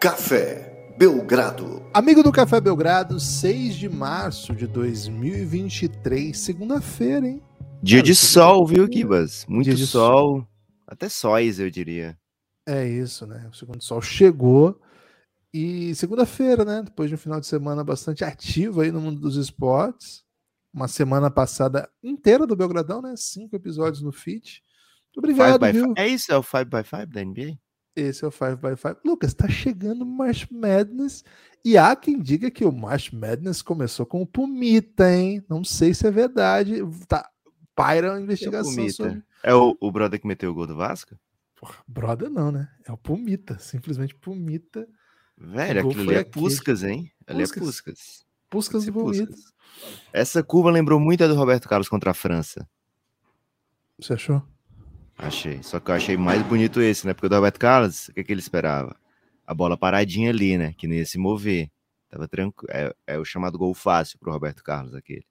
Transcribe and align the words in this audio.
Café 0.00 0.94
Belgrado. 0.96 1.82
Amigo 1.92 2.22
do 2.22 2.32
Café 2.32 2.58
Belgrado, 2.58 3.20
6 3.20 3.74
de 3.74 3.86
março 3.86 4.54
de 4.54 4.66
2023, 4.66 6.38
segunda-feira, 6.38 7.28
hein? 7.28 7.42
Dia 7.82 7.98
Cara, 7.98 8.06
de 8.06 8.14
sol, 8.14 8.66
viu, 8.66 8.88
Kibas? 8.88 9.44
Muito 9.46 9.66
Dia 9.66 9.74
de 9.74 9.86
sol. 9.86 10.46
Até 10.86 11.10
sóis, 11.10 11.60
eu 11.60 11.68
diria. 11.68 12.18
É 12.66 12.88
isso, 12.88 13.26
né? 13.26 13.46
O 13.52 13.54
segundo 13.54 13.82
sol 13.82 14.00
chegou. 14.00 14.80
E 15.52 15.94
segunda-feira, 15.94 16.64
né? 16.64 16.82
Depois 16.82 17.10
de 17.10 17.16
um 17.16 17.18
final 17.18 17.38
de 17.38 17.46
semana 17.46 17.84
bastante 17.84 18.24
ativo 18.24 18.80
aí 18.80 18.90
no 18.90 19.02
mundo 19.02 19.20
dos 19.20 19.36
esportes. 19.36 20.24
Uma 20.72 20.88
semana 20.88 21.30
passada 21.30 21.90
inteira 22.02 22.46
do 22.46 22.56
Belgradão, 22.56 23.02
né? 23.02 23.12
Cinco 23.18 23.54
episódios 23.54 24.00
no 24.00 24.12
feed. 24.12 24.62
Muito 25.08 25.18
obrigado, 25.18 25.58
Five 25.58 25.58
by 25.58 25.72
viu? 25.72 25.84
five. 25.88 26.00
É 26.00 26.08
isso, 26.08 26.32
é 26.32 26.38
o 26.38 26.42
5x5 26.42 27.04
da 27.04 27.22
NBA? 27.22 27.58
Esse 27.94 28.24
é 28.24 28.28
o 28.28 28.30
5x5. 28.30 28.98
Lucas, 29.04 29.34
tá 29.34 29.48
chegando 29.48 30.02
o 30.02 30.06
March 30.06 30.46
Madness. 30.50 31.24
E 31.64 31.76
há 31.76 31.94
quem 31.94 32.20
diga 32.20 32.50
que 32.50 32.64
o 32.64 32.72
March 32.72 33.12
Madness 33.12 33.62
começou 33.62 34.06
com 34.06 34.22
o 34.22 34.26
Pumita, 34.26 35.12
hein? 35.12 35.44
Não 35.48 35.62
sei 35.64 35.92
se 35.92 36.06
é 36.06 36.10
verdade. 36.10 36.76
Tá, 37.06 37.28
paira 37.74 38.14
a 38.14 38.20
investigação 38.20 38.74
Pumita. 38.74 38.92
sobre. 38.92 39.22
É 39.42 39.54
o, 39.54 39.76
o 39.80 39.90
brother 39.90 40.20
que 40.20 40.26
meteu 40.26 40.50
o 40.50 40.54
gol 40.54 40.66
do 40.66 40.76
Vasco? 40.76 41.16
Porra, 41.56 41.76
brother 41.86 42.30
não, 42.30 42.50
né? 42.50 42.68
É 42.86 42.92
o 42.92 42.96
Pumita. 42.96 43.58
Simplesmente 43.58 44.14
Pumita. 44.14 44.88
Velho, 45.36 45.86
O 45.86 45.90
aquilo 45.90 46.10
ali 46.10 46.18
é. 46.20 46.24
Puscas, 46.24 46.82
hein? 46.82 47.10
Ali 47.26 47.42
é. 47.42 47.46
Puscas. 47.46 48.24
Puscas 48.48 48.82
Esse 48.82 48.92
Pumita. 48.92 49.34
Essa 50.12 50.42
curva 50.42 50.70
lembrou 50.70 50.98
muito 50.98 51.22
a 51.22 51.26
do 51.28 51.34
Roberto 51.34 51.68
Carlos 51.68 51.88
contra 51.88 52.10
a 52.10 52.14
França. 52.14 52.68
Você 53.98 54.14
achou? 54.14 54.42
Achei. 55.22 55.62
Só 55.62 55.78
que 55.80 55.90
eu 55.90 55.94
achei 55.94 56.16
mais 56.16 56.42
bonito 56.42 56.80
esse, 56.80 57.06
né? 57.06 57.12
Porque 57.14 57.26
o 57.26 57.28
do 57.28 57.34
Roberto 57.36 57.58
Carlos, 57.58 58.08
o 58.08 58.14
que, 58.14 58.24
que 58.24 58.32
ele 58.32 58.40
esperava? 58.40 58.96
A 59.46 59.54
bola 59.54 59.76
paradinha 59.76 60.30
ali, 60.30 60.56
né? 60.56 60.72
Que 60.76 60.86
não 60.86 60.94
ia 60.94 61.04
se 61.06 61.18
mover. 61.18 61.70
Tava 62.08 62.26
tranquilo. 62.26 62.72
É, 62.72 62.94
é 63.06 63.18
o 63.18 63.24
chamado 63.24 63.58
gol 63.58 63.74
fácil 63.74 64.18
pro 64.18 64.32
Roberto 64.32 64.62
Carlos, 64.62 64.94
aquele. 64.94 65.24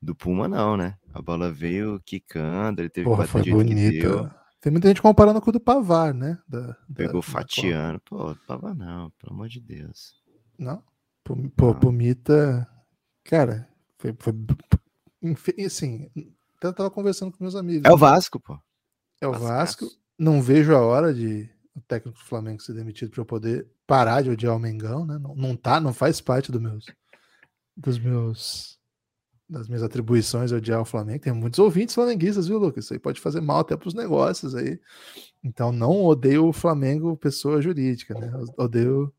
Do 0.00 0.14
Puma, 0.14 0.46
não, 0.46 0.76
né? 0.76 0.96
A 1.14 1.22
bola 1.22 1.50
veio 1.50 2.00
quicando, 2.04 2.80
ele 2.82 2.90
teve 2.90 3.08
Porra, 3.08 3.26
foi 3.26 3.42
bonita. 3.42 4.34
Tem 4.60 4.70
muita 4.70 4.88
gente 4.88 5.00
comparando 5.00 5.40
com 5.40 5.50
o 5.50 5.52
do 5.52 5.60
Pavar, 5.60 6.12
né? 6.12 6.38
Da, 6.46 6.60
da- 6.60 6.76
Pegou 6.94 7.20
da 7.22 7.26
fatiando. 7.26 8.00
Pô, 8.00 8.34
tava 8.46 8.74
não, 8.74 9.10
pelo 9.12 9.32
amor 9.32 9.48
de 9.48 9.60
Deus. 9.60 10.14
Não? 10.58 10.82
Pô. 11.56 11.74
Pumita. 11.74 12.68
Cara, 13.24 13.68
foi. 13.98 14.14
foi 14.18 14.32
enfim, 15.22 15.52
assim, 15.64 16.10
eu 16.62 16.72
tava 16.72 16.90
conversando 16.90 17.32
com 17.32 17.42
meus 17.42 17.56
amigos. 17.56 17.88
É 17.88 17.92
o 17.92 17.96
Vasco, 17.96 18.38
pô. 18.38 18.58
É 19.20 19.26
o 19.26 19.32
Vascaço. 19.32 19.48
Vasco. 19.84 19.86
Não 20.18 20.40
vejo 20.40 20.74
a 20.74 20.80
hora 20.80 21.12
de 21.12 21.48
o 21.74 21.80
técnico 21.80 22.18
do 22.18 22.24
Flamengo 22.24 22.62
ser 22.62 22.72
demitido 22.72 23.10
para 23.10 23.20
eu 23.20 23.26
poder 23.26 23.66
parar 23.86 24.22
de 24.22 24.30
odiar 24.30 24.56
o 24.56 24.58
Mengão, 24.58 25.04
né? 25.04 25.18
Não, 25.18 25.34
não 25.34 25.54
tá, 25.56 25.78
não 25.80 25.92
faz 25.92 26.20
parte 26.20 26.50
do 26.50 26.60
meus, 26.60 26.86
dos 27.76 27.98
meus 27.98 28.76
das 29.48 29.68
minhas 29.68 29.82
atribuições 29.84 30.50
odiar 30.50 30.80
o 30.80 30.84
Flamengo. 30.84 31.22
Tem 31.22 31.32
muitos 31.32 31.60
ouvintes 31.60 31.94
flamenguistas, 31.94 32.48
viu, 32.48 32.58
Lucas? 32.58 32.84
Isso 32.84 32.94
aí 32.94 32.98
pode 32.98 33.20
fazer 33.20 33.40
mal 33.40 33.60
até 33.60 33.76
para 33.76 33.86
os 33.86 33.94
negócios 33.94 34.56
aí. 34.56 34.80
Então 35.44 35.70
não 35.70 36.04
odeio 36.04 36.46
o 36.48 36.52
Flamengo 36.52 37.16
pessoa 37.16 37.62
jurídica, 37.62 38.12
né? 38.18 38.28
Eu 38.34 38.44
Odeio 38.56 39.14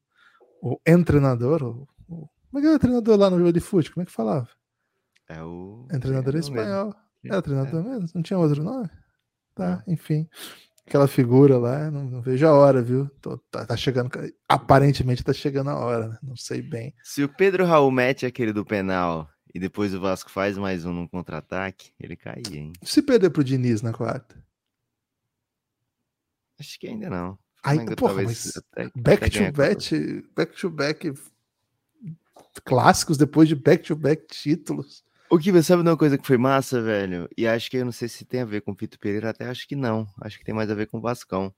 o 0.61 0.78
treinador. 1.06 1.64
O, 1.64 1.88
o- 2.09 2.28
como 2.52 2.59
é 2.59 2.61
que 2.61 2.67
é 2.67 2.76
o 2.76 2.80
treinador 2.80 3.17
lá 3.17 3.30
no 3.30 3.38
jogo 3.38 3.54
de 3.54 3.59
futebol? 3.61 3.94
Como 3.95 4.04
é 4.04 4.06
que 4.06 4.11
falava? 4.11 4.50
É 5.30 5.42
o. 5.44 5.86
É 5.89 5.98
treinador 6.00 6.36
é 6.36 6.39
espanhol. 6.39 6.86
mesmo. 7.23 7.36
É 7.36 7.38
o 7.38 7.42
treinador 7.42 7.84
mesmo? 7.84 8.09
Não 8.16 8.22
tinha 8.22 8.38
outro 8.39 8.64
nome? 8.64 8.89
Tá, 9.58 9.84
enfim. 9.88 10.30
Aquela 10.86 11.08
figura 11.08 11.58
lá, 11.58 11.92
não, 11.92 12.06
não 12.06 12.22
vejo 12.22 12.48
a 12.48 12.54
hora, 12.54 12.82
viu? 12.82 13.10
Tô- 13.22 13.38
tá, 13.52 13.66
tá 13.66 13.76
chegando. 13.76 14.10
Aparentemente 14.48 15.23
tá 15.23 15.34
chegando 15.34 15.70
a 15.72 15.76
hora, 15.76 16.08
né? 16.10 16.18
Não 16.23 16.36
sei 16.38 16.62
bem. 16.62 16.94
Se 17.04 17.23
o 17.23 17.28
Pedro 17.30 17.66
Raul 17.66 17.92
mete 17.92 18.26
aquele 18.26 18.54
do 18.54 18.64
penal 18.64 19.30
e 19.54 19.60
depois 19.60 19.94
o 19.94 20.00
Vasco 20.00 20.30
faz 20.32 20.58
mais 20.58 20.86
um 20.86 20.94
num 20.94 21.08
contra-ataque, 21.08 21.92
ele 22.00 22.16
caía, 22.16 22.58
hein? 22.58 22.73
Se 22.84 23.02
perder 23.02 23.32
pro 23.32 23.44
Diniz 23.44 23.82
na 23.82 23.92
quarta. 23.92 24.42
Acho 26.60 26.80
que 26.80 26.88
ainda 26.88 27.10
não. 27.10 27.38
Aí, 27.64 27.76
Flamengo 27.76 27.96
porra, 27.98 28.14
talvez 28.16 28.46
mas 28.46 28.58
até- 28.58 28.92
back 28.96 29.23
até 29.26 29.30
to 29.30 29.38
a 29.44 29.46
Copa. 29.48 29.58
back, 29.58 30.23
back 30.36 30.56
to 30.56 30.70
back 30.70 31.14
clássicos 32.64 33.17
depois 33.17 33.48
de 33.50 33.56
back 33.56 33.84
to 33.84 33.96
back 33.96 34.26
títulos. 34.28 35.04
O 35.30 35.38
que 35.38 35.52
você 35.52 35.64
sabe 35.64 35.83
de 35.83 35.89
uma 35.89 35.98
coisa 35.98 36.17
que 36.17 36.26
foi 36.26 36.38
massa, 36.38 36.82
velho? 36.82 37.27
E 37.38 37.45
acho 37.45 37.70
que 37.70 37.77
eu 37.77 37.83
não 37.83 37.92
sei 37.92 38.08
se 38.08 38.23
tem 38.23 38.42
a 38.42 38.45
ver 38.45 38.61
com 38.61 38.71
o 38.71 38.76
Pito 38.76 38.98
Pereira, 38.98 39.30
até 39.30 39.45
acho 39.48 39.67
que 39.67 39.76
não. 39.76 40.08
Acho 40.21 40.39
que 40.39 40.45
tem 40.45 40.55
mais 40.55 40.71
a 40.71 40.76
ver 40.76 40.88
com 40.88 40.99
o 40.99 41.02
Vascão. 41.02 41.54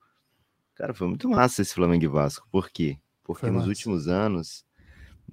Cara, 0.74 0.92
foi 0.92 1.08
muito 1.08 1.30
massa 1.30 1.62
esse 1.62 1.76
Flamengo 1.76 2.04
e 2.04 2.08
Vasco. 2.08 2.48
Por 2.52 2.70
quê? 2.72 2.98
Porque 3.24 3.42
Foi 3.42 3.52
nos 3.52 3.60
massa. 3.60 3.70
últimos 3.70 4.08
anos, 4.08 4.66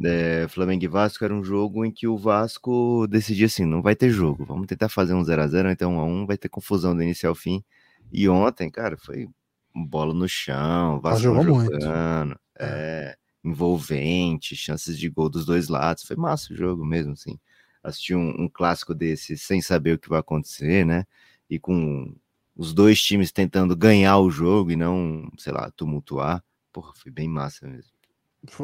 é, 0.05 0.47
Flamengo 0.51 0.85
e 0.85 0.89
Vasco 0.89 1.25
era 1.25 1.33
um 1.33 1.43
jogo 1.43 1.83
em 1.83 1.91
que 1.91 2.07
o 2.07 2.19
Vasco 2.19 3.07
decidia 3.07 3.47
assim: 3.47 3.65
não 3.65 3.81
vai 3.81 3.97
ter 3.97 4.11
jogo, 4.11 4.45
vamos 4.45 4.67
tentar 4.67 4.91
fazer 4.91 5.15
um 5.15 5.23
0x0, 5.23 5.73
então 5.73 5.97
1x1, 5.97 6.27
vai 6.27 6.37
ter 6.37 6.51
confusão 6.51 6.95
do 6.95 7.03
início 7.03 7.27
ao 7.27 7.35
fim. 7.35 7.65
E 8.13 8.29
ontem, 8.29 8.71
cara, 8.71 8.99
foi 8.99 9.29
bola 9.75 10.13
no 10.13 10.29
chão, 10.29 11.01
Vasco 11.01 11.23
jogou 11.23 11.43
muito. 11.43 11.73
jogando, 11.73 12.39
é, 12.59 13.17
envolvente, 13.43 14.55
chances 14.55 14.99
de 14.99 15.09
gol 15.09 15.31
dos 15.31 15.47
dois 15.47 15.69
lados. 15.69 16.03
Foi 16.03 16.17
massa 16.17 16.53
o 16.53 16.57
jogo 16.57 16.85
mesmo, 16.85 17.13
assim 17.13 17.39
assistir 17.87 18.15
um, 18.15 18.43
um 18.43 18.49
clássico 18.49 18.95
desse 18.95 19.39
sem 19.39 19.61
saber 19.61 19.95
o 19.95 19.99
que 19.99 20.09
vai 20.09 20.21
acontecer, 20.21 20.85
né? 20.85 21.05
E 21.49 21.59
com 21.59 22.15
os 22.57 22.73
dois 22.73 23.01
times 23.01 23.31
tentando 23.31 23.77
ganhar 23.77 24.19
o 24.19 24.31
jogo 24.31 24.71
e 24.71 24.77
não, 24.77 25.31
sei 25.39 25.53
lá, 25.53 25.71
tumultuar. 25.71 26.43
Porra, 26.73 26.93
foi 26.95 27.13
bem 27.13 27.29
massa 27.29 27.67
mesmo. 27.67 27.93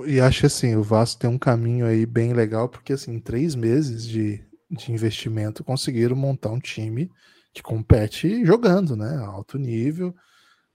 E 0.06 0.20
acho 0.20 0.46
assim, 0.46 0.76
o 0.76 0.82
Vasco 0.82 1.20
tem 1.20 1.30
um 1.30 1.38
caminho 1.38 1.86
aí 1.86 2.06
bem 2.06 2.32
legal, 2.32 2.68
porque 2.68 2.92
assim, 2.92 3.18
três 3.18 3.54
meses 3.54 4.06
de, 4.06 4.44
de 4.70 4.92
investimento 4.92 5.64
conseguiram 5.64 6.16
montar 6.16 6.50
um 6.50 6.60
time 6.60 7.10
que 7.52 7.62
compete 7.62 8.44
jogando, 8.44 8.96
né? 8.96 9.16
Alto 9.24 9.58
nível. 9.58 10.14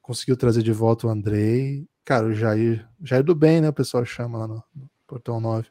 Conseguiu 0.01 0.37
trazer 0.37 0.61
de 0.61 0.71
volta 0.71 1.07
o 1.07 1.09
Andrei. 1.09 1.87
Cara, 2.05 2.27
o 2.27 2.33
Jair, 2.33 2.87
Jair 3.01 3.23
do 3.23 3.35
bem, 3.35 3.61
né? 3.61 3.69
O 3.69 3.73
pessoal 3.73 4.05
chama 4.05 4.37
lá 4.37 4.47
no, 4.47 4.63
no 4.75 4.89
Portão 5.05 5.39
9. 5.39 5.67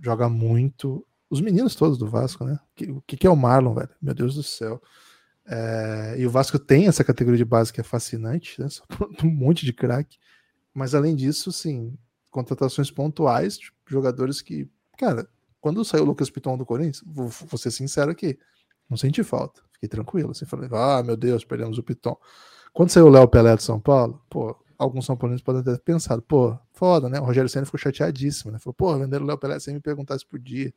Joga 0.00 0.28
muito. 0.28 1.06
Os 1.28 1.40
meninos 1.40 1.74
todos 1.74 1.98
do 1.98 2.06
Vasco, 2.06 2.44
né? 2.44 2.58
O 2.88 3.00
que, 3.02 3.16
que 3.16 3.26
é 3.26 3.30
o 3.30 3.36
Marlon, 3.36 3.74
velho? 3.74 3.90
Meu 4.00 4.14
Deus 4.14 4.34
do 4.34 4.42
céu. 4.42 4.80
É, 5.48 6.16
e 6.18 6.26
o 6.26 6.30
Vasco 6.30 6.58
tem 6.58 6.88
essa 6.88 7.04
categoria 7.04 7.38
de 7.38 7.44
base 7.44 7.72
que 7.72 7.80
é 7.80 7.84
fascinante, 7.84 8.60
né? 8.60 8.68
Um 9.24 9.30
monte 9.30 9.64
de 9.64 9.72
craque. 9.72 10.18
Mas 10.74 10.94
além 10.94 11.14
disso, 11.14 11.50
sim, 11.52 11.96
contratações 12.30 12.90
pontuais, 12.90 13.56
tipo, 13.56 13.76
jogadores 13.88 14.42
que, 14.42 14.68
cara, 14.98 15.28
quando 15.60 15.84
saiu 15.84 16.02
o 16.02 16.06
Lucas 16.06 16.28
Piton 16.28 16.58
do 16.58 16.66
Corinthians, 16.66 17.02
vou, 17.06 17.28
vou 17.28 17.58
ser 17.58 17.70
sincero 17.70 18.10
aqui, 18.10 18.38
não 18.90 18.96
senti 18.96 19.24
falta, 19.24 19.62
fiquei 19.72 19.88
tranquilo, 19.88 20.32
assim, 20.32 20.44
falei, 20.44 20.68
ah, 20.72 21.02
meu 21.02 21.16
Deus, 21.16 21.44
perdemos 21.44 21.78
o 21.78 21.82
Piton. 21.82 22.16
Quando 22.72 22.90
saiu 22.90 23.06
o 23.06 23.08
Léo 23.08 23.26
Pelé 23.26 23.56
do 23.56 23.62
São 23.62 23.80
Paulo, 23.80 24.22
pô, 24.28 24.54
alguns 24.78 25.06
São 25.06 25.16
Paulinos 25.16 25.42
podem 25.42 25.62
ter 25.62 25.78
pensado, 25.80 26.20
pô, 26.20 26.58
foda, 26.72 27.08
né? 27.08 27.18
O 27.18 27.24
Rogério 27.24 27.48
Senna 27.48 27.64
ficou 27.64 27.80
chateadíssimo, 27.80 28.52
né? 28.52 28.58
Falou, 28.58 28.74
pô, 28.74 28.98
venderam 28.98 29.24
o 29.24 29.28
Léo 29.28 29.38
Pelé 29.38 29.58
sem 29.58 29.74
me 29.74 29.80
perguntar 29.80 30.18
se 30.18 30.26
podia. 30.26 30.72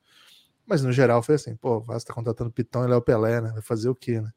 Mas 0.70 0.84
no 0.84 0.92
geral 0.92 1.24
foi 1.24 1.36
assim, 1.36 1.56
pô, 1.56 1.78
o 1.78 1.82
Vasco 1.82 2.08
tá 2.10 2.14
contratando 2.14 2.52
Pitão 2.52 2.86
e 2.86 2.88
Léo 2.88 3.02
Pelé, 3.02 3.42
né? 3.42 3.52
Vai 3.52 3.62
fazer 3.64 3.90
o 3.90 3.96
quê, 3.96 4.22
né? 4.22 4.32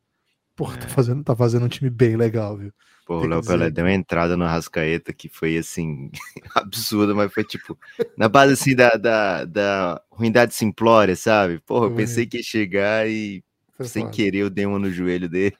Porra, 0.57 0.79
tá, 0.79 0.87
É. 0.87 0.89
fazendo, 0.89 1.25
tá 1.25 1.37
fazendo 1.37 1.67
um 1.67 1.69
time 1.69 1.91
bem 1.91 2.17
legal, 2.17 2.57
viu? 2.59 2.73
Pô, 3.07 3.17
o 3.17 3.21
Tem 3.21 3.31
Léo 3.31 3.41
dizer 3.41 3.53
Pelé 3.53 3.71
deu 3.71 3.85
uma 3.85 3.93
entrada 3.93 4.37
no 4.37 4.45
Rascaeta 4.47 5.13
que 5.13 5.29
foi 5.29 5.57
assim, 5.59 6.11
absurda, 6.55 7.15
mas 7.15 7.33
foi 7.33 7.45
tipo, 7.45 7.79
na 8.17 8.29
base 8.29 8.53
assim 8.55 8.75
da, 8.77 8.91
da, 8.91 9.45
da 9.45 10.03
ruindade 10.11 10.55
simplória, 10.55 11.17
sabe? 11.17 11.59
Porra, 11.61 11.87
eu 11.87 11.95
pensei 11.95 12.27
que 12.27 12.39
ia 12.39 12.43
chegar 12.43 13.09
e 13.09 13.43
Foi 13.77 13.87
sem 13.87 14.05
foda. 14.05 14.15
querer 14.15 14.39
eu 14.39 14.51
dei 14.51 14.67
uma 14.67 14.79
no 14.79 14.91
joelho 14.91 15.29
dele. 15.29 15.57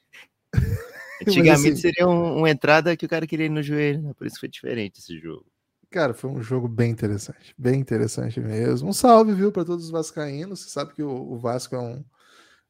Antigamente 1.21 1.69
assim- 1.69 1.81
seria 1.81 2.07
um- 2.07 2.37
uma 2.39 2.49
entrada 2.49 2.95
que 2.97 3.05
o 3.05 3.09
cara 3.09 3.27
queria 3.27 3.45
ir 3.45 3.49
no 3.49 3.61
joelho, 3.63 4.01
né? 4.01 4.13
Por 4.13 4.27
isso 4.27 4.39
foi 4.39 4.49
diferente 4.49 4.99
esse 4.99 5.17
jogo. 5.19 5.45
Cara, 5.93 6.11
foi 6.15 6.27
um 6.31 6.41
jogo 6.41 6.67
bem 6.67 6.89
interessante, 6.89 7.53
bem 7.55 7.79
interessante 7.79 8.39
mesmo. 8.39 8.89
Um 8.89 8.93
salve, 8.93 9.31
viu, 9.31 9.51
para 9.51 9.63
todos 9.63 9.85
os 9.85 9.91
vascaínos. 9.91 10.61
Você 10.61 10.69
sabe 10.69 10.91
que 10.91 11.03
o, 11.03 11.09
o 11.11 11.37
Vasco 11.37 11.75
é 11.75 11.79
um 11.79 12.03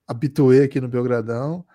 habituê 0.06 0.64
aqui 0.64 0.82
no 0.82 0.90
Belgradão. 0.90 1.66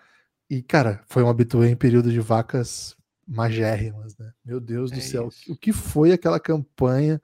E, 0.50 0.62
cara, 0.62 1.02
foi 1.06 1.22
um 1.22 1.28
habituê 1.30 1.70
em 1.70 1.76
período 1.76 2.12
de 2.12 2.20
vacas 2.20 2.94
magérrimas, 3.26 4.14
né? 4.18 4.30
Meu 4.44 4.60
Deus 4.60 4.90
do 4.90 4.98
É 4.98 5.00
céu, 5.00 5.28
isso. 5.28 5.50
o 5.50 5.56
que 5.56 5.72
foi 5.72 6.12
aquela 6.12 6.38
campanha 6.38 7.18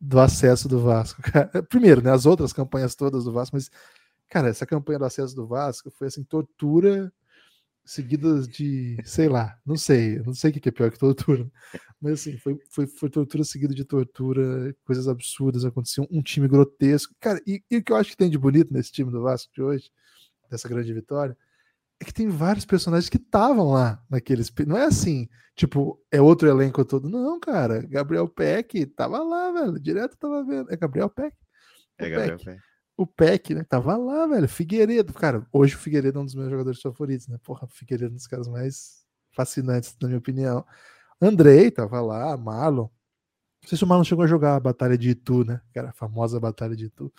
do 0.00 0.20
acesso 0.20 0.68
do 0.68 0.78
Vasco? 0.80 1.20
cara? 1.32 1.50
Primeiro, 1.64 2.00
né, 2.00 2.12
as 2.12 2.26
outras 2.26 2.52
campanhas 2.52 2.94
todas 2.94 3.24
do 3.24 3.32
Vasco, 3.32 3.56
mas, 3.56 3.72
cara, 4.28 4.48
essa 4.48 4.64
campanha 4.64 5.00
do 5.00 5.04
acesso 5.04 5.34
do 5.34 5.48
Vasco 5.48 5.90
foi 5.90 6.06
assim, 6.06 6.22
tortura 6.22 7.12
seguidas 7.84 8.48
de, 8.48 8.96
sei 9.04 9.28
lá, 9.28 9.58
não 9.64 9.76
sei, 9.76 10.18
não 10.20 10.32
sei 10.32 10.50
o 10.50 10.54
que 10.54 10.68
é 10.68 10.72
pior 10.72 10.90
que 10.90 10.98
tortura, 10.98 11.46
mas 12.00 12.14
assim, 12.14 12.38
foi, 12.38 12.58
foi, 12.70 12.86
foi 12.86 13.10
tortura 13.10 13.44
seguida 13.44 13.74
de 13.74 13.84
tortura, 13.84 14.74
coisas 14.84 15.06
absurdas 15.06 15.64
aconteciam, 15.64 16.06
um 16.10 16.22
time 16.22 16.48
grotesco. 16.48 17.14
Cara, 17.20 17.40
e, 17.46 17.62
e 17.70 17.76
o 17.76 17.82
que 17.82 17.92
eu 17.92 17.96
acho 17.96 18.10
que 18.10 18.16
tem 18.16 18.30
de 18.30 18.38
bonito 18.38 18.72
nesse 18.72 18.90
time 18.90 19.10
do 19.10 19.22
Vasco 19.22 19.52
de 19.54 19.62
hoje, 19.62 19.90
dessa 20.50 20.68
grande 20.68 20.92
vitória, 20.92 21.36
é 22.00 22.04
que 22.04 22.12
tem 22.12 22.28
vários 22.28 22.64
personagens 22.64 23.08
que 23.08 23.16
estavam 23.16 23.70
lá 23.70 24.02
naqueles. 24.10 24.52
Não 24.66 24.76
é 24.76 24.84
assim, 24.84 25.28
tipo, 25.54 26.00
é 26.10 26.20
outro 26.20 26.48
elenco 26.48 26.84
todo. 26.84 27.08
Não, 27.08 27.38
cara. 27.38 27.82
Gabriel 27.82 28.28
Peck 28.28 28.84
tava 28.86 29.22
lá, 29.22 29.52
velho. 29.52 29.80
Direto 29.80 30.16
tava 30.16 30.44
vendo. 30.44 30.72
É 30.72 30.76
Gabriel 30.76 31.08
Peck? 31.08 31.36
É 31.98 32.10
Gabriel 32.10 32.38
Peck. 32.38 32.60
O 32.96 33.06
Peck, 33.06 33.54
né? 33.54 33.64
Tava 33.64 33.96
lá, 33.96 34.26
velho. 34.26 34.48
Figueiredo. 34.48 35.12
Cara, 35.12 35.46
hoje 35.52 35.74
o 35.74 35.78
Figueiredo 35.78 36.18
é 36.18 36.22
um 36.22 36.24
dos 36.24 36.34
meus 36.34 36.50
jogadores 36.50 36.80
favoritos, 36.80 37.26
né? 37.28 37.38
Porra, 37.42 37.64
o 37.64 37.68
Figueiredo 37.68 38.12
é 38.12 38.14
um 38.14 38.16
dos 38.16 38.26
caras 38.26 38.46
mais 38.46 39.04
fascinantes, 39.32 39.96
na 40.00 40.08
minha 40.08 40.18
opinião. 40.18 40.64
Andrei 41.20 41.70
tava 41.70 42.00
lá, 42.00 42.36
Marlon. 42.36 42.88
Não 43.62 43.68
sei 43.68 43.78
se 43.78 43.84
o 43.84 43.86
Marlon 43.86 44.04
chegou 44.04 44.24
a 44.24 44.28
jogar 44.28 44.56
a 44.56 44.60
Batalha 44.60 44.96
de 44.96 45.10
Itu, 45.10 45.44
né? 45.44 45.60
Era 45.74 45.88
a 45.88 45.92
famosa 45.92 46.38
Batalha 46.38 46.76
de 46.76 46.86
Itu. 46.86 47.12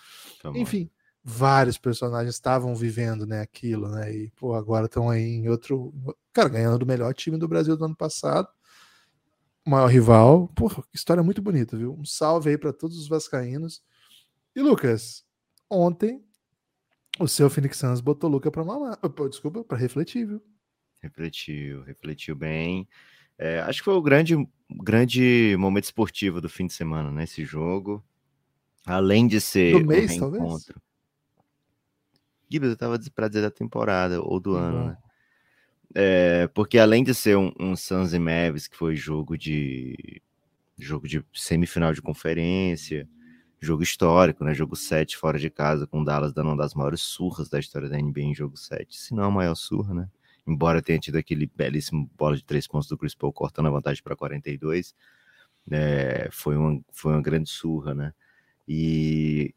Enfim, 0.54 0.90
vários 1.22 1.76
personagens 1.76 2.36
estavam 2.36 2.72
vivendo, 2.74 3.26
né, 3.26 3.40
aquilo, 3.40 3.88
né? 3.88 4.14
E 4.14 4.30
pô, 4.30 4.54
agora 4.54 4.86
estão 4.86 5.10
aí 5.10 5.22
em 5.22 5.48
outro, 5.48 5.92
cara, 6.32 6.48
ganhando 6.48 6.78
do 6.78 6.86
melhor 6.86 7.12
time 7.12 7.36
do 7.36 7.48
Brasil 7.48 7.76
do 7.76 7.84
ano 7.84 7.96
passado. 7.96 8.48
O 9.66 9.70
maior 9.70 9.88
rival. 9.88 10.46
Porra, 10.54 10.84
história 10.94 11.24
muito 11.24 11.42
bonita, 11.42 11.76
viu? 11.76 11.92
Um 11.98 12.04
salve 12.04 12.50
aí 12.50 12.56
para 12.56 12.72
todos 12.72 12.96
os 12.96 13.08
vascaínos. 13.08 13.82
E 14.54 14.62
Lucas, 14.62 15.25
ontem 15.70 16.22
o 17.18 17.26
seu 17.26 17.48
Phoenix 17.48 17.78
Suns 17.78 18.00
botou 18.00 18.28
Luca 18.28 18.50
para 18.50 18.64
mamar, 18.64 18.98
desculpa, 19.28 19.64
para 19.64 19.78
refletir, 19.78 20.26
viu? 20.26 20.42
Refletiu, 21.02 21.82
refletiu 21.82 22.34
bem. 22.34 22.88
É, 23.38 23.60
acho 23.60 23.80
que 23.80 23.84
foi 23.84 23.94
o 23.94 24.02
grande, 24.02 24.34
grande 24.70 25.56
momento 25.58 25.84
esportivo 25.84 26.40
do 26.40 26.48
fim 26.48 26.66
de 26.66 26.72
semana, 26.72 27.10
né? 27.10 27.24
Esse 27.24 27.44
jogo. 27.44 28.04
Além 28.84 29.26
de 29.26 29.40
ser 29.40 29.72
do 29.72 29.86
mês, 29.86 30.12
um 30.12 30.30
reencontro. 30.30 30.74
Talvez? 30.74 30.86
Gibbs, 32.48 32.70
eu 32.70 32.76
tava 32.76 32.98
para 33.14 33.28
dizer 33.28 33.42
da 33.42 33.50
temporada 33.50 34.20
ou 34.22 34.38
do 34.38 34.52
uhum. 34.52 34.56
ano, 34.56 34.86
né? 34.88 34.98
É, 35.94 36.46
porque 36.48 36.78
além 36.78 37.02
de 37.02 37.14
ser 37.14 37.36
um, 37.36 37.52
um 37.58 37.74
Suns 37.74 38.12
e 38.12 38.18
Mavis, 38.18 38.68
que 38.68 38.76
foi 38.76 38.96
jogo 38.96 39.36
de 39.36 40.20
jogo 40.78 41.08
de 41.08 41.24
semifinal 41.32 41.94
de 41.94 42.02
conferência, 42.02 43.08
jogo 43.60 43.82
histórico, 43.82 44.44
né? 44.44 44.54
Jogo 44.54 44.76
7 44.76 45.16
fora 45.16 45.38
de 45.38 45.50
casa, 45.50 45.86
com 45.86 46.04
Dallas 46.04 46.32
dando 46.32 46.48
uma 46.48 46.56
das 46.56 46.74
maiores 46.74 47.00
surras 47.02 47.48
da 47.48 47.58
história 47.58 47.88
da 47.88 47.96
NBA 47.96 48.20
em 48.20 48.34
jogo 48.34 48.56
7, 48.56 48.96
se 48.96 49.14
não 49.14 49.24
a 49.24 49.30
maior 49.30 49.54
surra, 49.54 49.94
né? 49.94 50.08
Embora 50.46 50.82
tenha 50.82 50.98
tido 50.98 51.16
aquele 51.16 51.50
belíssimo 51.54 52.08
bola 52.16 52.36
de 52.36 52.44
três 52.44 52.66
pontos 52.66 52.88
do 52.88 52.96
Chris 52.96 53.14
Paul 53.14 53.32
cortando 53.32 53.66
a 53.66 53.70
vantagem 53.70 54.02
para 54.02 54.14
42, 54.14 54.94
é, 55.70 56.28
foi, 56.30 56.56
uma, 56.56 56.80
foi 56.92 57.12
uma 57.12 57.22
grande 57.22 57.50
surra, 57.50 57.94
né? 57.94 58.12
E 58.68 59.54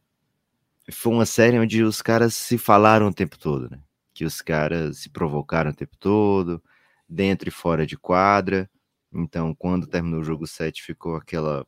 foi 0.92 1.14
uma 1.14 1.26
série 1.26 1.60
onde 1.60 1.84
os 1.84 2.02
caras 2.02 2.34
se 2.34 2.58
falaram 2.58 3.08
o 3.08 3.14
tempo 3.14 3.38
todo, 3.38 3.70
né? 3.70 3.80
Que 4.14 4.26
os 4.26 4.42
caras 4.42 5.00
se 5.00 5.10
provocaram 5.10 5.72
o 5.72 5.76
tempo 5.76 5.96
todo, 5.98 6.62
dentro 7.08 7.50
e 7.50 7.52
fora 7.52 7.86
de 7.86 7.98
quadra. 7.98 8.70
Então, 9.14 9.54
quando 9.56 9.88
terminou 9.88 10.22
o 10.22 10.24
jogo 10.24 10.48
7, 10.48 10.84
ficou 10.84 11.16
aquela, 11.16 11.66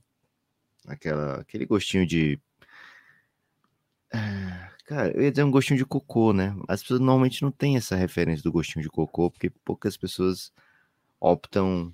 aquela 0.87 1.41
aquele 1.41 1.65
gostinho 1.65 2.05
de 2.05 2.39
ah, 4.13 4.71
Cara, 4.91 5.09
eu 5.15 5.21
ia 5.21 5.31
dizer 5.31 5.43
um 5.43 5.51
gostinho 5.51 5.77
de 5.77 5.85
cocô, 5.85 6.33
né? 6.33 6.53
As 6.67 6.81
pessoas 6.81 6.99
normalmente 6.99 7.41
não 7.41 7.49
têm 7.49 7.77
essa 7.77 7.95
referência 7.95 8.43
do 8.43 8.51
gostinho 8.51 8.83
de 8.83 8.89
cocô, 8.89 9.31
porque 9.31 9.49
poucas 9.49 9.95
pessoas 9.95 10.51
optam 11.17 11.93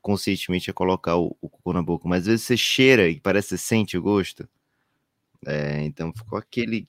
conscientemente 0.00 0.68
a 0.68 0.74
colocar 0.74 1.16
o, 1.16 1.36
o 1.40 1.48
cocô 1.48 1.72
na 1.72 1.80
boca. 1.80 2.08
Mas 2.08 2.22
às 2.22 2.26
vezes 2.26 2.42
você 2.44 2.56
cheira 2.56 3.08
e 3.08 3.20
parece 3.20 3.50
que 3.50 3.58
você 3.58 3.58
sente 3.58 3.96
o 3.96 4.02
gosto. 4.02 4.48
É, 5.46 5.84
então 5.84 6.12
ficou 6.12 6.36
aquele. 6.36 6.88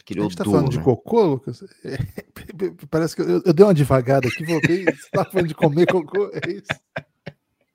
aquele 0.00 0.20
a 0.20 0.22
gente 0.22 0.36
tá 0.36 0.44
odor, 0.44 0.52
tá 0.54 0.58
falando 0.58 0.72
né? 0.72 0.78
de 0.78 0.82
cocô, 0.82 1.26
Lucas? 1.26 1.62
É, 1.84 1.98
parece 2.90 3.16
que 3.16 3.20
eu, 3.20 3.42
eu, 3.44 3.52
dei 3.52 3.66
uma 3.66 3.74
devagada 3.74 4.28
aqui, 4.28 4.46
voltei. 4.46 4.84
Você 4.84 5.10
tá 5.10 5.26
falando 5.26 5.48
de 5.48 5.54
comer 5.54 5.86
cocô? 5.86 6.30
É 6.32 6.50
isso? 6.50 6.68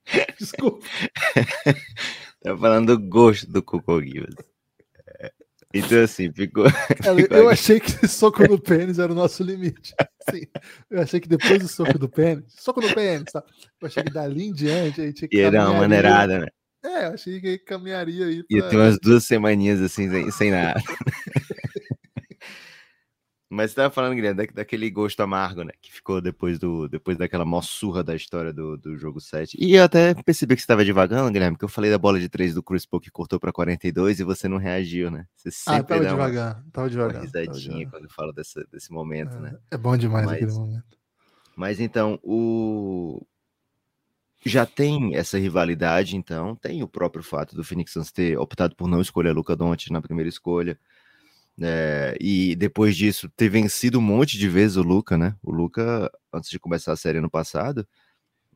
Desculpa. 0.40 0.84
tá 2.42 2.58
falando 2.58 2.98
do 2.98 3.08
gosto 3.08 3.52
do 3.52 3.62
cocô, 3.62 4.00
Guilherme. 4.00 4.36
É, 5.20 5.32
então, 5.74 6.04
assim, 6.04 6.32
ficou. 6.32 6.66
Eu 7.30 7.50
achei 7.50 7.80
que 7.80 8.08
soco 8.08 8.48
no 8.48 8.60
pênis 8.60 9.00
era 9.00 9.12
o 9.12 9.16
nosso 9.16 9.44
limite. 9.44 9.94
Sim, 10.30 10.42
eu 10.92 11.02
achei 11.02 11.20
que 11.20 11.28
depois 11.28 11.60
do 11.60 11.68
soco 11.68 11.98
do 11.98 12.08
pênis, 12.08 12.46
soco 12.50 12.82
no 12.82 12.94
pênis, 12.94 13.32
tá? 13.32 13.44
Eu 13.82 13.88
achei 13.88 14.04
que 14.04 14.14
dali 14.14 14.48
em 14.48 14.54
diante 14.54 15.02
a 15.02 15.06
gente 15.06 15.28
ia 15.32 15.50
dar 15.50 15.70
uma 15.70 15.80
maneirada, 15.80 16.40
né? 16.40 16.48
É, 16.84 17.06
achei 17.06 17.42
que 17.42 17.58
caminharia 17.60 18.26
aí. 18.28 18.44
Pra... 18.44 18.58
Ia 18.58 18.70
ter 18.70 18.78
umas 18.78 19.00
duas 19.00 19.26
semaninhas 19.26 19.82
assim, 19.82 20.10
sem, 20.10 20.32
sem 20.32 20.52
nada. 20.52 20.80
Mas 23.52 23.72
você 23.72 23.78
tava 23.78 23.90
falando, 23.90 24.14
Guilherme, 24.14 24.46
da, 24.46 24.54
daquele 24.54 24.92
gosto 24.92 25.22
amargo, 25.22 25.64
né? 25.64 25.72
Que 25.82 25.92
ficou 25.92 26.22
depois 26.22 26.60
do 26.60 26.88
depois 26.88 27.18
daquela 27.18 27.44
mossurra 27.44 28.04
da 28.04 28.16
história 28.16 28.54
do, 28.54 28.78
do 28.78 28.96
jogo 28.96 29.20
7. 29.20 29.58
E 29.60 29.76
eu 29.76 29.84
até 29.84 30.14
percebi 30.14 30.56
que 30.56 30.62
você 30.62 30.66
estava 30.66 30.86
devagando, 30.86 31.32
Guilherme, 31.32 31.56
porque 31.56 31.66
eu 31.66 31.70
falei 31.70 31.90
da 31.90 31.98
bola 31.98 32.20
de 32.20 32.30
3 32.30 32.54
do 32.54 32.62
Chris 32.62 32.86
Paul 32.86 33.02
que 33.02 33.10
cortou 33.10 33.40
para 33.40 33.52
42 33.52 34.20
e 34.20 34.24
você 34.24 34.48
não 34.48 34.58
reagiu, 34.58 35.10
né? 35.10 35.26
Você 35.36 35.50
ah, 35.50 35.52
sempre 35.52 35.80
ah, 35.80 35.84
tava 35.84 36.06
devagar, 36.06 36.56
uma, 36.56 36.72
tava 36.72 36.90
devagar. 36.92 37.16
Uma 37.16 37.22
risadinha 37.24 37.90
quando 37.90 38.08
fala 38.14 38.32
desse, 38.32 38.64
desse 38.72 38.92
momento, 38.92 39.36
é, 39.38 39.40
né? 39.40 39.58
É 39.72 39.78
bom 39.78 39.98
demais 39.98 40.28
mas, 40.28 40.36
aquele 40.36 40.52
momento. 40.52 40.98
Mas 41.56 41.80
então, 41.80 42.20
o, 42.22 43.26
já 44.46 44.64
tem 44.64 45.16
essa 45.16 45.40
rivalidade, 45.40 46.16
então, 46.16 46.56
tem 46.56 46.84
o 46.84 46.88
próprio 46.88 47.24
fato 47.24 47.56
do 47.56 47.64
Phoenix 47.64 47.94
Suns 47.94 48.12
ter 48.12 48.38
optado 48.38 48.76
por 48.76 48.88
não 48.88 49.02
escolher 49.02 49.32
Luca 49.32 49.56
Doncic 49.56 49.92
na 49.92 50.02
primeira 50.02 50.30
escolha, 50.30 50.80
é, 51.62 52.18
e 52.22 52.56
depois 52.56 52.96
disso 52.96 53.30
ter 53.36 53.50
vencido 53.50 54.00
um 54.00 54.02
monte 54.02 54.38
de 54.38 54.48
vezes 54.48 54.78
o 54.78 54.84
Luca, 54.84 55.18
né? 55.18 55.36
O 55.44 55.52
Luca, 55.52 56.12
antes 56.34 56.50
de 56.50 56.60
começar 56.60 56.94
a 56.94 56.96
série 56.96 57.18
ano 57.18 57.30
passado, 57.30 57.88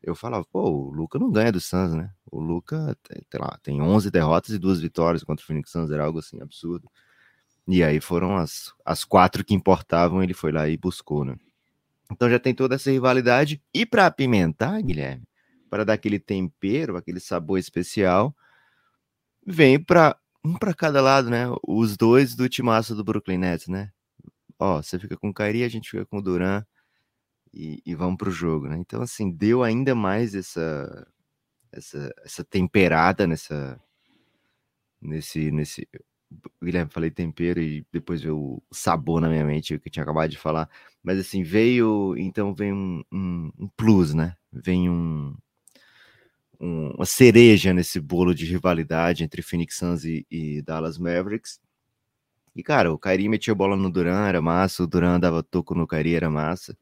eu 0.01 0.15
falava, 0.15 0.45
pô, 0.45 0.69
o 0.69 0.91
Luca 0.91 1.19
não 1.19 1.31
ganha 1.31 1.51
do 1.51 1.59
Suns, 1.59 1.93
né? 1.93 2.11
O 2.31 2.39
Luca, 2.39 2.97
sei 3.07 3.39
lá, 3.39 3.57
tem 3.61 3.81
11 3.81 4.11
derrotas 4.11 4.51
e 4.55 4.59
duas 4.59 4.79
vitórias 4.79 5.23
contra 5.23 5.43
o 5.43 5.45
Phoenix 5.45 5.71
Suns, 5.71 5.91
era 5.91 6.03
algo 6.03 6.19
assim 6.19 6.41
absurdo. 6.41 6.89
E 7.67 7.83
aí 7.83 8.01
foram 8.01 8.35
as, 8.37 8.73
as 8.85 9.03
quatro 9.03 9.43
que 9.43 9.53
importavam, 9.53 10.21
ele 10.21 10.33
foi 10.33 10.51
lá 10.51 10.67
e 10.67 10.77
buscou, 10.77 11.23
né? 11.25 11.35
Então 12.11 12.29
já 12.29 12.39
tem 12.39 12.53
toda 12.53 12.75
essa 12.75 12.91
rivalidade. 12.91 13.61
E 13.73 13.85
para 13.85 14.05
apimentar, 14.05 14.81
Guilherme, 14.81 15.23
para 15.69 15.85
dar 15.85 15.93
aquele 15.93 16.19
tempero, 16.19 16.97
aquele 16.97 17.19
sabor 17.19 17.57
especial, 17.57 18.35
vem 19.45 19.79
para 19.79 20.17
um 20.43 20.53
para 20.55 20.73
cada 20.73 21.01
lado, 21.01 21.29
né? 21.29 21.45
Os 21.67 21.97
dois 21.97 22.35
do 22.35 22.49
timaço 22.49 22.95
do 22.95 23.03
Brooklyn 23.03 23.37
Nets, 23.37 23.67
né? 23.67 23.91
Ó, 24.59 24.81
você 24.81 24.99
fica 24.99 25.17
com 25.17 25.29
o 25.29 25.33
Kyrie, 25.33 25.63
a 25.63 25.69
gente 25.69 25.89
fica 25.89 26.05
com 26.05 26.17
o 26.19 26.21
Duran 26.21 26.63
e, 27.53 27.81
e 27.85 27.95
vamos 27.95 28.17
pro 28.17 28.31
jogo, 28.31 28.67
né? 28.67 28.77
Então, 28.77 29.01
assim, 29.01 29.31
deu 29.31 29.63
ainda 29.63 29.95
mais 29.95 30.35
essa 30.35 31.07
essa, 31.71 32.13
essa 32.23 32.43
temperada 32.43 33.27
nessa 33.27 33.79
nesse 35.01 35.51
nesse 35.51 35.87
Guilherme, 36.63 36.91
falei 36.91 37.11
tempero 37.11 37.61
e 37.61 37.85
depois 37.91 38.21
veio 38.21 38.37
o 38.37 38.63
sabor 38.71 39.21
na 39.21 39.29
minha 39.29 39.45
mente, 39.45 39.75
o 39.75 39.79
que 39.79 39.87
eu 39.87 39.91
tinha 39.91 40.03
acabado 40.03 40.31
de 40.31 40.37
falar. 40.37 40.69
Mas 41.03 41.19
assim, 41.19 41.43
veio, 41.43 42.15
então 42.17 42.53
vem 42.55 42.73
um, 42.73 43.03
um, 43.11 43.51
um 43.59 43.67
plus, 43.77 44.13
né? 44.15 44.35
Vem 44.51 44.89
um, 44.89 45.35
um, 46.63 46.91
uma 46.91 47.05
cereja 47.05 47.73
nesse 47.73 47.99
bolo 47.99 48.33
de 48.33 48.45
rivalidade 48.45 49.23
entre 49.23 49.41
Phoenix 49.41 49.75
Suns 49.75 50.05
e, 50.05 50.25
e, 50.31 50.61
Dallas 50.61 50.97
Mavericks. 50.97 51.59
E, 52.55 52.63
cara, 52.63 52.93
o 52.93 52.97
Kyrie 52.97 53.27
metia 53.27 53.53
bola 53.53 53.75
no 53.75 53.91
Duran, 53.91 54.25
era 54.25 54.41
massa, 54.41 54.83
o 54.83 54.87
Duran 54.87 55.19
dava 55.19 55.43
toco 55.43 55.75
no 55.75 55.85
Kyrie, 55.85 56.15
era 56.15 56.29
massa. 56.29 56.77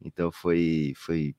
Então 0.00 0.30
foi, 0.30 0.92
foi 0.96 1.34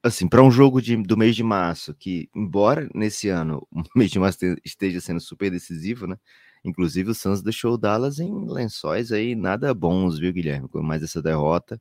assim, 0.00 0.28
para 0.28 0.42
um 0.42 0.50
jogo 0.50 0.80
de, 0.80 0.96
do 0.96 1.16
mês 1.16 1.34
de 1.34 1.42
março, 1.42 1.92
que, 1.94 2.28
embora 2.36 2.88
nesse 2.94 3.28
ano 3.28 3.66
o 3.72 3.82
mês 3.98 4.10
de 4.10 4.20
março 4.20 4.38
esteja 4.64 5.00
sendo 5.00 5.20
super 5.20 5.50
decisivo, 5.50 6.06
né? 6.06 6.16
Inclusive 6.64 7.10
o 7.10 7.14
Suns 7.14 7.42
deixou 7.42 7.74
o 7.74 7.78
Dallas 7.78 8.20
em 8.20 8.48
lençóis 8.48 9.10
aí 9.10 9.34
nada 9.34 9.74
bons, 9.74 10.20
viu, 10.20 10.32
Guilherme? 10.32 10.68
Com 10.68 10.80
mais 10.82 11.02
essa 11.02 11.20
derrota, 11.20 11.80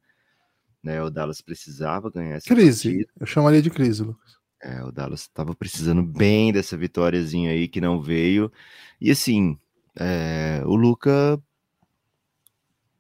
né? 0.82 1.04
O 1.04 1.12
Dallas 1.12 1.42
precisava 1.42 2.10
ganhar 2.10 2.38
essa 2.38 2.48
Crise, 2.48 2.90
partida. 2.90 3.14
eu 3.20 3.28
chamaria 3.28 3.62
de 3.62 3.70
crise, 3.70 4.02
Lucas. 4.02 4.41
É, 4.64 4.84
o 4.84 4.92
Dallas 4.92 5.22
estava 5.22 5.56
precisando 5.56 6.04
bem 6.04 6.54
dessa 6.54 6.78
vitóriazinha 6.78 7.52
aí 7.52 7.68
que 7.68 7.82
não 7.82 8.02
veio. 8.02 8.52
E 9.00 9.10
assim, 9.10 9.58
é, 10.00 10.62
o 10.66 10.76
Luca 10.76 11.42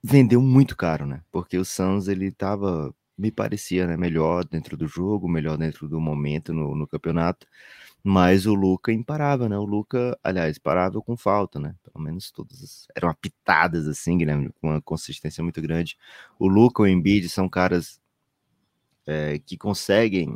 vendeu 0.03 0.41
muito 0.41 0.75
caro, 0.75 1.05
né? 1.05 1.21
Porque 1.31 1.57
o 1.57 1.65
Suns 1.65 2.07
ele 2.07 2.31
tava, 2.31 2.93
me 3.17 3.31
parecia, 3.31 3.85
né, 3.87 3.95
melhor 3.95 4.45
dentro 4.45 4.75
do 4.75 4.87
jogo, 4.87 5.29
melhor 5.29 5.57
dentro 5.57 5.87
do 5.87 5.99
momento 6.01 6.53
no, 6.53 6.75
no 6.75 6.87
campeonato. 6.87 7.47
Mas 8.03 8.47
o 8.47 8.55
Luca 8.55 8.91
imparável, 8.91 9.47
né? 9.47 9.57
O 9.57 9.65
Luca, 9.65 10.17
aliás, 10.23 10.57
parável 10.57 11.03
com 11.03 11.15
falta, 11.15 11.59
né? 11.59 11.75
Pelo 11.83 12.03
menos 12.03 12.31
todas 12.31 12.87
eram 12.95 13.09
apitadas 13.09 13.87
assim, 13.87 14.17
Guilherme, 14.17 14.49
com 14.59 14.69
uma 14.69 14.81
consistência 14.81 15.43
muito 15.43 15.61
grande. 15.61 15.97
O 16.39 16.47
Luca 16.47 16.81
e 16.83 16.85
o 16.85 16.87
Embiid 16.87 17.29
são 17.29 17.47
caras 17.47 18.01
é, 19.05 19.39
que 19.39 19.57
conseguem 19.57 20.35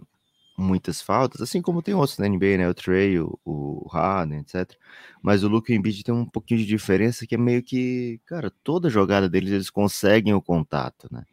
muitas 0.58 1.02
faltas, 1.02 1.42
assim 1.42 1.62
como 1.62 1.82
tem 1.82 1.94
outros 1.94 2.18
na 2.18 2.28
NBA, 2.28 2.58
né? 2.58 2.70
O 2.70 2.74
Trey, 2.74 3.20
o, 3.20 3.38
o 3.44 3.88
Harden, 3.92 4.40
etc. 4.40 4.78
Mas 5.22 5.44
o 5.44 5.48
Luke 5.48 5.74
Embiid 5.74 6.04
tem 6.04 6.14
um 6.14 6.26
pouquinho 6.26 6.60
de 6.60 6.66
diferença 6.66 7.28
que 7.28 7.36
é 7.36 7.38
meio 7.38 7.62
que, 7.62 8.20
cara, 8.26 8.52
toda 8.64 8.90
jogada 8.90 9.30
deles 9.30 9.52
eles 9.52 9.70
conseguem 9.70 10.34
o 10.34 10.42
contato, 10.42 11.08
né? 11.12 11.24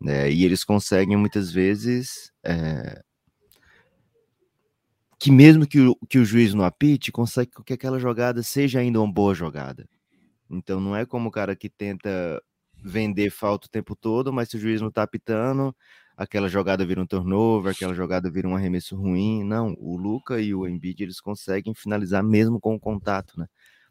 Né? 0.00 0.30
E 0.30 0.44
eles 0.44 0.64
conseguem 0.64 1.16
muitas 1.16 1.50
vezes 1.50 2.32
é, 2.44 3.02
que 5.18 5.30
mesmo 5.30 5.66
que 5.66 5.80
o, 5.80 5.96
que 6.08 6.18
o 6.18 6.24
juiz 6.24 6.52
não 6.52 6.64
apite, 6.64 7.10
consegue 7.10 7.50
que 7.64 7.72
aquela 7.72 7.98
jogada 7.98 8.42
seja 8.42 8.80
ainda 8.80 9.00
uma 9.00 9.10
boa 9.10 9.34
jogada. 9.34 9.88
Então 10.50 10.80
não 10.80 10.94
é 10.94 11.06
como 11.06 11.28
o 11.28 11.32
cara 11.32 11.56
que 11.56 11.70
tenta 11.70 12.42
vender 12.84 13.30
falta 13.30 13.66
o 13.66 13.70
tempo 13.70 13.96
todo, 13.96 14.30
mas 14.32 14.50
se 14.50 14.56
o 14.56 14.60
juiz 14.60 14.82
não 14.82 14.90
tá 14.90 15.02
apitando, 15.02 15.74
aquela 16.16 16.48
jogada 16.48 16.84
vira 16.86 17.00
um 17.00 17.06
turnover, 17.06 17.72
aquela 17.72 17.94
jogada 17.94 18.30
vira 18.30 18.48
um 18.48 18.56
arremesso 18.56 18.96
ruim. 18.96 19.44
Não, 19.44 19.74
o 19.78 19.96
Luca 19.96 20.40
e 20.40 20.54
o 20.54 20.66
Embiid 20.66 21.02
eles 21.02 21.20
conseguem 21.20 21.74
finalizar 21.74 22.22
mesmo 22.22 22.60
com 22.60 22.74
o 22.74 22.80
contato, 22.80 23.38
né? 23.38 23.46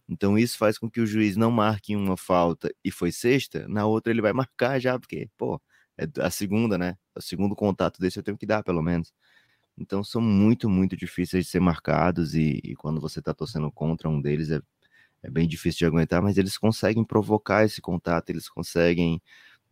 Então 0.07 0.37
isso 0.37 0.57
faz 0.57 0.77
com 0.77 0.89
que 0.89 1.01
o 1.01 1.05
juiz 1.05 1.35
não 1.37 1.51
marque 1.51 1.95
uma 1.95 2.17
falta 2.17 2.73
e 2.83 2.91
foi 2.91 3.11
sexta, 3.11 3.67
na 3.67 3.85
outra 3.85 4.11
ele 4.11 4.21
vai 4.21 4.33
marcar 4.33 4.79
já, 4.79 4.99
porque, 4.99 5.29
pô, 5.37 5.61
é 5.97 6.07
a 6.19 6.29
segunda, 6.29 6.77
né? 6.77 6.97
O 7.15 7.21
segundo 7.21 7.55
contato 7.55 7.99
desse 7.99 8.19
eu 8.19 8.23
tenho 8.23 8.37
que 8.37 8.45
dar, 8.45 8.63
pelo 8.63 8.81
menos. 8.81 9.13
Então 9.77 10.03
são 10.03 10.21
muito, 10.21 10.69
muito 10.69 10.95
difíceis 10.97 11.45
de 11.45 11.51
ser 11.51 11.59
marcados 11.59 12.35
e, 12.35 12.59
e 12.63 12.75
quando 12.75 13.01
você 13.01 13.19
está 13.19 13.33
torcendo 13.33 13.71
contra 13.71 14.09
um 14.09 14.21
deles 14.21 14.51
é, 14.51 14.61
é, 15.23 15.29
bem 15.31 15.47
difícil 15.47 15.79
de 15.79 15.85
aguentar, 15.85 16.21
mas 16.21 16.37
eles 16.37 16.57
conseguem 16.57 17.03
provocar 17.03 17.65
esse 17.65 17.81
contato, 17.81 18.29
eles 18.29 18.49
conseguem 18.49 19.21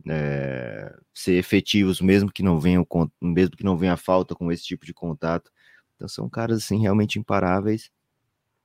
é, 0.08 0.96
ser 1.13 1.34
efetivos 1.34 2.01
mesmo 2.01 2.31
que 2.31 2.43
não 2.43 2.60
venha 2.60 2.86
mesmo 3.22 3.55
que 3.55 3.63
não 3.63 3.77
venha 3.77 3.98
falta 3.98 4.36
com 4.36 4.51
esse 4.51 4.63
tipo 4.63 4.86
de 4.86 4.93
contato. 4.93 5.51
Então 5.96 6.08
são 6.08 6.29
caras 6.29 6.60
assim 6.60 6.81
realmente 6.81 7.20
imparáveis. 7.20 7.91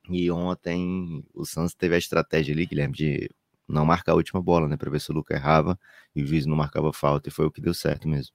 E 0.08 0.30
ontem 0.30 1.24
o 1.34 1.44
Santos 1.44 1.74
teve 1.74 1.94
a 1.94 1.98
estratégia 1.98 2.54
ali, 2.54 2.64
Guilherme, 2.64 2.94
de 2.94 3.30
não 3.68 3.84
marcar 3.84 4.12
a 4.12 4.14
última 4.14 4.40
bola, 4.40 4.68
né, 4.68 4.76
para 4.76 4.90
ver 4.90 5.00
se 5.00 5.10
o 5.10 5.14
Luca 5.14 5.34
errava 5.34 5.78
e 6.14 6.22
o 6.22 6.26
juiz 6.26 6.46
não 6.46 6.56
marcava 6.56 6.92
falta 6.92 7.28
e 7.28 7.32
foi 7.32 7.46
o 7.46 7.50
que 7.50 7.60
deu 7.60 7.74
certo 7.74 8.08
mesmo. 8.08 8.32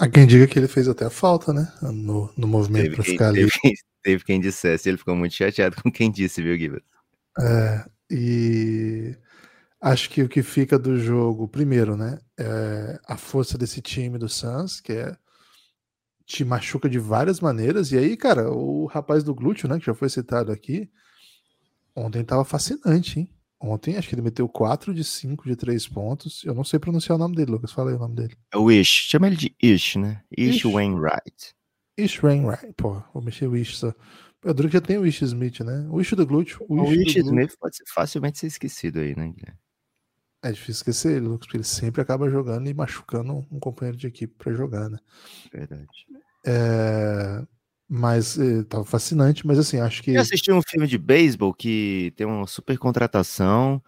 Há 0.00 0.08
quem 0.08 0.26
diga 0.26 0.46
que 0.46 0.58
ele 0.58 0.68
fez 0.68 0.88
até 0.88 1.04
a 1.04 1.10
falta, 1.10 1.52
né? 1.52 1.70
No, 1.82 2.32
no 2.36 2.48
movimento 2.48 2.94
para 2.94 3.04
ficar 3.04 3.28
ali. 3.28 3.40
Teve 3.40 3.50
quem, 3.60 3.72
teve 4.02 4.24
quem 4.24 4.40
dissesse, 4.40 4.88
ele 4.88 4.96
ficou 4.96 5.14
muito 5.14 5.34
chateado 5.34 5.76
com 5.82 5.92
quem 5.92 6.10
disse, 6.10 6.42
viu, 6.42 6.56
Guilherme? 6.56 6.82
É, 7.38 7.84
e 8.10 9.14
acho 9.80 10.10
que 10.10 10.22
o 10.22 10.28
que 10.28 10.42
fica 10.42 10.78
do 10.78 10.98
jogo, 10.98 11.48
primeiro, 11.48 11.96
né? 11.96 12.18
É 12.38 13.00
a 13.06 13.16
força 13.16 13.56
desse 13.56 13.80
time 13.80 14.18
do 14.18 14.28
Suns, 14.28 14.80
que 14.80 14.92
é 14.92 15.16
te 16.26 16.44
machuca 16.44 16.88
de 16.88 16.98
várias 16.98 17.40
maneiras. 17.40 17.90
E 17.90 17.98
aí, 17.98 18.16
cara, 18.16 18.50
o 18.50 18.86
rapaz 18.86 19.24
do 19.24 19.34
glúteo, 19.34 19.68
né, 19.68 19.78
que 19.78 19.86
já 19.86 19.94
foi 19.94 20.08
citado 20.08 20.52
aqui, 20.52 20.88
ontem 21.94 22.22
tava 22.22 22.44
fascinante, 22.44 23.18
hein? 23.18 23.34
Ontem 23.62 23.96
acho 23.96 24.08
que 24.08 24.14
ele 24.14 24.22
meteu 24.22 24.48
4 24.48 24.94
de 24.94 25.04
5 25.04 25.46
de 25.46 25.54
3 25.54 25.86
pontos. 25.88 26.42
Eu 26.44 26.54
não 26.54 26.64
sei 26.64 26.78
pronunciar 26.78 27.16
o 27.16 27.18
nome 27.18 27.36
dele, 27.36 27.50
Lucas. 27.50 27.72
Fala 27.72 27.90
aí 27.90 27.96
o 27.96 27.98
nome 27.98 28.14
dele. 28.14 28.34
É 28.50 28.56
o 28.56 28.70
Ish. 28.70 29.08
Chama 29.10 29.26
ele 29.26 29.36
de 29.36 29.54
Ish, 29.60 29.96
né? 29.96 30.22
Ish, 30.34 30.56
Ish. 30.56 30.64
Wainwright. 30.64 31.54
Ish 31.98 32.22
Wainwright. 32.22 32.72
Pô, 32.74 33.02
vou 33.12 33.22
mexer 33.22 33.46
o 33.46 33.54
Ish 33.54 33.76
só. 33.76 33.92
Eu 34.42 34.54
duro 34.54 34.68
que 34.68 34.74
já 34.74 34.80
tem 34.80 34.96
o 34.96 35.06
Ish 35.06 35.20
Smith, 35.20 35.60
né? 35.60 35.86
O 35.90 36.00
Ish 36.00 36.12
do 36.12 36.26
glúteo. 36.26 36.64
O 36.70 36.84
Ish, 36.84 36.90
o 36.90 37.02
Ish 37.02 37.16
Smith 37.16 37.52
pode 37.60 37.76
ser 37.76 37.84
facilmente 37.92 38.38
ser 38.38 38.46
esquecido 38.46 39.00
aí, 39.00 39.14
né, 39.14 39.28
Guilherme? 39.28 39.58
É 40.42 40.50
difícil 40.50 40.80
esquecer 40.80 41.16
ele, 41.16 41.26
Lucas, 41.26 41.46
porque 41.46 41.58
ele 41.58 41.64
sempre 41.64 42.00
acaba 42.00 42.30
jogando 42.30 42.68
e 42.68 42.74
machucando 42.74 43.46
um 43.50 43.60
companheiro 43.60 43.98
de 43.98 44.06
equipe 44.06 44.34
para 44.38 44.52
jogar, 44.52 44.88
né? 44.88 44.98
Verdade. 45.52 45.86
É... 46.46 47.42
Mas 47.92 48.38
eh, 48.38 48.62
tava 48.68 48.84
fascinante, 48.84 49.44
mas 49.44 49.58
assim, 49.58 49.80
acho 49.80 50.00
que. 50.02 50.12
Eu 50.12 50.20
assisti 50.20 50.52
um 50.52 50.62
filme 50.62 50.86
de 50.86 50.96
beisebol 50.96 51.52
que 51.52 52.12
tem 52.16 52.24
uma 52.24 52.46
super 52.46 52.78
contratação 52.78 53.82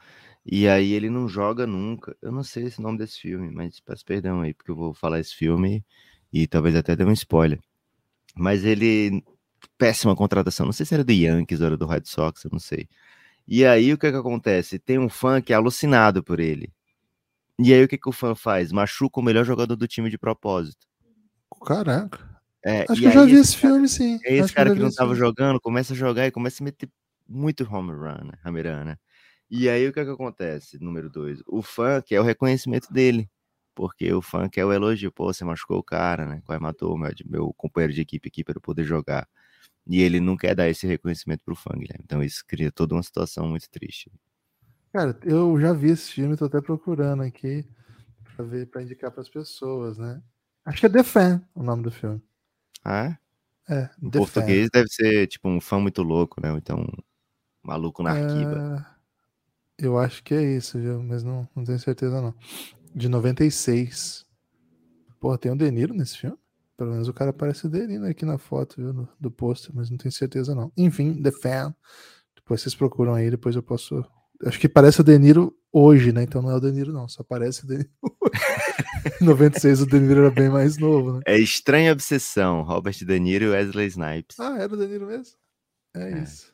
e 0.44 0.66
aí 0.66 0.92
ele 0.92 1.08
não 1.08 1.28
joga 1.28 1.68
nunca. 1.68 2.16
Eu 2.20 2.32
não 2.32 2.42
sei 2.42 2.64
esse 2.64 2.82
nome 2.82 2.98
desse 2.98 3.20
filme, 3.20 3.48
mas 3.52 3.78
peço 3.78 4.04
perdão 4.04 4.40
aí, 4.40 4.52
porque 4.52 4.72
eu 4.72 4.76
vou 4.76 4.92
falar 4.92 5.20
esse 5.20 5.34
filme 5.34 5.84
e 6.32 6.48
talvez 6.48 6.74
até 6.74 6.96
dê 6.96 7.04
um 7.04 7.12
spoiler. 7.12 7.60
Mas 8.36 8.64
ele. 8.64 9.22
Péssima 9.78 10.16
contratação. 10.16 10.66
Não 10.66 10.72
sei 10.72 10.84
se 10.84 10.94
era 10.94 11.04
do 11.04 11.12
Yankees 11.12 11.60
ou 11.60 11.66
era 11.66 11.76
do 11.76 11.86
Red 11.86 12.02
Sox, 12.04 12.44
eu 12.44 12.50
não 12.52 12.58
sei. 12.58 12.88
E 13.46 13.64
aí 13.64 13.92
o 13.92 13.98
que, 13.98 14.10
que 14.10 14.16
acontece? 14.16 14.78
Tem 14.78 14.98
um 14.98 15.08
fã 15.08 15.40
que 15.40 15.52
é 15.52 15.56
alucinado 15.56 16.22
por 16.22 16.40
ele. 16.40 16.72
E 17.58 17.72
aí 17.72 17.84
o 17.84 17.88
que, 17.88 17.98
que 17.98 18.08
o 18.08 18.12
fã 18.12 18.34
faz? 18.34 18.72
Machuca 18.72 19.20
o 19.20 19.22
melhor 19.22 19.44
jogador 19.44 19.76
do 19.76 19.86
time 19.86 20.10
de 20.10 20.18
propósito. 20.18 20.86
Caraca. 21.64 22.18
É, 22.64 22.86
Acho 22.88 23.00
que 23.00 23.06
eu 23.06 23.12
já 23.12 23.24
vi 23.24 23.34
esse 23.34 23.56
cara, 23.56 23.74
filme, 23.74 23.88
sim. 23.88 24.18
É 24.24 24.34
esse 24.34 24.44
Acho 24.44 24.54
cara 24.54 24.70
que, 24.70 24.76
que 24.76 24.82
não 24.82 24.88
estava 24.88 25.14
jogando, 25.14 25.60
começa 25.60 25.92
a 25.92 25.96
jogar 25.96 26.26
e 26.26 26.30
começa 26.30 26.62
a 26.62 26.64
meter 26.64 26.88
muito 27.28 27.64
home 27.64 27.92
run, 27.92 28.24
né? 28.24 28.38
Home 28.44 28.62
run, 28.62 28.84
né? 28.84 28.96
E 29.50 29.68
aí 29.68 29.86
o 29.86 29.92
que, 29.92 30.04
que 30.04 30.10
acontece? 30.10 30.78
Número 30.82 31.10
dois, 31.10 31.42
o 31.46 31.60
fã 31.62 32.00
quer 32.00 32.20
o 32.20 32.24
reconhecimento 32.24 32.92
dele. 32.92 33.28
Porque 33.74 34.12
o 34.12 34.20
fã 34.20 34.48
quer 34.48 34.64
o 34.64 34.72
elogio. 34.72 35.10
Pô, 35.10 35.32
você 35.32 35.44
machucou 35.44 35.78
o 35.78 35.82
cara, 35.82 36.26
né? 36.26 36.42
Quase 36.44 36.60
matou 36.60 36.96
meu, 36.96 37.10
meu 37.24 37.52
companheiro 37.54 37.92
de 37.92 38.02
equipe 38.02 38.28
aqui 38.28 38.44
para 38.44 38.56
eu 38.56 38.60
poder 38.60 38.84
jogar. 38.84 39.26
E 39.86 40.00
ele 40.00 40.20
não 40.20 40.36
quer 40.36 40.54
dar 40.54 40.68
esse 40.68 40.86
reconhecimento 40.86 41.42
pro 41.44 41.56
fã, 41.56 41.70
Guilherme. 41.72 42.04
Então 42.04 42.22
isso 42.22 42.44
cria 42.46 42.70
toda 42.70 42.94
uma 42.94 43.02
situação 43.02 43.48
muito 43.48 43.68
triste. 43.70 44.10
Cara, 44.92 45.18
eu 45.24 45.58
já 45.60 45.72
vi 45.72 45.90
esse 45.90 46.12
filme, 46.12 46.36
tô 46.36 46.44
até 46.44 46.60
procurando 46.60 47.22
aqui 47.22 47.66
para 48.36 48.44
ver, 48.44 48.66
para 48.66 48.82
indicar 48.82 49.10
para 49.10 49.22
as 49.22 49.28
pessoas, 49.28 49.98
né? 49.98 50.22
Acho 50.64 50.80
que 50.80 50.86
é 50.86 50.88
The 50.88 51.02
Fan 51.02 51.42
o 51.54 51.62
nome 51.62 51.82
do 51.82 51.90
filme. 51.90 52.22
Ah, 52.84 53.06
é? 53.06 53.18
É. 53.68 53.90
Em 54.02 54.10
português 54.10 54.68
deve 54.70 54.88
ser 54.88 55.26
tipo 55.28 55.48
um 55.48 55.60
fã 55.60 55.78
muito 55.78 56.02
louco, 56.02 56.40
né? 56.40 56.50
Ou 56.50 56.58
então 56.58 56.86
maluco 57.62 58.02
na 58.02 58.10
arquiva. 58.10 58.86
É... 59.78 59.86
Eu 59.86 59.98
acho 59.98 60.22
que 60.22 60.34
é 60.34 60.42
isso, 60.42 60.78
viu? 60.78 61.02
Mas 61.02 61.22
não, 61.22 61.48
não 61.56 61.64
tenho 61.64 61.78
certeza 61.78 62.20
não. 62.20 62.34
De 62.94 63.08
96. 63.08 64.26
Porra, 65.18 65.38
tem 65.38 65.50
o 65.50 65.54
um 65.54 65.56
Deniro 65.56 65.94
nesse 65.94 66.18
filme? 66.18 66.38
Pelo 66.76 66.90
menos 66.90 67.08
o 67.08 67.12
cara 67.12 67.32
parece 67.32 67.66
o 67.66 67.70
Deniro 67.70 68.06
aqui 68.06 68.24
na 68.24 68.38
foto, 68.38 68.76
viu? 68.76 68.92
Do, 68.92 69.08
do 69.20 69.30
pôster, 69.30 69.70
mas 69.74 69.90
não 69.90 69.96
tenho 69.96 70.12
certeza 70.12 70.54
não. 70.54 70.72
Enfim, 70.76 71.22
The 71.22 71.30
Fan. 71.30 71.74
Depois 72.34 72.60
vocês 72.60 72.74
procuram 72.74 73.14
aí, 73.14 73.30
depois 73.30 73.54
eu 73.54 73.62
posso. 73.62 74.04
Acho 74.44 74.58
que 74.58 74.68
parece 74.68 75.00
o 75.00 75.04
Deniro 75.04 75.54
hoje, 75.72 76.12
né? 76.12 76.22
Então 76.22 76.42
não 76.42 76.50
é 76.50 76.54
o 76.54 76.60
Deniro, 76.60 76.92
não. 76.92 77.08
Só 77.08 77.22
parece 77.22 77.64
o 77.64 77.66
Deniro 77.68 77.90
Em 79.20 79.24
96 79.24 79.82
o 79.82 79.86
De 79.86 79.98
Niro 79.98 80.20
era 80.20 80.30
bem 80.30 80.48
mais 80.48 80.78
novo, 80.78 81.14
né? 81.14 81.20
É 81.26 81.38
Estranha 81.38 81.92
Obsessão, 81.92 82.62
Robert 82.62 82.94
De 82.94 83.18
Niro 83.18 83.46
e 83.46 83.48
Wesley 83.48 83.86
Snipes. 83.88 84.38
Ah, 84.38 84.56
era 84.58 84.72
o 84.72 84.76
De 84.76 84.86
Niro 84.86 85.06
mesmo? 85.06 85.36
É, 85.94 86.12
é. 86.12 86.22
isso. 86.22 86.52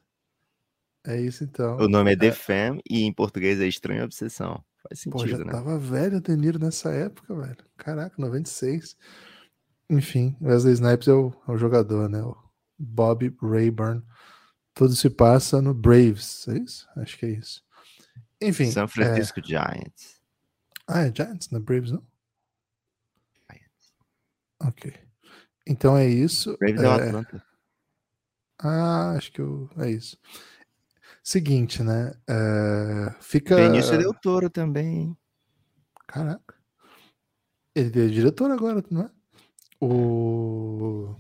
É 1.06 1.20
isso 1.20 1.44
então. 1.44 1.76
O 1.76 1.88
nome 1.88 2.12
é 2.12 2.16
The 2.16 2.28
é. 2.28 2.32
Fam 2.32 2.78
e 2.88 3.02
em 3.02 3.12
português 3.12 3.60
é 3.60 3.66
Estranha 3.66 4.04
Obsessão. 4.04 4.62
Faz 4.82 5.00
sentido, 5.00 5.20
Pô, 5.20 5.26
já 5.26 5.38
né? 5.38 5.52
tava 5.52 5.78
velho 5.78 6.18
o 6.18 6.20
De 6.20 6.36
Niro 6.36 6.58
nessa 6.58 6.90
época, 6.90 7.34
velho. 7.34 7.56
Caraca, 7.76 8.14
96. 8.18 8.96
Enfim, 9.90 10.36
Wesley 10.40 10.74
Snipes 10.74 11.08
é 11.08 11.12
o, 11.12 11.32
é 11.46 11.52
o 11.52 11.56
jogador, 11.56 12.08
né? 12.08 12.22
O 12.22 12.36
Bob 12.78 13.34
Rayburn. 13.40 14.02
Tudo 14.74 14.94
se 14.94 15.10
passa 15.10 15.60
no 15.60 15.74
Braves, 15.74 16.46
é 16.48 16.58
isso? 16.58 16.88
Acho 16.96 17.18
que 17.18 17.26
é 17.26 17.30
isso. 17.30 17.64
Enfim. 18.40 18.70
São 18.70 18.86
Francisco 18.86 19.40
é... 19.40 19.42
Giants. 19.42 20.20
Ah, 20.86 21.00
é 21.00 21.14
Giants, 21.14 21.50
não 21.50 21.58
é 21.58 21.62
Braves, 21.62 21.92
não? 21.92 22.06
Ok. 24.60 24.92
Então 25.66 25.96
é 25.96 26.06
isso. 26.06 26.56
Braves 26.58 26.82
é, 26.82 26.84
é 26.84 27.08
Atlanta. 27.08 27.44
Ah, 28.58 29.12
acho 29.12 29.32
que 29.32 29.40
eu... 29.40 29.70
é 29.78 29.90
isso. 29.90 30.18
Seguinte, 31.22 31.82
né? 31.82 32.12
É... 32.28 33.14
Fica. 33.20 33.56
Benício 33.56 33.96
Del 33.96 34.14
Toro 34.14 34.50
também. 34.50 35.16
Caraca. 36.06 36.54
Ele 37.74 38.06
é 38.06 38.08
diretor 38.08 38.50
agora, 38.50 38.82
não 38.90 39.02
é? 39.02 39.10
O... 39.80 41.14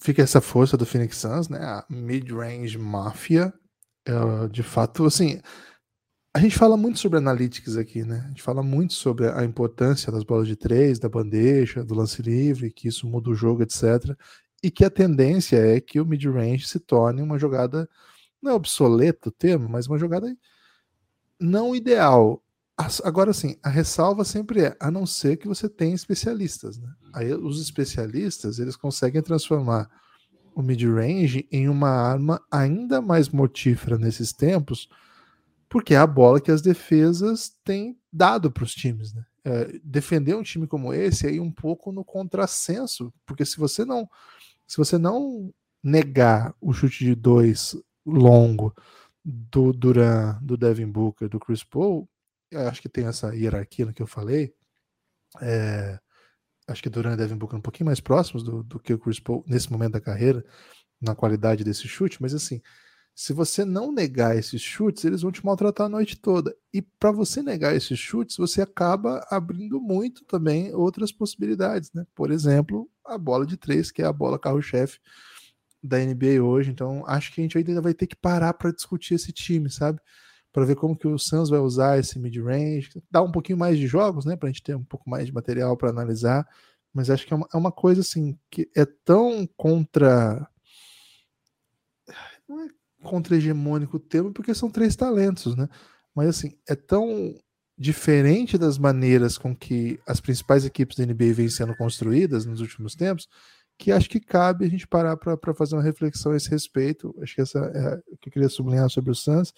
Fica 0.00 0.22
essa 0.22 0.40
força 0.40 0.76
do 0.76 0.84
Phoenix 0.84 1.16
Suns, 1.16 1.48
né? 1.48 1.58
A 1.58 1.84
mid-range 1.88 2.78
Mafia. 2.78 3.52
É, 4.06 4.48
de 4.48 4.62
fato, 4.62 5.06
assim, 5.06 5.40
a 6.34 6.40
gente 6.40 6.58
fala 6.58 6.76
muito 6.76 6.98
sobre 6.98 7.18
analytics 7.18 7.76
aqui, 7.76 8.04
né? 8.04 8.22
A 8.24 8.28
gente 8.28 8.42
fala 8.42 8.62
muito 8.62 8.92
sobre 8.92 9.28
a 9.28 9.44
importância 9.44 10.10
das 10.12 10.24
bolas 10.24 10.48
de 10.48 10.56
três, 10.56 10.98
da 10.98 11.08
bandeja, 11.08 11.84
do 11.84 11.94
lance 11.94 12.20
livre, 12.20 12.72
que 12.72 12.88
isso 12.88 13.06
muda 13.06 13.30
o 13.30 13.34
jogo, 13.34 13.62
etc. 13.62 14.16
E 14.62 14.70
que 14.70 14.84
a 14.84 14.90
tendência 14.90 15.56
é 15.56 15.80
que 15.80 16.00
o 16.00 16.06
mid-range 16.06 16.66
se 16.66 16.80
torne 16.80 17.22
uma 17.22 17.38
jogada, 17.38 17.88
não 18.42 18.50
é 18.52 18.54
obsoleto 18.54 19.28
o 19.28 19.32
termo, 19.32 19.68
mas 19.68 19.86
uma 19.86 19.98
jogada 19.98 20.36
não 21.40 21.74
ideal. 21.74 22.43
Agora 22.76 23.32
sim, 23.32 23.56
a 23.62 23.68
ressalva 23.68 24.24
sempre 24.24 24.62
é, 24.62 24.76
a 24.80 24.90
não 24.90 25.06
ser 25.06 25.36
que 25.36 25.46
você 25.46 25.68
tenha 25.68 25.94
especialistas, 25.94 26.76
né? 26.76 26.92
Aí 27.12 27.32
os 27.32 27.60
especialistas, 27.62 28.58
eles 28.58 28.74
conseguem 28.74 29.22
transformar 29.22 29.88
o 30.54 30.62
mid-range 30.62 31.46
em 31.52 31.68
uma 31.68 31.88
arma 31.88 32.40
ainda 32.50 33.00
mais 33.00 33.28
mortífera 33.28 33.96
nesses 33.96 34.32
tempos, 34.32 34.88
porque 35.68 35.94
é 35.94 35.98
a 35.98 36.06
bola 36.06 36.40
que 36.40 36.50
as 36.50 36.62
defesas 36.62 37.56
têm 37.64 37.98
dado 38.12 38.50
para 38.50 38.64
os 38.64 38.74
times. 38.74 39.12
Né? 39.12 39.24
É, 39.44 39.80
defender 39.82 40.34
um 40.34 40.42
time 40.42 40.66
como 40.66 40.92
esse 40.92 41.26
é 41.26 41.32
ir 41.32 41.40
um 41.40 41.50
pouco 41.50 41.92
no 41.92 42.04
contrassenso, 42.04 43.12
porque 43.26 43.44
se 43.44 43.56
você 43.56 43.84
não 43.84 44.08
se 44.66 44.78
você 44.78 44.96
não 44.96 45.52
negar 45.82 46.54
o 46.60 46.72
chute 46.72 47.04
de 47.04 47.14
dois 47.14 47.76
longo 48.06 48.74
do 49.22 49.72
Duran, 49.72 50.38
do 50.40 50.56
Devin 50.56 50.90
Booker, 50.90 51.28
do 51.28 51.38
Chris 51.38 51.62
Paul, 51.62 52.08
acho 52.56 52.82
que 52.82 52.88
tem 52.88 53.06
essa 53.06 53.34
hierarquia 53.34 53.86
no 53.86 53.92
que 53.92 54.02
eu 54.02 54.06
falei. 54.06 54.54
É, 55.40 55.98
acho 56.68 56.82
que 56.82 56.90
Duran 56.90 57.14
e 57.14 57.16
Devin 57.16 57.36
Booker 57.36 57.58
um 57.58 57.62
pouquinho 57.62 57.86
mais 57.86 58.00
próximos 58.00 58.42
do, 58.42 58.62
do 58.62 58.78
que 58.78 58.94
o 58.94 58.98
Chris 58.98 59.20
Paul 59.20 59.44
nesse 59.46 59.70
momento 59.70 59.92
da 59.92 60.00
carreira, 60.00 60.44
na 61.00 61.14
qualidade 61.14 61.64
desse 61.64 61.86
chute, 61.86 62.20
mas 62.22 62.34
assim, 62.34 62.62
se 63.14 63.32
você 63.32 63.64
não 63.64 63.92
negar 63.92 64.36
esses 64.36 64.60
chutes, 64.60 65.04
eles 65.04 65.22
vão 65.22 65.30
te 65.30 65.44
maltratar 65.44 65.86
a 65.86 65.88
noite 65.88 66.16
toda. 66.16 66.54
E 66.72 66.82
para 66.82 67.12
você 67.12 67.42
negar 67.42 67.74
esses 67.74 67.98
chutes, 67.98 68.36
você 68.36 68.60
acaba 68.60 69.24
abrindo 69.30 69.80
muito 69.80 70.24
também 70.24 70.74
outras 70.74 71.12
possibilidades, 71.12 71.92
né? 71.92 72.04
Por 72.12 72.32
exemplo, 72.32 72.90
a 73.04 73.16
bola 73.16 73.46
de 73.46 73.56
três, 73.56 73.92
que 73.92 74.02
é 74.02 74.04
a 74.04 74.12
bola 74.12 74.38
carro-chefe 74.38 74.98
da 75.80 75.98
NBA 75.98 76.42
hoje. 76.42 76.70
Então, 76.70 77.04
acho 77.06 77.32
que 77.32 77.40
a 77.40 77.44
gente 77.44 77.56
ainda 77.56 77.80
vai 77.80 77.94
ter 77.94 78.08
que 78.08 78.16
parar 78.16 78.52
para 78.54 78.72
discutir 78.72 79.14
esse 79.14 79.30
time, 79.30 79.70
sabe? 79.70 80.00
Para 80.54 80.64
ver 80.64 80.76
como 80.76 80.96
que 80.96 81.08
o 81.08 81.18
Suns 81.18 81.50
vai 81.50 81.58
usar 81.58 81.98
esse 81.98 82.16
mid-range, 82.16 82.88
dar 83.10 83.22
um 83.22 83.32
pouquinho 83.32 83.58
mais 83.58 83.76
de 83.76 83.88
jogos, 83.88 84.24
né? 84.24 84.36
Para 84.36 84.48
a 84.48 84.52
gente 84.52 84.62
ter 84.62 84.76
um 84.76 84.84
pouco 84.84 85.10
mais 85.10 85.26
de 85.26 85.34
material 85.34 85.76
para 85.76 85.90
analisar. 85.90 86.48
Mas 86.92 87.10
acho 87.10 87.26
que 87.26 87.34
é 87.34 87.36
uma, 87.36 87.48
é 87.52 87.56
uma 87.56 87.72
coisa 87.72 88.02
assim 88.02 88.38
que 88.48 88.70
é 88.76 88.86
tão 89.04 89.48
contra. 89.56 90.48
Não 92.48 92.60
é 92.60 92.68
contra-hegemônico 93.02 93.96
o 93.96 94.00
termo, 94.00 94.32
porque 94.32 94.54
são 94.54 94.70
três 94.70 94.94
talentos, 94.94 95.56
né? 95.56 95.68
Mas 96.14 96.28
assim, 96.28 96.56
é 96.68 96.76
tão 96.76 97.34
diferente 97.76 98.56
das 98.56 98.78
maneiras 98.78 99.36
com 99.36 99.54
que 99.54 99.98
as 100.06 100.20
principais 100.20 100.64
equipes 100.64 100.96
da 100.96 101.04
NBA 101.04 101.32
vêm 101.34 101.48
sendo 101.48 101.76
construídas 101.76 102.46
nos 102.46 102.60
últimos 102.60 102.94
tempos, 102.94 103.28
que 103.76 103.90
acho 103.90 104.08
que 104.08 104.20
cabe 104.20 104.64
a 104.64 104.68
gente 104.68 104.86
parar 104.86 105.16
para 105.16 105.54
fazer 105.54 105.74
uma 105.74 105.82
reflexão 105.82 106.32
a 106.32 106.36
esse 106.36 106.48
respeito. 106.48 107.14
Acho 107.20 107.34
que 107.34 107.40
essa 107.42 107.58
é 107.58 108.00
o 108.12 108.16
que 108.18 108.28
eu 108.28 108.32
queria 108.32 108.48
sublinhar 108.48 108.88
sobre 108.88 109.10
o 109.10 109.14
Suns. 109.14 109.52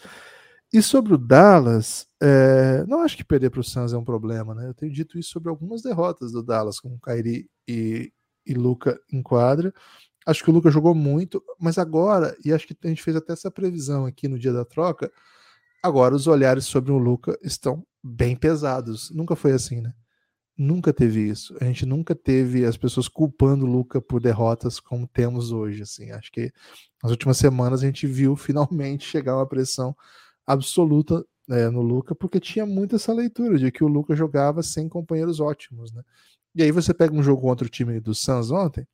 E 0.73 0.82
sobre 0.82 1.14
o 1.14 1.18
Dallas, 1.18 2.06
é, 2.20 2.85
não 2.87 3.02
acho 3.02 3.16
que 3.16 3.25
perder 3.25 3.50
para 3.50 3.61
o 3.61 3.64
Suns 3.64 3.92
é 3.92 3.96
um 3.99 4.04
problema, 4.04 4.54
né? 4.54 4.66
Eu 4.68 4.75
tenho 4.75 4.92
dito 4.92 5.18
isso 5.18 5.30
sobre 5.30 5.49
algumas 5.49 5.82
derrotas 5.82 6.32
do 6.32 6.42
Dallas, 6.42 6.80
com 6.80 6.99
Kyrie 6.99 7.49
e, 7.68 8.12
e 8.44 8.54
Luca 8.54 8.99
em 9.12 9.23
quadra. 9.23 9.73
Acho 10.26 10.42
que 10.42 10.50
o 10.50 10.52
Lucas 10.52 10.75
jogou 10.75 10.94
muito, 10.94 11.42
mas 11.58 11.78
agora, 11.78 12.37
e 12.44 12.52
acho 12.52 12.66
que 12.66 12.76
a 12.82 12.88
gente 12.88 13.02
fez 13.02 13.16
até 13.16 13.32
essa 13.32 13.50
previsão 13.50 14.06
aqui 14.06 14.26
no 14.26 14.38
dia 14.38 14.52
da 14.52 14.64
troca, 14.64 15.11
agora 15.80 16.16
os 16.16 16.26
olhares 16.26 16.64
sobre 16.64 16.90
o 16.90 16.99
Luca 16.99 17.38
estão 17.42 17.87
bem 18.02 18.35
pesados. 18.35 19.11
Nunca 19.12 19.37
foi 19.37 19.52
assim, 19.52 19.80
né? 19.80 19.94
Nunca 20.58 20.92
teve 20.92 21.20
isso. 21.28 21.56
A 21.61 21.64
gente 21.64 21.87
nunca 21.87 22.14
teve 22.14 22.64
as 22.64 22.76
pessoas 22.76 23.08
culpando 23.08 23.66
o 23.66 23.68
Luca 23.68 24.00
por 24.00 24.20
derrotas 24.20 24.80
como 24.80 25.06
temos 25.06 25.52
hoje. 25.52 25.82
Assim, 25.82 26.11
acho 26.11 26.32
que 26.32 26.50
nas 27.02 27.12
últimas 27.12 27.37
semanas 27.37 27.82
a 27.82 27.87
gente 27.87 28.06
viu 28.06 28.35
finalmente 28.37 29.04
chegar 29.06 29.37
uma 29.37 29.46
pressão 29.46 29.94
absoluta 30.47 31.25
é, 31.49 31.69
no 31.69 31.81
Luca, 31.83 32.15
porque 32.15 32.41
tinha 32.41 32.67
muito 32.67 32.97
essa 32.97 33.12
leitura 33.12 33.59
de 33.59 33.71
que 33.71 33.85
o 33.85 33.88
Luca 33.88 34.15
jogava 34.15 34.62
sem 34.62 34.88
companheiros 34.88 35.41
ótimos, 35.41 35.93
né? 35.93 36.03
E 36.55 36.62
aí 36.62 36.71
você 36.71 36.95
pega 36.95 37.15
um 37.15 37.23
jogo 37.23 37.43
contra 37.43 37.67
o 37.67 37.71
time 37.71 38.00
do 38.00 38.15
Suns 38.15 38.50
ontem, 38.50 38.87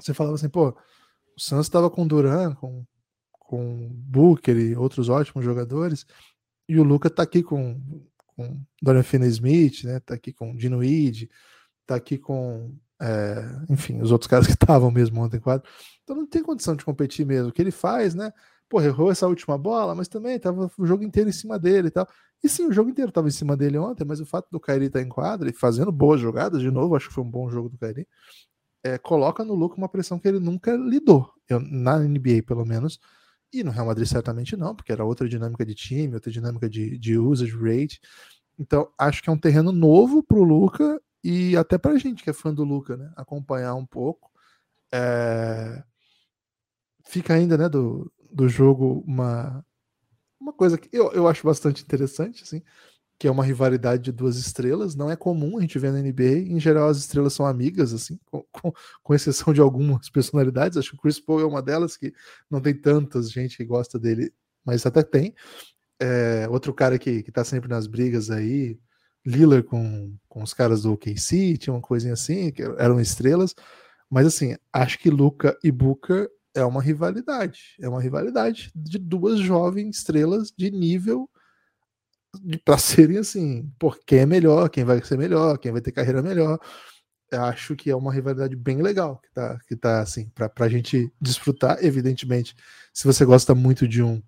você 0.00 0.12
falava 0.12 0.34
assim, 0.34 0.48
pô, 0.48 0.68
o 0.68 1.40
Suns 1.40 1.66
estava 1.66 1.90
com 1.90 2.06
Duran, 2.06 2.54
com, 2.54 2.84
com 3.32 3.88
Booker 3.92 4.56
e 4.56 4.76
outros 4.76 5.08
ótimos 5.08 5.44
jogadores, 5.44 6.06
e 6.68 6.78
o 6.78 6.84
Luca 6.84 7.10
tá 7.10 7.22
aqui 7.22 7.42
com, 7.42 7.80
com 8.36 8.60
Dorian 8.82 9.02
Finney-Smith, 9.02 9.84
né? 9.84 10.00
Tá 10.00 10.14
aqui 10.14 10.32
com 10.32 10.54
Dino 10.56 10.80
tá 11.86 11.96
aqui 11.96 12.18
com, 12.18 12.74
é, 13.00 13.44
enfim, 13.68 14.00
os 14.00 14.10
outros 14.10 14.28
caras 14.28 14.46
que 14.46 14.52
estavam 14.54 14.90
mesmo 14.90 15.20
ontem 15.20 15.40
quadro. 15.40 15.68
Então 16.02 16.16
não 16.16 16.26
tem 16.26 16.42
condição 16.42 16.74
de 16.74 16.84
competir 16.84 17.26
mesmo. 17.26 17.48
O 17.48 17.52
que 17.52 17.62
ele 17.62 17.70
faz, 17.70 18.14
né? 18.14 18.32
Pô, 18.74 18.82
errou 18.82 19.08
essa 19.12 19.28
última 19.28 19.56
bola, 19.56 19.94
mas 19.94 20.08
também 20.08 20.36
tava 20.36 20.68
o 20.76 20.84
jogo 20.84 21.04
inteiro 21.04 21.28
em 21.28 21.32
cima 21.32 21.60
dele 21.60 21.86
e 21.86 21.90
tal. 21.92 22.08
E 22.42 22.48
sim, 22.48 22.66
o 22.66 22.72
jogo 22.72 22.90
inteiro 22.90 23.12
tava 23.12 23.28
em 23.28 23.30
cima 23.30 23.56
dele 23.56 23.78
ontem, 23.78 24.04
mas 24.04 24.18
o 24.18 24.26
fato 24.26 24.48
do 24.50 24.58
Kairi 24.58 24.86
estar 24.86 24.98
tá 24.98 25.04
em 25.04 25.08
quadra 25.08 25.48
e 25.48 25.52
fazendo 25.52 25.92
boas 25.92 26.20
jogadas, 26.20 26.60
de 26.60 26.72
novo, 26.72 26.96
acho 26.96 27.06
que 27.06 27.14
foi 27.14 27.22
um 27.22 27.30
bom 27.30 27.48
jogo 27.48 27.68
do 27.68 27.78
Kairi, 27.78 28.04
é, 28.82 28.98
coloca 28.98 29.44
no 29.44 29.54
Luca 29.54 29.76
uma 29.76 29.88
pressão 29.88 30.18
que 30.18 30.26
ele 30.26 30.40
nunca 30.40 30.74
lidou, 30.74 31.32
eu, 31.48 31.60
na 31.60 32.00
NBA 32.00 32.42
pelo 32.44 32.64
menos, 32.64 32.98
e 33.52 33.62
no 33.62 33.70
Real 33.70 33.86
Madrid 33.86 34.08
certamente 34.08 34.56
não, 34.56 34.74
porque 34.74 34.90
era 34.90 35.04
outra 35.04 35.28
dinâmica 35.28 35.64
de 35.64 35.76
time, 35.76 36.14
outra 36.14 36.32
dinâmica 36.32 36.68
de, 36.68 36.98
de 36.98 37.16
usage 37.16 37.56
rate. 37.56 38.00
Então 38.58 38.90
acho 38.98 39.22
que 39.22 39.30
é 39.30 39.32
um 39.32 39.38
terreno 39.38 39.70
novo 39.70 40.20
para 40.20 40.36
o 40.36 40.42
Luca 40.42 41.00
e 41.22 41.56
até 41.56 41.78
para 41.78 41.92
a 41.92 41.98
gente 41.98 42.24
que 42.24 42.30
é 42.30 42.32
fã 42.32 42.52
do 42.52 42.64
Luca, 42.64 42.96
né, 42.96 43.12
acompanhar 43.14 43.76
um 43.76 43.86
pouco. 43.86 44.32
É... 44.92 45.84
Fica 47.06 47.34
ainda 47.34 47.56
né, 47.56 47.68
do, 47.68 48.10
do 48.34 48.48
jogo 48.48 49.04
uma, 49.06 49.64
uma 50.40 50.52
coisa 50.52 50.76
que 50.76 50.88
eu, 50.92 51.12
eu 51.12 51.28
acho 51.28 51.46
bastante 51.46 51.82
interessante, 51.84 52.42
assim, 52.42 52.60
que 53.16 53.28
é 53.28 53.30
uma 53.30 53.44
rivalidade 53.44 54.02
de 54.02 54.12
duas 54.12 54.36
estrelas. 54.36 54.96
Não 54.96 55.08
é 55.10 55.14
comum 55.14 55.56
a 55.56 55.60
gente 55.60 55.78
ver 55.78 55.92
na 55.92 56.00
NBA. 56.00 56.48
Em 56.48 56.58
geral, 56.58 56.88
as 56.88 56.98
estrelas 56.98 57.32
são 57.32 57.46
amigas, 57.46 57.94
assim, 57.94 58.18
com, 58.26 58.44
com, 58.50 58.72
com, 59.02 59.14
exceção 59.14 59.54
de 59.54 59.60
algumas 59.60 60.10
personalidades. 60.10 60.76
Acho 60.76 60.90
que 60.90 60.96
o 60.96 61.00
Chris 61.00 61.20
Paul 61.20 61.40
é 61.40 61.46
uma 61.46 61.62
delas, 61.62 61.96
que 61.96 62.12
não 62.50 62.60
tem 62.60 62.74
tantas 62.74 63.30
gente 63.30 63.56
que 63.56 63.64
gosta 63.64 63.98
dele, 63.98 64.32
mas 64.64 64.84
até 64.84 65.02
tem. 65.02 65.32
É, 66.00 66.48
outro 66.50 66.74
cara 66.74 66.98
que, 66.98 67.22
que 67.22 67.30
tá 67.30 67.44
sempre 67.44 67.68
nas 67.68 67.86
brigas 67.86 68.30
aí, 68.30 68.76
Lillard 69.24 69.66
com, 69.66 70.12
com 70.28 70.42
os 70.42 70.52
caras 70.52 70.82
do 70.82 70.92
OKC, 70.92 71.56
tinha 71.56 71.72
uma 71.72 71.80
coisinha 71.80 72.14
assim, 72.14 72.50
que 72.50 72.62
eram 72.62 73.00
estrelas. 73.00 73.54
Mas 74.10 74.26
assim, 74.26 74.56
acho 74.72 74.98
que 74.98 75.08
Luca 75.08 75.56
e 75.62 75.70
Booker 75.70 76.28
é 76.54 76.64
uma 76.64 76.80
rivalidade. 76.80 77.76
É 77.80 77.88
uma 77.88 78.00
rivalidade 78.00 78.70
de 78.74 78.98
duas 78.98 79.38
jovens 79.40 79.96
estrelas 79.96 80.52
de 80.56 80.70
nível 80.70 81.28
para 82.64 82.78
serem 82.78 83.18
assim, 83.18 83.70
por 83.78 83.98
quem 84.04 84.20
é 84.20 84.26
melhor, 84.26 84.68
quem 84.68 84.84
vai 84.84 85.02
ser 85.02 85.16
melhor, 85.18 85.58
quem 85.58 85.72
vai 85.72 85.80
ter 85.80 85.92
carreira 85.92 86.22
melhor. 86.22 86.58
Eu 87.30 87.42
acho 87.42 87.74
que 87.74 87.90
é 87.90 87.96
uma 87.96 88.12
rivalidade 88.12 88.54
bem 88.54 88.80
legal 88.82 89.20
que 89.20 89.32
tá, 89.32 89.58
que 89.66 89.76
tá 89.76 90.00
assim, 90.00 90.28
para 90.30 90.50
a 90.58 90.68
gente 90.68 91.12
desfrutar. 91.20 91.78
Evidentemente, 91.84 92.54
se 92.92 93.04
você 93.04 93.24
gosta 93.24 93.54
muito 93.54 93.88
de 93.88 94.02
um, 94.02 94.22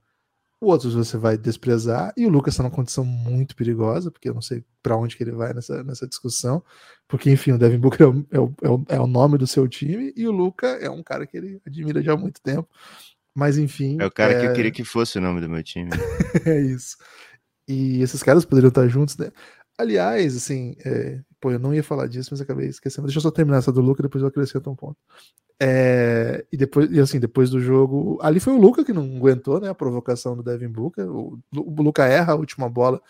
o 0.60 0.66
outro 0.66 0.90
você 0.90 1.16
vai 1.16 1.36
desprezar. 1.36 2.12
E 2.16 2.26
o 2.26 2.30
Lucas 2.30 2.54
está 2.54 2.62
numa 2.62 2.74
condição 2.74 3.04
muito 3.04 3.54
perigosa, 3.54 4.10
porque 4.10 4.28
eu 4.28 4.34
não 4.34 4.40
sei 4.40 4.64
para 4.82 4.96
onde 4.96 5.16
que 5.16 5.22
ele 5.22 5.32
vai 5.32 5.52
nessa, 5.52 5.82
nessa 5.84 6.06
discussão. 6.06 6.62
Porque, 7.06 7.30
enfim, 7.30 7.52
o 7.52 7.58
Devin 7.58 7.78
Booker 7.78 8.02
é 8.02 8.08
o, 8.08 8.26
é, 8.30 8.40
o, 8.40 8.54
é 8.90 9.00
o 9.00 9.04
é 9.04 9.06
nome 9.06 9.38
do 9.38 9.46
seu 9.46 9.68
time 9.68 10.12
e 10.16 10.26
o 10.26 10.32
Luca 10.32 10.66
é 10.66 10.88
um 10.90 11.02
cara 11.02 11.26
que 11.26 11.36
ele 11.36 11.60
admira 11.66 12.02
já 12.02 12.14
há 12.14 12.16
muito 12.16 12.40
tempo. 12.40 12.68
Mas 13.34 13.58
enfim. 13.58 13.98
É 14.00 14.06
o 14.06 14.10
cara 14.10 14.32
é... 14.32 14.40
que 14.40 14.46
eu 14.46 14.52
queria 14.54 14.70
que 14.70 14.82
fosse 14.82 15.18
o 15.18 15.20
nome 15.20 15.40
do 15.40 15.48
meu 15.48 15.62
time. 15.62 15.90
é 16.46 16.60
isso. 16.60 16.96
E 17.68 18.00
esses 18.00 18.22
caras 18.22 18.44
poderiam 18.44 18.68
estar 18.68 18.88
juntos, 18.88 19.16
né? 19.18 19.30
Aliás, 19.78 20.34
assim, 20.34 20.74
é, 20.84 21.20
pô, 21.38 21.50
eu 21.50 21.58
não 21.58 21.74
ia 21.74 21.82
falar 21.82 22.06
disso, 22.06 22.30
mas 22.32 22.40
acabei 22.40 22.68
esquecendo. 22.68 23.06
Deixa 23.06 23.18
eu 23.18 23.22
só 23.22 23.30
terminar 23.30 23.58
essa 23.58 23.70
do 23.70 23.82
Luca, 23.82 24.02
depois 24.02 24.22
eu 24.22 24.28
acrescento 24.28 24.70
um 24.70 24.74
ponto. 24.74 24.96
É, 25.60 26.44
e 26.52 26.56
depois, 26.56 26.90
e 26.90 27.00
assim, 27.00 27.18
depois 27.18 27.50
do 27.50 27.60
jogo, 27.60 28.18
ali 28.20 28.38
foi 28.38 28.52
o 28.52 28.60
Luca 28.60 28.84
que 28.84 28.92
não 28.92 29.16
aguentou, 29.16 29.58
né? 29.58 29.68
A 29.68 29.74
provocação 29.74 30.36
do 30.36 30.42
Devin 30.42 30.68
Booker. 30.68 31.08
O, 31.08 31.38
o 31.54 31.82
Luca 31.82 32.04
erra 32.04 32.34
a 32.34 32.36
última 32.36 32.68
bola 32.68 33.00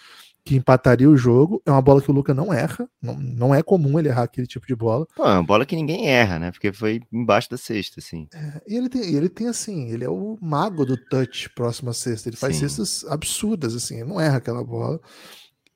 que 0.44 0.54
empataria 0.54 1.10
o 1.10 1.16
jogo. 1.16 1.60
É 1.66 1.72
uma 1.72 1.82
bola 1.82 2.00
que 2.00 2.08
o 2.08 2.14
Luca 2.14 2.32
não 2.32 2.54
erra. 2.54 2.88
Não, 3.02 3.16
não 3.18 3.54
é 3.54 3.64
comum 3.64 3.98
ele 3.98 4.08
errar 4.08 4.22
aquele 4.22 4.46
tipo 4.46 4.64
de 4.64 4.76
bola. 4.76 5.04
Pô, 5.16 5.24
é 5.24 5.32
uma 5.32 5.42
bola 5.42 5.66
que 5.66 5.74
ninguém 5.74 6.06
erra, 6.08 6.38
né? 6.38 6.52
Porque 6.52 6.72
foi 6.72 7.02
embaixo 7.12 7.50
da 7.50 7.56
cesta, 7.56 7.98
assim. 7.98 8.28
É, 8.32 8.62
e 8.68 8.76
ele 8.76 8.88
tem, 8.88 9.02
ele 9.02 9.28
tem, 9.28 9.48
assim, 9.48 9.90
ele 9.90 10.04
é 10.04 10.08
o 10.08 10.38
mago 10.40 10.86
do 10.86 10.96
touch 10.96 11.50
próximo 11.50 11.90
à 11.90 11.92
cesta. 11.92 12.28
Ele 12.28 12.36
faz 12.36 12.54
Sim. 12.54 12.68
cestas 12.68 13.04
absurdas, 13.10 13.74
assim. 13.74 13.96
Ele 13.96 14.08
não 14.08 14.20
erra 14.20 14.36
aquela 14.36 14.62
bola. 14.62 15.00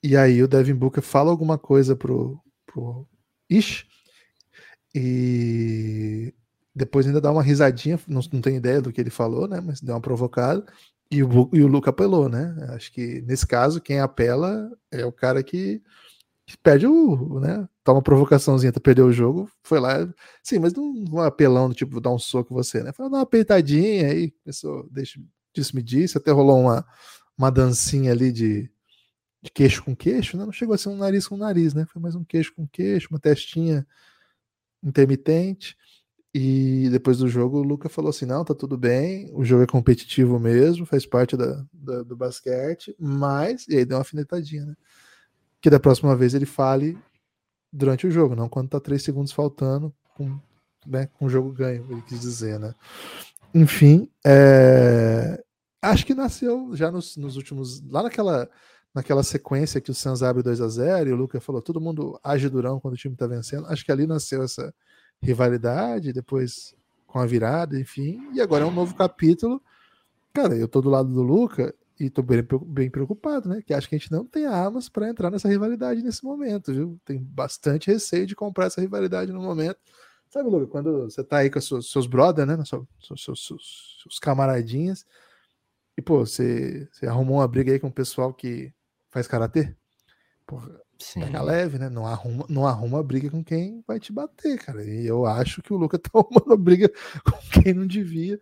E 0.05 0.17
aí 0.17 0.41
o 0.41 0.47
Devin 0.47 0.75
Booker 0.75 1.03
fala 1.03 1.33
alguma 1.33 1.59
coisa 1.59 1.97
pro, 1.97 2.41
pro 2.65 3.05
Ish. 3.51 3.85
E 4.95 6.33
depois 6.81 7.07
ainda 7.07 7.21
dá 7.21 7.31
uma 7.31 7.43
risadinha, 7.43 8.01
não, 8.09 8.23
não 8.33 8.41
tenho 8.41 8.57
ideia 8.57 8.81
do 8.81 8.91
que 8.91 9.01
ele 9.01 9.11
falou, 9.11 9.47
né? 9.47 9.61
Mas 9.61 9.81
deu 9.81 9.95
uma 9.95 10.01
provocada. 10.01 10.65
E 11.11 11.23
o, 11.23 11.51
e 11.53 11.63
o 11.63 11.67
Luca 11.67 11.91
apelou, 11.91 12.29
né? 12.29 12.55
Acho 12.71 12.91
que 12.93 13.21
nesse 13.23 13.47
caso, 13.47 13.81
quem 13.81 14.01
apela 14.01 14.71
é 14.91 15.05
o 15.05 15.13
cara 15.13 15.43
que, 15.43 15.83
que 16.47 16.57
perde 16.57 16.87
o, 16.87 17.39
né? 17.41 17.69
Toma 17.85 18.01
provocaçãozinha, 18.01 18.73
tá 18.73 18.81
perdeu 18.81 19.07
o 19.07 19.13
jogo, 19.13 19.51
foi 19.63 19.79
lá. 19.79 20.09
Sim, 20.43 20.61
mas 20.61 20.73
não 20.73 20.85
um 21.13 21.21
apelão 21.21 21.69
do 21.69 21.75
tipo, 21.75 22.01
dar 22.01 22.11
um 22.11 22.19
soco 22.19 22.55
você, 22.55 22.83
né? 22.83 22.93
Foi 22.93 23.11
dar 23.11 23.19
uma 23.19 23.27
peitadinha 23.27 24.09
aí, 24.09 24.31
pessoa 24.45 24.87
deixa, 24.91 25.21
disse 25.55 25.75
me 25.77 25.83
disse, 25.83 26.17
até 26.17 26.31
rolou 26.31 26.61
uma, 26.61 26.87
uma 27.37 27.51
dancinha 27.51 28.13
ali 28.13 28.33
de, 28.33 28.71
de 29.43 29.51
queixo 29.51 29.85
com 29.85 29.95
queixo, 29.95 30.37
né? 30.39 30.45
Não 30.47 30.53
chegou 30.53 30.75
a 30.75 30.79
ser 30.79 30.89
um 30.89 30.97
nariz 30.97 31.29
com 31.29 31.37
nariz, 31.37 31.75
né? 31.75 31.85
Foi 31.87 32.01
mais 32.01 32.15
um 32.15 32.25
queixo 32.25 32.55
com 32.55 32.67
queixo, 32.67 33.09
uma 33.11 33.21
testinha 33.21 33.87
intermitente. 34.83 35.77
E 36.33 36.89
depois 36.91 37.19
do 37.19 37.29
jogo, 37.29 37.59
o 37.59 37.63
Luca 37.63 37.89
falou 37.89 38.11
assim: 38.11 38.25
não, 38.25 38.45
tá 38.45 38.55
tudo 38.55 38.79
bem, 38.79 39.31
o 39.35 39.45
jogo 39.45 39.65
é 39.65 39.67
competitivo 39.67 40.39
mesmo, 40.39 40.87
faz 40.87 41.05
parte 41.05 41.37
da, 41.37 41.65
da, 41.73 42.03
do 42.03 42.17
basquete, 42.17 42.95
mas. 42.99 43.67
E 43.69 43.77
aí 43.77 43.85
deu 43.85 43.97
uma 43.97 44.03
afinetadinha, 44.03 44.65
né? 44.65 44.77
Que 45.61 45.69
da 45.69 45.81
próxima 45.81 46.15
vez 46.15 46.33
ele 46.33 46.47
fale 46.47 46.97
durante 47.73 48.07
o 48.07 48.11
jogo, 48.11 48.37
não 48.37 48.49
quando 48.49 48.71
tá 48.71 48.81
três 48.81 49.03
segundos 49.03 49.33
faltando, 49.33 49.93
com, 50.17 50.39
né, 50.87 51.07
com 51.19 51.27
o 51.27 51.29
jogo 51.29 51.53
ganho, 51.53 51.87
ele 51.91 52.03
quis 52.03 52.21
dizer, 52.21 52.59
né? 52.59 52.75
Enfim, 53.55 54.09
é... 54.25 55.43
acho 55.83 56.07
que 56.07 56.15
nasceu 56.15 56.71
já 56.75 56.91
nos, 56.91 57.17
nos 57.17 57.37
últimos. 57.37 57.83
Lá 57.89 58.03
naquela 58.05 58.49
naquela 58.95 59.23
sequência 59.23 59.81
que 59.81 59.91
o 59.91 59.95
Suns 59.95 60.23
abre 60.23 60.43
2 60.43 60.61
a 60.61 60.69
0 60.69 61.11
e 61.11 61.13
o 61.13 61.17
Luca 61.17 61.41
falou, 61.41 61.63
todo 61.63 61.81
mundo 61.81 62.19
age 62.25 62.49
durão 62.49 62.81
quando 62.81 62.95
o 62.95 62.97
time 62.97 63.15
tá 63.17 63.27
vencendo. 63.27 63.67
Acho 63.67 63.85
que 63.85 63.93
ali 63.93 64.07
nasceu 64.07 64.43
essa 64.43 64.75
rivalidade, 65.23 66.13
depois 66.13 66.75
com 67.07 67.19
a 67.19 67.27
virada, 67.27 67.79
enfim, 67.79 68.21
e 68.33 68.41
agora 68.41 68.65
é 68.65 68.67
um 68.67 68.73
novo 68.73 68.95
capítulo. 68.95 69.61
Cara, 70.33 70.57
eu 70.57 70.69
tô 70.69 70.81
do 70.81 70.89
lado 70.89 71.13
do 71.13 71.23
Luca 71.23 71.75
e 71.99 72.09
tô 72.09 72.23
bem, 72.23 72.47
bem 72.67 72.89
preocupado, 72.91 73.49
né? 73.49 73.63
Que 73.67 73.75
acho 73.75 73.89
que 73.89 73.95
a 73.95 73.99
gente 73.99 74.13
não 74.13 74.25
tem 74.25 74.47
armas 74.47 74.89
para 74.89 75.09
entrar 75.09 75.31
nessa 75.31 75.49
rivalidade 75.49 76.03
nesse 76.03 76.25
momento, 76.25 76.73
viu? 76.73 77.01
Tem 77.05 77.19
bastante 77.19 77.91
receio 77.91 78.27
de 78.27 78.37
comprar 78.37 78.67
essa 78.67 78.81
rivalidade 78.81 79.33
no 79.33 79.43
momento. 79.43 79.79
Sabe, 80.31 80.49
Luca, 80.49 80.69
quando 80.69 81.11
você 81.11 81.25
tá 81.25 81.39
aí 81.39 81.51
com 81.51 81.61
seus, 81.61 81.91
seus 81.91 82.07
brothers, 82.07 82.47
né? 82.47 82.65
Seus, 82.65 82.87
seus, 83.01 83.45
seus, 83.45 83.99
seus 84.03 84.19
camaradinhas, 84.21 85.05
e, 85.97 86.03
pô, 86.03 86.25
você, 86.25 86.89
você 86.91 87.07
arrumou 87.07 87.39
uma 87.39 87.49
briga 87.49 87.73
aí 87.73 87.79
com 87.79 87.89
o 87.89 87.93
pessoal 87.93 88.33
que 88.33 88.73
faz 89.11 89.27
karatê? 89.27 89.75
Porra, 90.47 90.81
Sim. 91.01 91.21
pega 91.21 91.43
leve, 91.43 91.79
né? 91.79 91.89
Não 91.89 92.07
arruma, 92.07 92.45
não 92.49 92.67
arruma 92.67 93.03
briga 93.03 93.31
com 93.31 93.43
quem 93.43 93.83
vai 93.87 93.99
te 93.99 94.13
bater, 94.13 94.59
cara. 94.59 94.85
E 94.85 95.07
eu 95.07 95.27
acho 95.27 95.63
que 95.63 95.73
o 95.73 95.77
Luca 95.77 95.99
tá 95.99 96.11
arrumando 96.15 96.57
briga 96.57 96.91
com 97.25 97.63
quem 97.63 97.75
não 97.75 97.87
devia. 97.87 98.39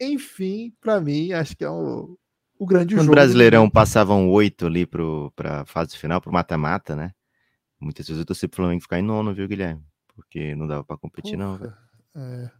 Enfim, 0.00 0.72
para 0.80 1.00
mim, 1.00 1.32
acho 1.32 1.56
que 1.56 1.64
é 1.64 1.70
o, 1.70 2.18
o 2.58 2.66
grande 2.66 2.94
jogo. 2.94 3.08
O 3.08 3.10
Brasileirão 3.10 3.70
passavam 3.70 4.28
oito 4.30 4.66
ali 4.66 4.86
pro, 4.86 5.32
pra 5.34 5.64
fase 5.64 5.96
final, 5.96 6.20
pro 6.20 6.32
mata-mata, 6.32 6.94
né? 6.94 7.12
Muitas 7.80 8.06
vezes 8.06 8.20
eu 8.20 8.26
torci 8.26 8.46
pro 8.46 8.56
Flamengo 8.56 8.82
ficar 8.82 8.98
em 8.98 9.02
nono, 9.02 9.34
viu, 9.34 9.48
Guilherme? 9.48 9.82
Porque 10.14 10.54
não 10.54 10.66
dava 10.66 10.84
para 10.84 10.96
competir, 10.96 11.36
Porra, 11.36 11.58
não. 12.14 12.22
É. 12.22 12.50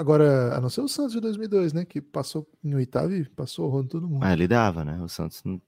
Agora, 0.00 0.56
a 0.56 0.60
não 0.60 0.70
ser 0.70 0.80
o 0.80 0.88
Santos 0.88 1.12
de 1.12 1.20
2002, 1.20 1.72
né? 1.72 1.84
Que 1.84 2.00
passou 2.00 2.48
em 2.64 2.74
oitavo 2.74 3.12
e 3.12 3.24
passou 3.28 3.70
o 3.70 3.84
todo 3.84 4.08
mundo. 4.08 4.24
Ah, 4.24 4.32
ele 4.32 4.48
dava, 4.48 4.84
né? 4.84 4.98
O 5.02 5.08
Santos 5.08 5.42
não, 5.44 5.60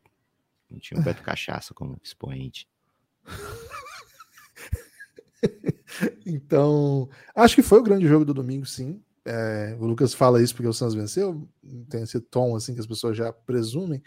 não 0.70 0.78
tinha 0.78 0.98
o 0.98 1.02
Beto 1.02 1.22
Cachaça 1.22 1.74
como 1.74 1.98
expoente. 2.02 2.66
então, 6.26 7.08
acho 7.34 7.54
que 7.54 7.62
foi 7.62 7.78
o 7.78 7.82
grande 7.82 8.06
jogo 8.06 8.24
do 8.24 8.34
domingo, 8.34 8.66
sim. 8.66 9.00
É, 9.24 9.76
o 9.78 9.86
Lucas 9.86 10.14
fala 10.14 10.42
isso 10.42 10.54
porque 10.54 10.68
o 10.68 10.72
Santos 10.72 10.94
venceu, 10.94 11.48
tem 11.88 12.02
esse 12.02 12.20
tom 12.20 12.56
assim 12.56 12.74
que 12.74 12.80
as 12.80 12.86
pessoas 12.86 13.16
já 13.16 13.32
presumem, 13.32 14.02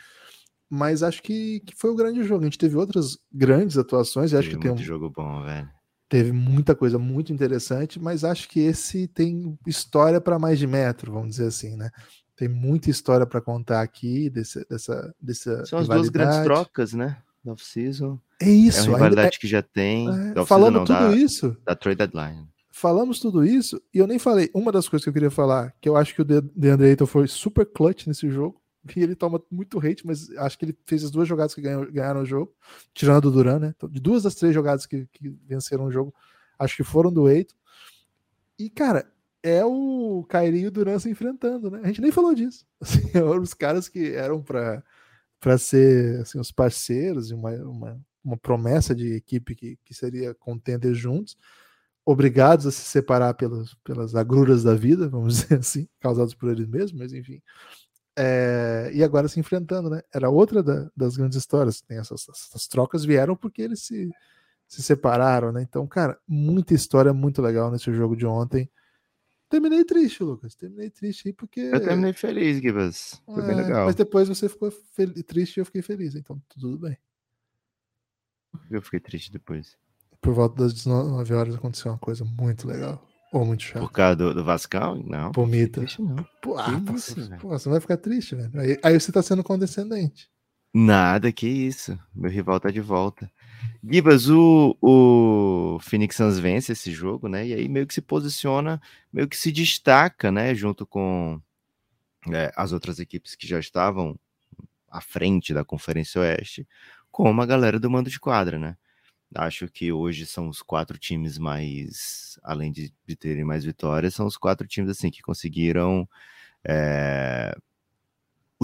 mas 0.70 1.04
acho 1.04 1.24
que, 1.24 1.62
que 1.62 1.76
foi 1.76 1.92
o 1.92 1.96
grande 1.96 2.24
jogo. 2.24 2.42
A 2.42 2.46
gente 2.46 2.58
teve 2.58 2.76
outras 2.76 3.18
grandes 3.32 3.78
atuações. 3.78 4.32
E 4.32 4.38
acho 4.38 4.50
que 4.50 4.58
tem 4.58 4.72
um 4.72 4.78
jogo 4.78 5.10
bom, 5.10 5.44
velho. 5.44 5.70
Teve 6.10 6.32
muita 6.32 6.76
coisa 6.76 7.00
muito 7.00 7.34
interessante, 7.34 8.00
mas 8.00 8.24
acho 8.24 8.48
que 8.48 8.60
esse 8.60 9.08
tem 9.08 9.58
história 9.66 10.22
para 10.22 10.38
mais 10.38 10.60
de 10.60 10.68
metro, 10.68 11.12
vamos 11.12 11.32
dizer 11.32 11.48
assim, 11.48 11.76
né? 11.76 11.90
Tem 12.36 12.48
muita 12.48 12.90
história 12.90 13.26
para 13.26 13.42
contar 13.42 13.82
aqui 13.82 14.30
desse, 14.30 14.66
dessa, 14.70 15.16
dessa. 15.20 15.66
São 15.66 15.80
as 15.80 15.88
duas 15.88 16.10
grandes 16.10 16.44
trocas, 16.44 16.94
né? 16.94 17.18
Da 17.46 17.54
off-season. 17.54 18.20
É 18.42 18.50
isso. 18.50 18.90
É 18.90 18.94
a 18.94 18.96
rivalidade 18.96 19.38
é, 19.38 19.40
que 19.40 19.48
já 19.48 19.62
tem. 19.62 20.08
É, 20.36 20.46
falando 20.46 20.80
não, 20.80 20.84
tudo 20.84 21.12
da, 21.12 21.16
isso. 21.16 21.56
Da 21.64 21.76
trade 21.76 21.98
deadline. 21.98 22.48
Falamos 22.72 23.20
tudo 23.20 23.46
isso 23.46 23.82
e 23.94 24.00
eu 24.00 24.08
nem 24.08 24.20
falei. 24.20 24.50
Uma 24.54 24.72
das 24.72 24.90
coisas 24.90 25.04
que 25.04 25.10
eu 25.10 25.14
queria 25.14 25.32
falar, 25.32 25.74
que 25.80 25.88
eu 25.88 25.96
acho 25.96 26.14
que 26.14 26.22
o 26.22 26.26
DeAndre 26.26 26.90
Ayton 26.90 27.06
foi 27.06 27.28
super 27.28 27.66
clutch 27.66 28.08
nesse 28.08 28.30
jogo, 28.30 28.60
e 28.96 29.02
ele 29.02 29.16
toma 29.16 29.42
muito 29.50 29.80
hate, 29.80 30.06
mas 30.06 30.30
acho 30.38 30.58
que 30.58 30.66
ele 30.66 30.78
fez 30.86 31.04
as 31.04 31.12
duas 31.12 31.28
jogadas 31.28 31.54
que 31.54 31.62
ganhou, 31.62 31.90
ganharam 31.92 32.22
o 32.22 32.26
jogo, 32.26 32.54
tirando 32.94 33.22
do 33.22 33.32
Duran, 33.32 33.60
né? 33.60 33.74
Então, 33.76 33.90
de 33.90 34.00
duas 34.00 34.24
das 34.24 34.36
três 34.36 34.54
jogadas 34.54 34.86
que, 34.86 35.08
que 35.12 35.30
venceram 35.48 35.86
o 35.86 35.92
jogo, 35.92 36.14
acho 36.60 36.76
que 36.76 36.84
foram 36.84 37.12
do 37.12 37.30
Eito. 37.30 37.56
E, 38.58 38.70
cara, 38.70 39.10
é 39.42 39.64
o 39.64 40.26
Kyrie 40.30 40.64
e 40.64 40.68
o 40.68 40.72
Duran 40.72 40.98
se 41.00 41.10
enfrentando, 41.10 41.70
né? 41.70 41.82
A 41.84 41.88
gente 41.88 42.02
nem 42.02 42.12
falou 42.12 42.34
disso. 42.34 42.66
Assim, 42.82 43.10
eram 43.14 43.40
os 43.40 43.54
caras 43.54 43.88
que 43.88 44.14
eram 44.14 44.42
para 44.42 44.84
para 45.46 45.60
ser 45.60 46.22
assim, 46.22 46.40
os 46.40 46.52
parceiros 46.52 47.30
e 47.30 47.36
uma, 47.36 47.52
uma, 47.52 48.02
uma, 48.24 48.36
promessa 48.36 48.96
de 48.96 49.14
equipe 49.14 49.54
que, 49.54 49.78
que 49.86 49.94
seria 49.94 50.34
contender 50.34 50.96
juntos, 50.96 51.38
obrigados 52.04 52.66
a 52.66 52.72
se 52.72 52.82
separar 52.82 53.36
pelas, 53.36 53.76
pelas 53.84 54.16
agruras 54.16 54.64
da 54.64 54.74
vida, 54.74 55.08
vamos 55.08 55.38
dizer 55.46 55.60
assim, 55.60 55.88
causados 56.00 56.34
por 56.34 56.50
eles 56.50 56.68
mesmos, 56.68 56.94
mas 56.94 57.14
enfim, 57.14 57.40
é, 58.18 58.90
e 58.92 59.04
agora 59.04 59.28
se 59.28 59.40
enfrentando, 59.40 59.88
né? 59.88 60.02
Era 60.12 60.32
outra 60.32 60.64
da, 60.64 60.90
das 60.98 61.16
grandes 61.16 61.38
histórias. 61.38 61.80
Tem 61.80 62.00
essas, 62.00 62.28
essas, 62.28 62.68
trocas 62.68 63.06
vieram 63.06 63.36
porque 63.36 63.62
eles 63.62 63.82
se, 63.86 64.10
se 64.68 64.82
separaram, 64.82 65.52
né? 65.52 65.62
Então, 65.62 65.86
cara, 65.86 66.18
muita 66.28 66.74
história 66.74 67.14
muito 67.14 67.40
legal 67.40 67.70
nesse 67.70 67.94
jogo 67.94 68.16
de 68.16 68.26
ontem. 68.26 68.68
Terminei 69.50 69.84
triste, 69.84 70.24
Lucas. 70.24 70.56
Terminei 70.56 70.90
triste 70.90 71.28
aí 71.28 71.34
porque. 71.34 71.60
Eu 71.60 71.80
terminei 71.80 72.14
feliz, 72.14 72.62
Gibas. 72.62 73.22
Foi 73.26 73.44
é, 73.44 73.48
bem 73.48 73.56
legal. 73.56 73.86
Mas 73.86 73.96
depois 73.96 74.28
você 74.28 74.50
ficou 74.50 74.72
triste 75.28 75.58
e 75.58 75.60
eu 75.62 75.66
fiquei 75.66 75.82
feliz. 75.82 76.16
Então, 76.16 76.42
tudo 76.50 76.80
bem. 76.80 76.98
Eu 78.72 78.82
fiquei 78.82 79.00
triste 79.00 79.32
depois. 79.32 79.78
Por 80.22 80.34
volta 80.34 80.64
das 80.64 80.74
19 80.74 81.34
horas 81.34 81.56
aconteceu 81.56 81.92
uma 81.92 82.00
coisa 82.00 82.26
muito 82.26 82.68
legal. 82.68 83.06
Ou 83.32 83.46
muito 83.46 83.64
chato. 83.64 83.82
Por 83.82 83.92
causa 83.92 84.16
do, 84.16 84.34
do 84.34 84.44
Vascão? 84.44 84.96
Não. 85.04 85.32
Pomita. 85.32 85.86
Não. 86.00 86.26
Pô, 86.42 86.58
ah, 86.58 86.82
isso, 86.96 87.16
pô, 87.40 87.50
você 87.50 87.70
vai 87.70 87.80
ficar 87.82 87.98
triste, 87.98 88.36
velho. 88.36 88.60
Aí, 88.60 88.80
aí, 88.82 89.00
você 89.00 89.12
tá 89.12 89.22
sendo 89.22 89.44
condescendente. 89.44 90.30
Nada, 90.78 91.32
que 91.32 91.48
isso. 91.48 91.98
Meu 92.14 92.30
rival 92.30 92.60
tá 92.60 92.70
de 92.70 92.82
volta. 92.82 93.32
Gibas, 93.82 94.30
o, 94.30 94.76
o 94.82 95.80
Phoenix 95.80 96.18
Suns 96.18 96.38
vence 96.38 96.74
esse 96.74 96.92
jogo, 96.92 97.30
né? 97.30 97.48
E 97.48 97.54
aí 97.54 97.70
meio 97.70 97.88
que 97.88 97.94
se 97.94 98.02
posiciona, 98.02 98.82
meio 99.12 99.26
que 99.30 99.38
se 99.38 99.54
destaca, 99.54 100.30
né? 100.34 100.54
Junto 100.54 100.86
com 100.86 101.42
é, 102.30 102.52
as 102.58 102.74
outras 102.74 103.00
equipes 103.00 103.36
que 103.36 103.48
já 103.48 103.58
estavam 103.58 104.20
à 104.90 105.00
frente 105.00 105.54
da 105.54 105.64
Conferência 105.64 106.20
Oeste, 106.20 106.68
como 107.10 107.42
a 107.42 107.46
galera 107.46 107.80
do 107.80 107.90
mando 107.90 108.10
de 108.10 108.20
quadra, 108.20 108.60
né? 108.60 108.76
Acho 109.34 109.70
que 109.70 109.94
hoje 109.94 110.26
são 110.26 110.50
os 110.50 110.62
quatro 110.62 110.98
times 110.98 111.38
mais, 111.38 112.38
além 112.44 112.70
de, 112.74 112.94
de 113.08 113.16
terem 113.16 113.46
mais 113.46 113.64
vitórias, 113.64 114.14
são 114.14 114.26
os 114.26 114.36
quatro 114.36 114.68
times 114.68 114.90
assim 114.92 115.10
que 115.10 115.22
conseguiram 115.22 116.06
é, 116.68 117.56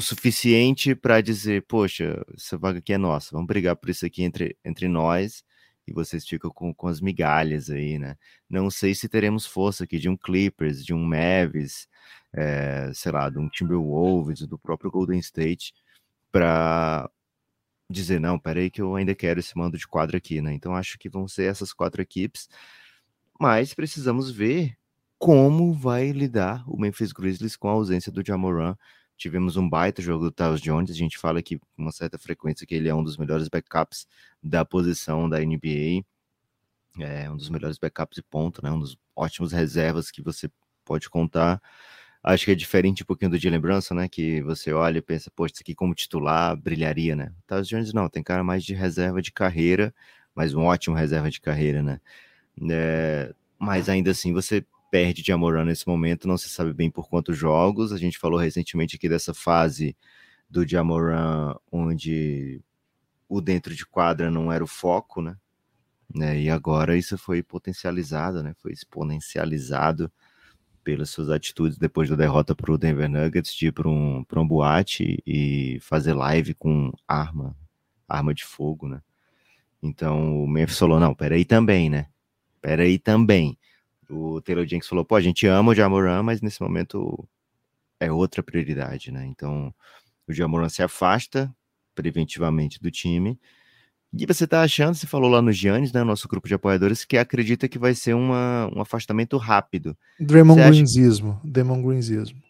o 0.02 0.04
suficiente 0.04 0.96
para 0.96 1.22
dizer, 1.22 1.64
poxa, 1.68 2.26
essa 2.36 2.58
vaga 2.58 2.80
aqui 2.80 2.92
é 2.92 2.98
nossa, 2.98 3.30
vamos 3.32 3.48
brigar 3.48 3.76
por 3.76 3.90
isso 3.92 4.04
aqui 4.04 4.24
entre, 4.24 4.58
entre 4.66 4.88
nós 4.88 5.44
e 5.88 5.94
vocês 5.94 6.28
ficam 6.28 6.50
com, 6.50 6.74
com 6.74 6.88
as 6.88 7.00
migalhas 7.00 7.70
aí, 7.70 8.00
né? 8.00 8.18
Não 8.50 8.70
sei 8.72 8.96
se 8.96 9.08
teremos 9.08 9.46
força 9.46 9.84
aqui 9.84 10.00
de 10.00 10.10
um 10.10 10.18
Clippers, 10.18 10.84
de 10.84 10.94
um 10.94 11.04
Mavis, 11.04 11.88
é, 12.34 12.92
sei 12.94 13.12
lá, 13.12 13.30
de 13.30 13.38
um 13.38 13.48
Timberwolves, 13.48 14.42
do 14.48 14.58
próprio 14.58 14.90
Golden 14.90 15.20
State, 15.20 15.74
para 16.32 17.10
dizer, 17.90 18.20
não, 18.20 18.40
peraí 18.40 18.72
que 18.72 18.82
eu 18.82 18.96
ainda 18.96 19.14
quero 19.14 19.40
esse 19.40 19.56
mando 19.56 19.78
de 19.78 19.88
quadro 19.88 20.18
aqui, 20.18 20.42
né? 20.42 20.52
Então 20.54 20.76
acho 20.76 20.98
que 20.98 21.10
vão 21.10 21.28
ser 21.28 21.44
essas 21.44 21.74
quatro 21.74 22.02
equipes, 22.02 22.50
mas 23.40 23.74
precisamos 23.74 24.32
ver 24.32 24.76
como 25.20 25.74
vai 25.74 26.12
lidar 26.12 26.64
o 26.68 26.80
Memphis 26.80 27.12
Grizzlies 27.12 27.56
com 27.56 27.70
a 27.70 27.74
ausência 27.74 28.12
do 28.12 28.26
Jamoran. 28.26 28.76
Tivemos 29.22 29.56
um 29.56 29.70
baita 29.70 30.02
jogo 30.02 30.24
do 30.24 30.32
Tyus 30.32 30.60
Jones, 30.60 30.90
a 30.90 30.96
gente 30.96 31.16
fala 31.16 31.38
aqui 31.38 31.60
com 31.60 31.68
uma 31.78 31.92
certa 31.92 32.18
frequência 32.18 32.66
que 32.66 32.74
ele 32.74 32.90
é 32.90 32.96
um 32.96 33.04
dos 33.04 33.18
melhores 33.18 33.48
backups 33.48 34.08
da 34.42 34.66
posição 34.66 35.30
da 35.30 35.40
NBA, 35.40 36.04
é 37.00 37.30
um 37.30 37.38
dos 37.38 37.48
melhores 37.48 37.78
backups 37.78 38.16
de 38.16 38.24
ponto, 38.24 38.64
né? 38.64 38.72
Um 38.72 38.80
dos 38.80 38.98
ótimos 39.16 39.52
reservas 39.52 40.10
que 40.10 40.24
você 40.24 40.50
pode 40.84 41.08
contar. 41.08 41.62
Acho 42.24 42.46
que 42.46 42.52
é 42.52 42.56
diferente 42.56 43.04
um 43.04 43.06
pouquinho 43.06 43.30
do 43.30 43.38
de 43.38 43.48
lembrança, 43.48 43.94
né? 43.94 44.10
Que 44.10 44.42
você 44.42 44.74
olha 44.74 44.98
e 44.98 45.02
pensa, 45.04 45.30
poxa, 45.36 45.54
isso 45.54 45.62
aqui 45.62 45.76
como 45.76 45.94
titular 45.94 46.58
brilharia, 46.58 47.16
né? 47.16 47.32
Taz 47.46 47.68
Jones 47.68 47.94
não, 47.94 48.10
tem 48.10 48.24
cara 48.24 48.44
mais 48.44 48.64
de 48.64 48.74
reserva 48.74 49.22
de 49.22 49.32
carreira, 49.32 49.94
mas 50.34 50.56
um 50.56 50.64
ótimo 50.64 50.96
reserva 50.96 51.30
de 51.30 51.40
carreira, 51.40 51.84
né? 51.84 52.02
É, 52.72 53.36
mas 53.60 53.88
ainda 53.88 54.10
assim, 54.10 54.34
você 54.34 54.66
perde 54.92 55.24
de 55.24 55.32
Amoran 55.32 55.66
nesse 55.66 55.88
momento, 55.88 56.28
não 56.28 56.38
se 56.38 56.50
sabe 56.50 56.74
bem 56.74 56.92
por 56.92 57.10
quantos 57.10 57.38
jogos. 57.38 57.94
A 57.94 57.98
gente 57.98 58.20
falou 58.20 58.38
recentemente 58.38 58.98
aqui 58.98 59.08
dessa 59.08 59.34
fase 59.34 59.96
do 60.50 60.68
Jamoran, 60.68 61.56
onde 61.72 62.62
o 63.30 63.40
dentro 63.40 63.74
de 63.74 63.86
quadra 63.86 64.30
não 64.30 64.52
era 64.52 64.62
o 64.62 64.68
foco, 64.68 65.22
né? 65.22 65.38
né? 66.14 66.38
E 66.40 66.50
agora 66.50 66.98
isso 66.98 67.18
foi 67.18 67.42
potencializado, 67.42 68.44
né? 68.44 68.54
Foi 68.62 68.74
exponencializado 68.74 70.12
pelas 70.84 71.10
suas 71.10 71.30
atitudes 71.30 71.78
depois 71.78 72.10
da 72.10 72.16
derrota 72.16 72.54
para 72.54 72.72
o 72.72 72.78
Denver 72.78 73.10
Nuggets 73.10 73.56
de 73.56 73.68
ir 73.68 73.72
para 73.72 73.88
um, 73.88 74.26
um 74.36 74.48
boate 74.48 75.24
e 75.26 75.80
fazer 75.82 76.14
live 76.14 76.54
com 76.54 76.92
arma, 77.08 77.56
arma 78.10 78.34
de 78.34 78.44
fogo, 78.44 78.90
né? 78.90 79.02
Então 79.82 80.44
o 80.44 80.48
Memphis 80.48 80.78
falou, 80.78 81.00
não, 81.00 81.16
peraí 81.16 81.46
também, 81.46 81.90
né? 81.90 82.08
Peraí 82.62 83.00
também. 83.00 83.58
O 84.12 84.42
Taylor 84.42 84.66
Jenks 84.66 84.88
falou, 84.88 85.06
pô, 85.06 85.16
a 85.16 85.22
gente 85.22 85.48
ama 85.48 85.72
o 85.72 85.76
Jamoran, 85.76 86.22
mas 86.24 86.42
nesse 86.42 86.62
momento 86.62 87.28
é 88.00 88.12
outra 88.12 88.44
prioridade, 88.44 89.12
né? 89.12 89.26
Então 89.26 89.74
o 90.28 90.34
Jamoran 90.34 90.70
se 90.70 90.84
afasta 90.84 91.54
preventivamente 91.96 92.80
do 92.80 92.92
time 92.92 93.40
e 94.14 94.26
você 94.26 94.44
está 94.44 94.62
achando, 94.62 94.94
você 94.94 95.08
falou 95.08 95.30
lá 95.30 95.42
no 95.42 95.54
Giannis, 95.54 95.94
né, 95.94 96.04
nosso 96.04 96.28
grupo 96.28 96.46
de 96.46 96.54
apoiadores, 96.54 97.06
que 97.06 97.18
acredita 97.18 97.70
que 97.70 97.80
vai 97.80 97.96
ser 97.96 98.14
uma, 98.14 98.70
um 98.76 98.82
afastamento 98.82 99.38
rápido. 99.38 99.98
Draymond 100.20 100.62
Greenzismo. 100.62 101.40
Draymond 101.46 101.82
Greenzismo. 101.82 102.42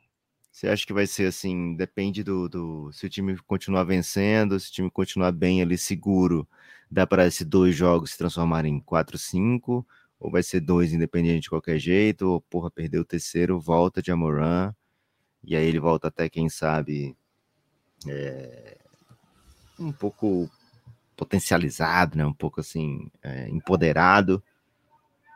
Você 0.51 0.67
acha 0.67 0.85
que 0.85 0.93
vai 0.93 1.05
ser 1.05 1.27
assim, 1.27 1.75
depende 1.75 2.23
do, 2.23 2.49
do 2.49 2.91
se 2.91 3.05
o 3.05 3.09
time 3.09 3.37
continuar 3.45 3.83
vencendo, 3.83 4.59
se 4.59 4.69
o 4.69 4.71
time 4.71 4.89
continuar 4.89 5.31
bem 5.31 5.61
ali 5.61 5.77
seguro, 5.77 6.47
dá 6.89 7.05
para 7.05 7.27
esses 7.27 7.45
dois 7.45 7.75
jogos 7.75 8.11
se 8.11 8.17
transformarem 8.17 8.75
em 8.75 8.79
4 8.79 9.17
5 9.17 9.85
ou 10.21 10.29
vai 10.29 10.43
ser 10.43 10.61
dois 10.61 10.93
independente 10.93 11.43
de 11.43 11.49
qualquer 11.49 11.79
jeito, 11.79 12.29
ou 12.29 12.41
porra, 12.41 12.69
perdeu 12.69 13.01
o 13.01 13.05
terceiro, 13.05 13.59
volta 13.59 14.03
de 14.03 14.11
Amoran, 14.11 14.71
e 15.43 15.55
aí 15.55 15.65
ele 15.65 15.79
volta 15.79 16.09
até, 16.09 16.29
quem 16.29 16.47
sabe, 16.47 17.17
é, 18.07 18.77
um 19.79 19.91
pouco 19.91 20.47
potencializado, 21.17 22.15
né? 22.15 22.23
um 22.23 22.33
pouco 22.33 22.61
assim, 22.61 23.09
é, 23.23 23.49
empoderado. 23.49 24.43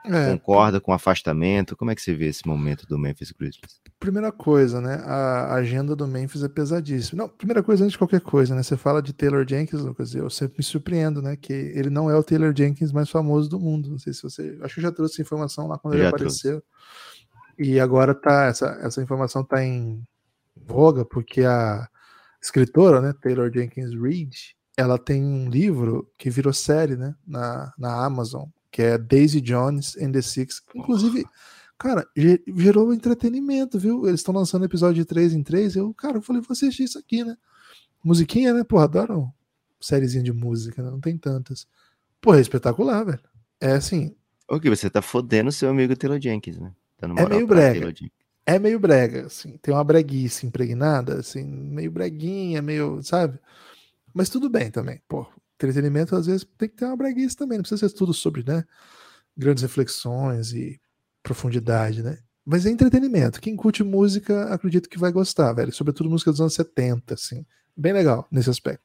É, 0.08 0.32
Concorda 0.32 0.80
com 0.80 0.92
o 0.92 0.94
afastamento? 0.94 1.76
Como 1.76 1.92
é 1.92 1.96
que 1.96 2.02
você 2.02 2.14
vê 2.14 2.28
esse 2.28 2.48
momento 2.48 2.86
do 2.86 2.98
Memphis 2.98 3.32
Grizzlies? 3.32 3.82
Primeira 4.00 4.32
coisa, 4.32 4.80
né? 4.80 4.96
A 5.06 5.54
agenda 5.56 5.96
do 5.96 6.08
Memphis 6.08 6.44
é 6.44 6.50
pesadíssima. 6.50 7.24
Não, 7.24 7.30
primeira 7.30 7.64
coisa 7.64 7.84
antes 7.84 7.94
de 7.94 7.98
qualquer 7.98 8.22
coisa, 8.22 8.54
né? 8.54 8.62
Você 8.62 8.78
fala 8.78 9.02
de 9.02 9.14
Taylor 9.14 9.46
Jenkins, 9.48 9.82
Lucas, 9.82 10.14
eu 10.14 10.30
sempre 10.30 10.58
me 10.60 10.64
surpreendo, 10.64 11.22
né? 11.22 11.36
Que 11.36 11.54
ele 11.54 11.90
não 11.90 12.10
é 12.10 12.16
o 12.16 12.24
Taylor 12.24 12.54
Jenkins 12.56 12.92
mais 12.92 13.10
famoso 13.10 13.50
do 13.50 13.60
mundo. 13.60 13.90
Não 13.90 14.00
sei 14.00 14.14
se 14.14 14.22
você. 14.22 14.58
Acho 14.62 14.76
que 14.76 14.80
eu 14.80 14.84
já 14.84 14.92
trouxe 14.92 15.16
essa 15.16 15.22
informação 15.22 15.68
lá 15.68 15.78
quando 15.78 15.96
eu 15.96 16.02
ele 16.02 16.08
apareceu. 16.08 16.62
Trouxe. 16.62 17.72
E 17.72 17.80
agora 17.80 18.14
tá. 18.14 18.46
Essa, 18.46 18.78
essa 18.82 19.02
informação 19.02 19.44
tá 19.44 19.64
em 19.64 20.04
voga, 20.56 21.04
porque 21.04 21.44
a 21.44 21.88
escritora, 22.42 23.02
né? 23.02 23.14
Taylor 23.22 23.52
Jenkins 23.52 23.94
Reid, 24.00 24.56
ela 24.78 24.98
tem 24.98 25.24
um 25.24 25.50
livro 25.50 26.12
que 26.18 26.30
virou 26.30 26.54
série, 26.54 26.96
né? 26.96 27.16
Na, 27.26 27.74
na 27.78 28.06
Amazon 28.06 28.46
que 28.76 28.82
é 28.82 28.98
Daisy 28.98 29.40
Jones 29.40 29.96
and 29.96 30.12
the 30.12 30.22
Six. 30.22 30.62
Inclusive, 30.76 31.24
cara, 31.78 32.06
gerou 32.14 32.94
entretenimento, 32.94 33.80
viu? 33.80 34.06
Eles 34.06 34.20
estão 34.20 34.34
lançando 34.34 34.66
episódio 34.66 34.96
de 34.96 35.06
3 35.06 35.34
em 35.34 35.42
3. 35.42 35.78
Eu, 35.78 35.94
cara, 35.94 36.18
eu 36.18 36.22
falei, 36.22 36.42
vou 36.42 36.52
assistir 36.52 36.84
isso 36.84 37.00
aqui, 37.00 37.24
né? 37.24 37.38
Musiquinha, 38.04 38.54
né? 38.54 38.66
Porra, 38.66 38.84
adoro 38.84 39.32
sériezinha 39.80 40.22
de 40.22 40.34
música, 40.34 40.84
né? 40.84 40.92
Não 40.92 41.00
tem 41.00 41.18
tantas. 41.18 41.66
Pô, 42.20 42.36
é 42.36 42.42
espetacular, 42.42 43.06
velho. 43.06 43.22
É 43.62 43.72
assim. 43.72 44.14
O 44.46 44.60
que 44.60 44.70
você 44.70 44.90
tá 44.90 45.02
fodendo 45.02 45.54
seu 45.54 45.70
amigo 45.70 45.96
Taylor 45.96 46.20
Jenkins, 46.20 46.60
né? 46.60 46.74
Tá 46.98 47.08
é 47.08 47.30
meio 47.30 47.48
brega. 47.48 47.94
É 48.46 48.60
meio 48.60 48.78
brega, 48.78 49.28
assim. 49.28 49.56
Tem 49.62 49.74
uma 49.74 49.86
breguice 49.86 50.46
impregnada, 50.46 51.20
assim, 51.20 51.46
meio 51.46 51.92
breguinha, 51.92 52.62
meio, 52.62 53.02
sabe? 53.02 53.40
Mas 54.14 54.28
tudo 54.28 54.50
bem 54.50 54.70
também, 54.70 55.02
pô 55.08 55.26
entretenimento 55.56 56.16
às 56.16 56.26
vezes 56.26 56.48
tem 56.58 56.70
que 56.70 56.76
ter 56.76 56.86
uma 56.86 56.98
breguice 56.98 57.36
também, 57.36 57.58
não 57.58 57.64
precisa 57.64 57.88
ser 57.88 57.96
tudo 57.96 58.14
sobre, 58.14 58.44
né, 58.46 58.64
grandes 59.38 59.64
reflexões 59.64 60.54
e 60.54 60.80
profundidade, 61.24 62.04
né? 62.04 62.20
Mas 62.46 62.66
é 62.66 62.70
entretenimento. 62.70 63.42
Quem 63.42 63.56
curte 63.56 63.84
música, 63.84 64.54
acredito 64.54 64.88
que 64.88 65.00
vai 65.00 65.12
gostar, 65.12 65.52
velho. 65.54 65.74
Sobretudo 65.74 66.12
música 66.12 66.30
dos 66.30 66.40
anos 66.40 66.54
70, 66.54 67.16
assim. 67.16 67.44
Bem 67.76 67.92
legal 67.92 68.28
nesse 68.32 68.52
aspecto. 68.52 68.84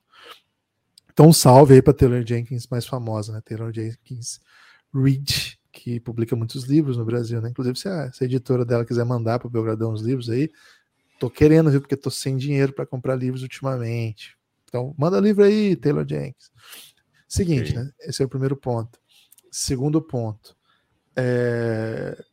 Então, 1.12 1.28
um 1.28 1.32
salve 1.32 1.74
aí 1.74 1.82
para 1.82 1.92
Taylor 1.92 2.24
Jenkins, 2.26 2.66
mais 2.68 2.86
famosa, 2.86 3.32
né? 3.32 3.42
Taylor 3.44 3.70
Jenkins 3.70 4.40
Reid, 4.94 5.60
que 5.70 6.00
publica 6.00 6.34
muitos 6.34 6.64
livros 6.64 6.96
no 6.96 7.04
Brasil, 7.04 7.42
né? 7.42 7.50
Inclusive, 7.50 7.78
se 7.78 7.88
a, 7.88 8.10
se 8.10 8.24
a 8.24 8.26
editora 8.26 8.64
dela 8.64 8.86
quiser 8.86 9.04
mandar 9.04 9.38
para 9.38 9.46
o 9.46 9.50
Belgradão 9.50 9.92
os 9.92 10.00
livros 10.00 10.30
aí, 10.30 10.50
tô 11.18 11.28
querendo, 11.28 11.70
viu? 11.70 11.82
Porque 11.82 11.96
tô 11.96 12.10
sem 12.10 12.38
dinheiro 12.38 12.72
para 12.72 12.86
comprar 12.86 13.14
livros 13.14 13.42
ultimamente. 13.42 14.38
Então, 14.70 14.94
manda 14.96 15.18
livro 15.18 15.42
aí, 15.42 15.74
Taylor 15.74 16.06
Jenkins. 16.08 16.52
Seguinte, 17.28 17.74
né? 17.74 17.90
Esse 18.00 18.22
é 18.22 18.26
o 18.26 18.28
primeiro 18.28 18.56
ponto. 18.56 18.98
Segundo 19.50 20.00
ponto. 20.00 20.56
É... 21.16 22.24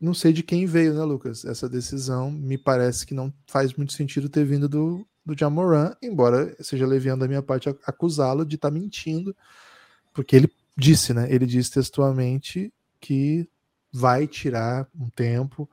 Não 0.00 0.12
sei 0.12 0.32
de 0.32 0.42
quem 0.42 0.66
veio, 0.66 0.94
né, 0.94 1.04
Lucas? 1.04 1.44
Essa 1.44 1.68
decisão 1.68 2.28
me 2.28 2.58
parece 2.58 3.06
que 3.06 3.14
não 3.14 3.32
faz 3.46 3.72
muito 3.74 3.92
sentido 3.92 4.28
ter 4.28 4.44
vindo 4.44 4.68
do, 4.68 5.06
do 5.24 5.38
Jamoran, 5.38 5.94
embora 6.02 6.56
seja 6.58 6.84
leviando 6.84 7.20
da 7.20 7.28
minha 7.28 7.42
parte 7.42 7.68
acusá-lo 7.86 8.44
de 8.44 8.56
estar 8.56 8.68
tá 8.68 8.74
mentindo, 8.74 9.34
porque 10.12 10.34
ele 10.34 10.52
disse, 10.76 11.14
né? 11.14 11.32
Ele 11.32 11.46
disse 11.46 11.70
textualmente 11.70 12.74
que 13.00 13.48
vai 13.92 14.26
tirar 14.26 14.88
um 14.98 15.08
tempo 15.08 15.70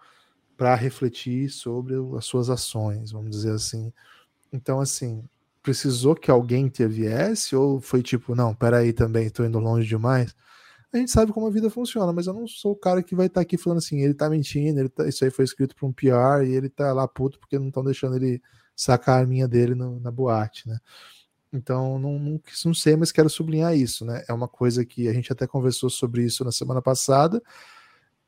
para 0.55 0.75
refletir 0.75 1.49
sobre 1.49 1.95
as 2.15 2.25
suas 2.25 2.51
ações, 2.51 3.11
vamos 3.11 3.31
dizer 3.31 3.53
assim. 3.53 3.91
Então, 4.53 4.79
assim, 4.79 5.23
precisou 5.69 6.15
que 6.15 6.31
alguém 6.31 6.65
interviesse 6.65 7.55
ou 7.55 7.79
foi 7.79 8.01
tipo, 8.01 8.33
não, 8.33 8.55
peraí 8.55 8.91
também, 8.91 9.27
estou 9.27 9.45
indo 9.45 9.59
longe 9.59 9.87
demais? 9.87 10.35
A 10.91 10.97
gente 10.97 11.11
sabe 11.11 11.31
como 11.31 11.45
a 11.45 11.51
vida 11.51 11.69
funciona, 11.69 12.11
mas 12.11 12.25
eu 12.25 12.33
não 12.33 12.47
sou 12.47 12.71
o 12.71 12.75
cara 12.75 13.03
que 13.03 13.13
vai 13.13 13.27
estar 13.27 13.35
tá 13.35 13.41
aqui 13.43 13.55
falando 13.55 13.77
assim, 13.77 14.01
ele 14.01 14.15
tá 14.15 14.27
mentindo, 14.27 14.79
ele 14.79 14.89
tá, 14.89 15.07
isso 15.07 15.23
aí 15.23 15.29
foi 15.29 15.45
escrito 15.45 15.75
por 15.75 15.85
um 15.85 15.93
PR 15.93 16.43
e 16.43 16.55
ele 16.55 16.69
tá 16.69 16.91
lá 16.91 17.07
puto 17.07 17.39
porque 17.39 17.59
não 17.59 17.67
estão 17.67 17.83
deixando 17.83 18.15
ele 18.15 18.41
sacar 18.75 19.17
a 19.17 19.19
arminha 19.19 19.47
dele 19.47 19.75
no, 19.75 19.99
na 19.99 20.09
boate, 20.09 20.67
né? 20.67 20.79
Então, 21.53 21.99
não, 21.99 22.17
não, 22.17 22.41
não 22.65 22.73
sei, 22.73 22.95
mas 22.95 23.11
quero 23.11 23.29
sublinhar 23.29 23.75
isso, 23.77 24.03
né? 24.03 24.23
É 24.27 24.33
uma 24.33 24.47
coisa 24.47 24.83
que 24.83 25.07
a 25.07 25.13
gente 25.13 25.31
até 25.31 25.45
conversou 25.45 25.87
sobre 25.91 26.23
isso 26.23 26.43
na 26.43 26.51
semana 26.51 26.81
passada, 26.81 27.39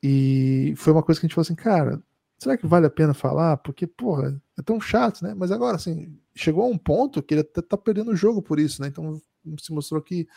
e 0.03 0.75
foi 0.77 0.93
uma 0.93 1.01
coisa 1.01 1.19
que 1.19 1.25
a 1.25 1.27
gente 1.27 1.33
falou 1.33 1.45
assim, 1.45 1.55
cara, 1.55 1.99
será 2.41 2.57
que 2.57 2.65
vale 2.65 2.87
a 2.87 2.89
pena 2.89 3.13
falar? 3.13 3.57
Porque, 3.57 3.85
porra, 3.85 4.41
é 4.57 4.63
tão 4.63 4.81
chato, 4.81 5.21
né? 5.23 5.35
Mas 5.35 5.51
agora, 5.51 5.75
assim, 5.75 6.17
chegou 6.35 6.63
a 6.63 6.67
um 6.67 6.77
ponto 6.77 7.21
que 7.21 7.35
ele 7.35 7.41
até 7.41 7.61
tá 7.61 7.77
perdendo 7.77 8.09
o 8.09 8.15
jogo 8.15 8.41
por 8.41 8.59
isso, 8.59 8.81
né? 8.81 8.87
Então 8.87 9.21
se 9.59 9.71
mostrou 9.71 10.01
que 10.01 10.27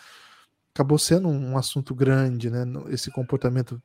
acabou 0.74 0.98
sendo 0.98 1.28
um 1.28 1.56
assunto 1.56 1.94
grande, 1.94 2.50
né? 2.50 2.66
Esse 2.90 3.10
comportamento, 3.10 3.82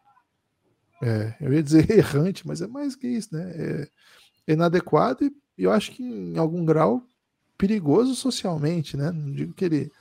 é, 1.01 1.33
eu 1.39 1.53
ia 1.53 1.63
dizer 1.63 1.89
errante, 1.97 2.45
mas 2.45 2.61
é 2.61 2.67
mais 2.67 2.93
que 2.93 3.07
isso, 3.07 3.33
né? 3.33 3.53
É 4.45 4.51
inadequado 4.51 5.23
e 5.23 5.63
eu 5.63 5.71
acho 5.71 5.91
que 5.93 6.03
em 6.03 6.37
algum 6.37 6.65
grau 6.65 7.01
perigoso 7.57 8.15
socialmente, 8.15 8.97
né? 8.97 9.11
Não 9.11 9.31
digo 9.31 9.53
que 9.53 9.63
ele. 9.63 9.91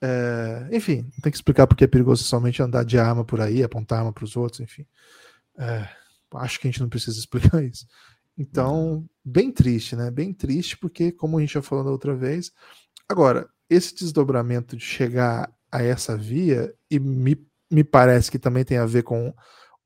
É, 0.00 0.68
enfim, 0.72 1.02
tem 1.22 1.30
que 1.30 1.36
explicar 1.36 1.66
porque 1.66 1.84
é 1.84 1.86
perigoso 1.86 2.22
socialmente 2.22 2.62
andar 2.62 2.86
de 2.86 2.98
arma 2.98 3.22
por 3.22 3.38
aí, 3.38 3.62
apontar 3.62 3.98
arma 3.98 4.14
para 4.14 4.24
os 4.24 4.34
outros, 4.34 4.60
enfim. 4.60 4.86
É, 5.58 6.03
acho 6.36 6.60
que 6.60 6.68
a 6.68 6.70
gente 6.70 6.80
não 6.80 6.88
precisa 6.88 7.18
explicar 7.18 7.62
isso. 7.64 7.86
Então, 8.36 9.08
bem 9.24 9.50
triste, 9.52 9.94
né? 9.94 10.10
Bem 10.10 10.32
triste, 10.32 10.76
porque, 10.76 11.12
como 11.12 11.38
a 11.38 11.40
gente 11.40 11.54
já 11.54 11.62
falou 11.62 11.84
da 11.84 11.90
outra 11.90 12.14
vez, 12.14 12.50
agora, 13.08 13.48
esse 13.70 13.94
desdobramento 13.94 14.76
de 14.76 14.84
chegar 14.84 15.52
a 15.70 15.82
essa 15.82 16.16
via, 16.16 16.74
e 16.90 16.98
me, 16.98 17.36
me 17.70 17.84
parece 17.84 18.30
que 18.30 18.38
também 18.38 18.64
tem 18.64 18.78
a 18.78 18.86
ver 18.86 19.02
com 19.02 19.32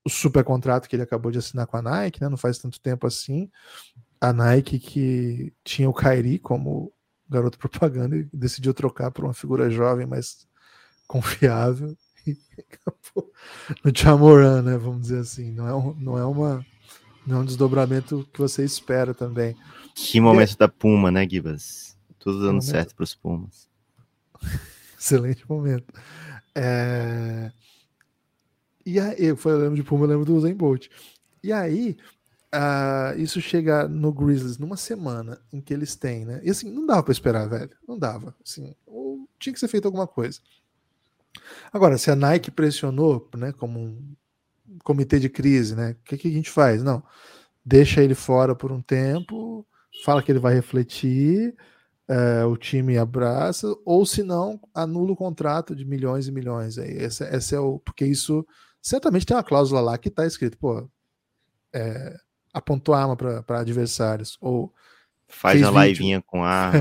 o 0.05 0.11
super 0.11 0.43
contrato 0.43 0.89
que 0.89 0.97
ele 0.97 1.03
acabou 1.03 1.31
de 1.31 1.39
assinar 1.39 1.67
com 1.67 1.77
a 1.77 1.83
Nike, 1.83 2.21
né? 2.21 2.29
Não 2.29 2.37
faz 2.37 2.59
tanto 2.59 2.81
tempo 2.81 3.07
assim. 3.07 3.51
A 4.21 4.33
Nike 4.33 4.79
que 4.79 5.53
tinha 5.63 5.89
o 5.89 5.95
Kairi 5.95 6.39
como 6.39 6.93
garoto 7.29 7.59
propaganda 7.59 8.17
e 8.17 8.29
decidiu 8.33 8.73
trocar 8.73 9.11
por 9.11 9.25
uma 9.25 9.35
figura 9.35 9.71
jovem, 9.71 10.07
mais 10.07 10.47
confiável. 11.07 11.97
Acabou 12.59 13.33
no 13.85 13.93
Jamoran, 13.95 14.63
né? 14.63 14.77
Vamos 14.77 15.03
dizer 15.03 15.21
assim. 15.21 15.53
Não 15.53 15.67
é, 15.67 15.95
não 15.99 16.19
é 16.19 16.25
uma 16.25 16.67
não 17.29 17.37
é 17.37 17.41
um 17.41 17.45
desdobramento 17.45 18.27
que 18.33 18.41
você 18.41 18.65
espera 18.65 19.13
também. 19.13 19.55
Que 19.95 20.19
momento 20.19 20.57
da 20.57 20.67
Puma, 20.67 21.11
né, 21.11 21.29
Gibas? 21.29 21.95
Tudo 22.19 22.41
dando 22.41 22.63
certo 22.63 22.95
para 22.95 23.05
os 23.05 23.15
Pumas. 23.15 23.69
Excelente 24.99 25.47
momento. 25.47 25.93
É... 26.55 27.53
E 28.87 28.99
aí, 28.99 29.15
eu, 29.19 29.39
eu 29.45 29.59
lembro 29.59 29.77
de 29.77 29.83
Puma, 29.83 30.05
eu 30.05 30.09
lembro 30.09 30.25
do 30.25 30.37
Usain 30.37 30.55
Bolt. 30.55 30.89
E 31.43 31.53
aí, 31.53 31.99
uh, 32.55 33.19
isso 33.21 33.43
chega 33.43 33.87
no 33.87 34.11
Grizzlies 34.11 34.57
numa 34.57 34.79
semana 34.79 35.39
em 35.53 35.61
que 35.61 35.75
eles 35.75 35.95
têm, 35.95 36.25
né? 36.25 36.41
E 36.43 36.49
assim, 36.49 36.71
não 36.71 36.87
dava 36.87 37.03
para 37.03 37.13
esperar, 37.13 37.47
velho. 37.47 37.71
Não 37.87 37.99
dava. 37.99 38.35
Assim, 38.43 38.75
ou 38.87 39.29
tinha 39.39 39.53
que 39.53 39.61
ser 39.61 39.69
feito 39.69 39.85
alguma 39.85 40.07
coisa. 40.07 40.41
Agora, 41.73 41.99
se 41.99 42.11
a 42.11 42.17
Nike 42.17 42.51
pressionou, 42.51 43.29
né, 43.37 43.53
como 43.53 43.81
um 43.81 44.17
comitê 44.85 45.19
de 45.19 45.29
crise, 45.29 45.75
né? 45.75 45.93
O 45.93 46.05
que, 46.05 46.17
que 46.17 46.29
a 46.29 46.33
gente 46.33 46.51
faz? 46.51 46.83
Não, 46.83 47.03
deixa 47.65 48.03
ele 48.03 48.15
fora 48.15 48.55
por 48.55 48.73
um 48.73 48.81
tempo, 48.81 49.67
fala 50.05 50.23
que 50.23 50.33
ele 50.33 50.39
vai 50.39 50.55
refletir, 50.55 51.55
é, 52.09 52.45
o 52.45 52.57
time 52.57 52.97
abraça, 52.97 53.69
ou 53.85 54.07
se 54.07 54.23
não, 54.23 54.61
anula 54.75 55.13
o 55.13 55.17
contrato 55.17 55.77
de 55.77 55.85
milhões 55.85 56.27
e 56.27 56.33
milhões. 56.33 56.79
Aí, 56.79 56.91
esse, 56.91 57.25
esse 57.25 57.55
é 57.55 57.61
o. 57.61 57.79
Porque 57.81 58.07
isso 58.07 58.47
certamente 58.81 59.27
tem 59.27 59.37
uma 59.37 59.43
cláusula 59.45 59.81
lá 59.81 59.99
que 59.99 60.09
está 60.09 60.27
escrito, 60.27 60.57
pô, 60.59 60.89
é, 61.75 62.17
apontou 62.53 62.95
arma 62.95 63.17
para 63.17 63.61
adversários, 63.61 64.39
ou 64.41 64.73
Faz 65.29 65.63
a 65.63 65.71
livezinha 65.71 66.23
com 66.23 66.43
a. 66.43 66.73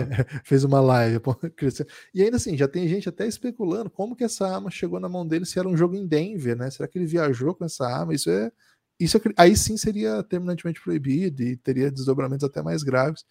fez 0.43 0.63
uma 0.63 0.79
live. 0.79 1.19
E 2.13 2.23
ainda 2.23 2.37
assim, 2.37 2.57
já 2.57 2.67
tem 2.67 2.87
gente 2.87 3.09
até 3.09 3.27
especulando 3.27 3.89
como 3.89 4.15
que 4.15 4.23
essa 4.23 4.47
arma 4.47 4.71
chegou 4.71 4.99
na 4.99 5.09
mão 5.09 5.27
dele 5.27 5.45
se 5.45 5.59
era 5.59 5.67
um 5.67 5.75
jogo 5.75 5.95
em 5.95 6.07
Denver, 6.07 6.55
né? 6.55 6.71
Será 6.71 6.87
que 6.87 6.97
ele 6.97 7.05
viajou 7.05 7.53
com 7.53 7.65
essa 7.65 7.85
arma? 7.85 8.13
Isso 8.13 8.29
é. 8.29 8.51
Isso 8.99 9.17
é... 9.17 9.21
aí 9.35 9.55
sim 9.55 9.75
seria 9.77 10.23
terminantemente 10.23 10.81
proibido 10.81 11.43
e 11.43 11.57
teria 11.57 11.91
desdobramentos 11.91 12.45
até 12.45 12.63
mais 12.63 12.83
graves. 12.83 13.25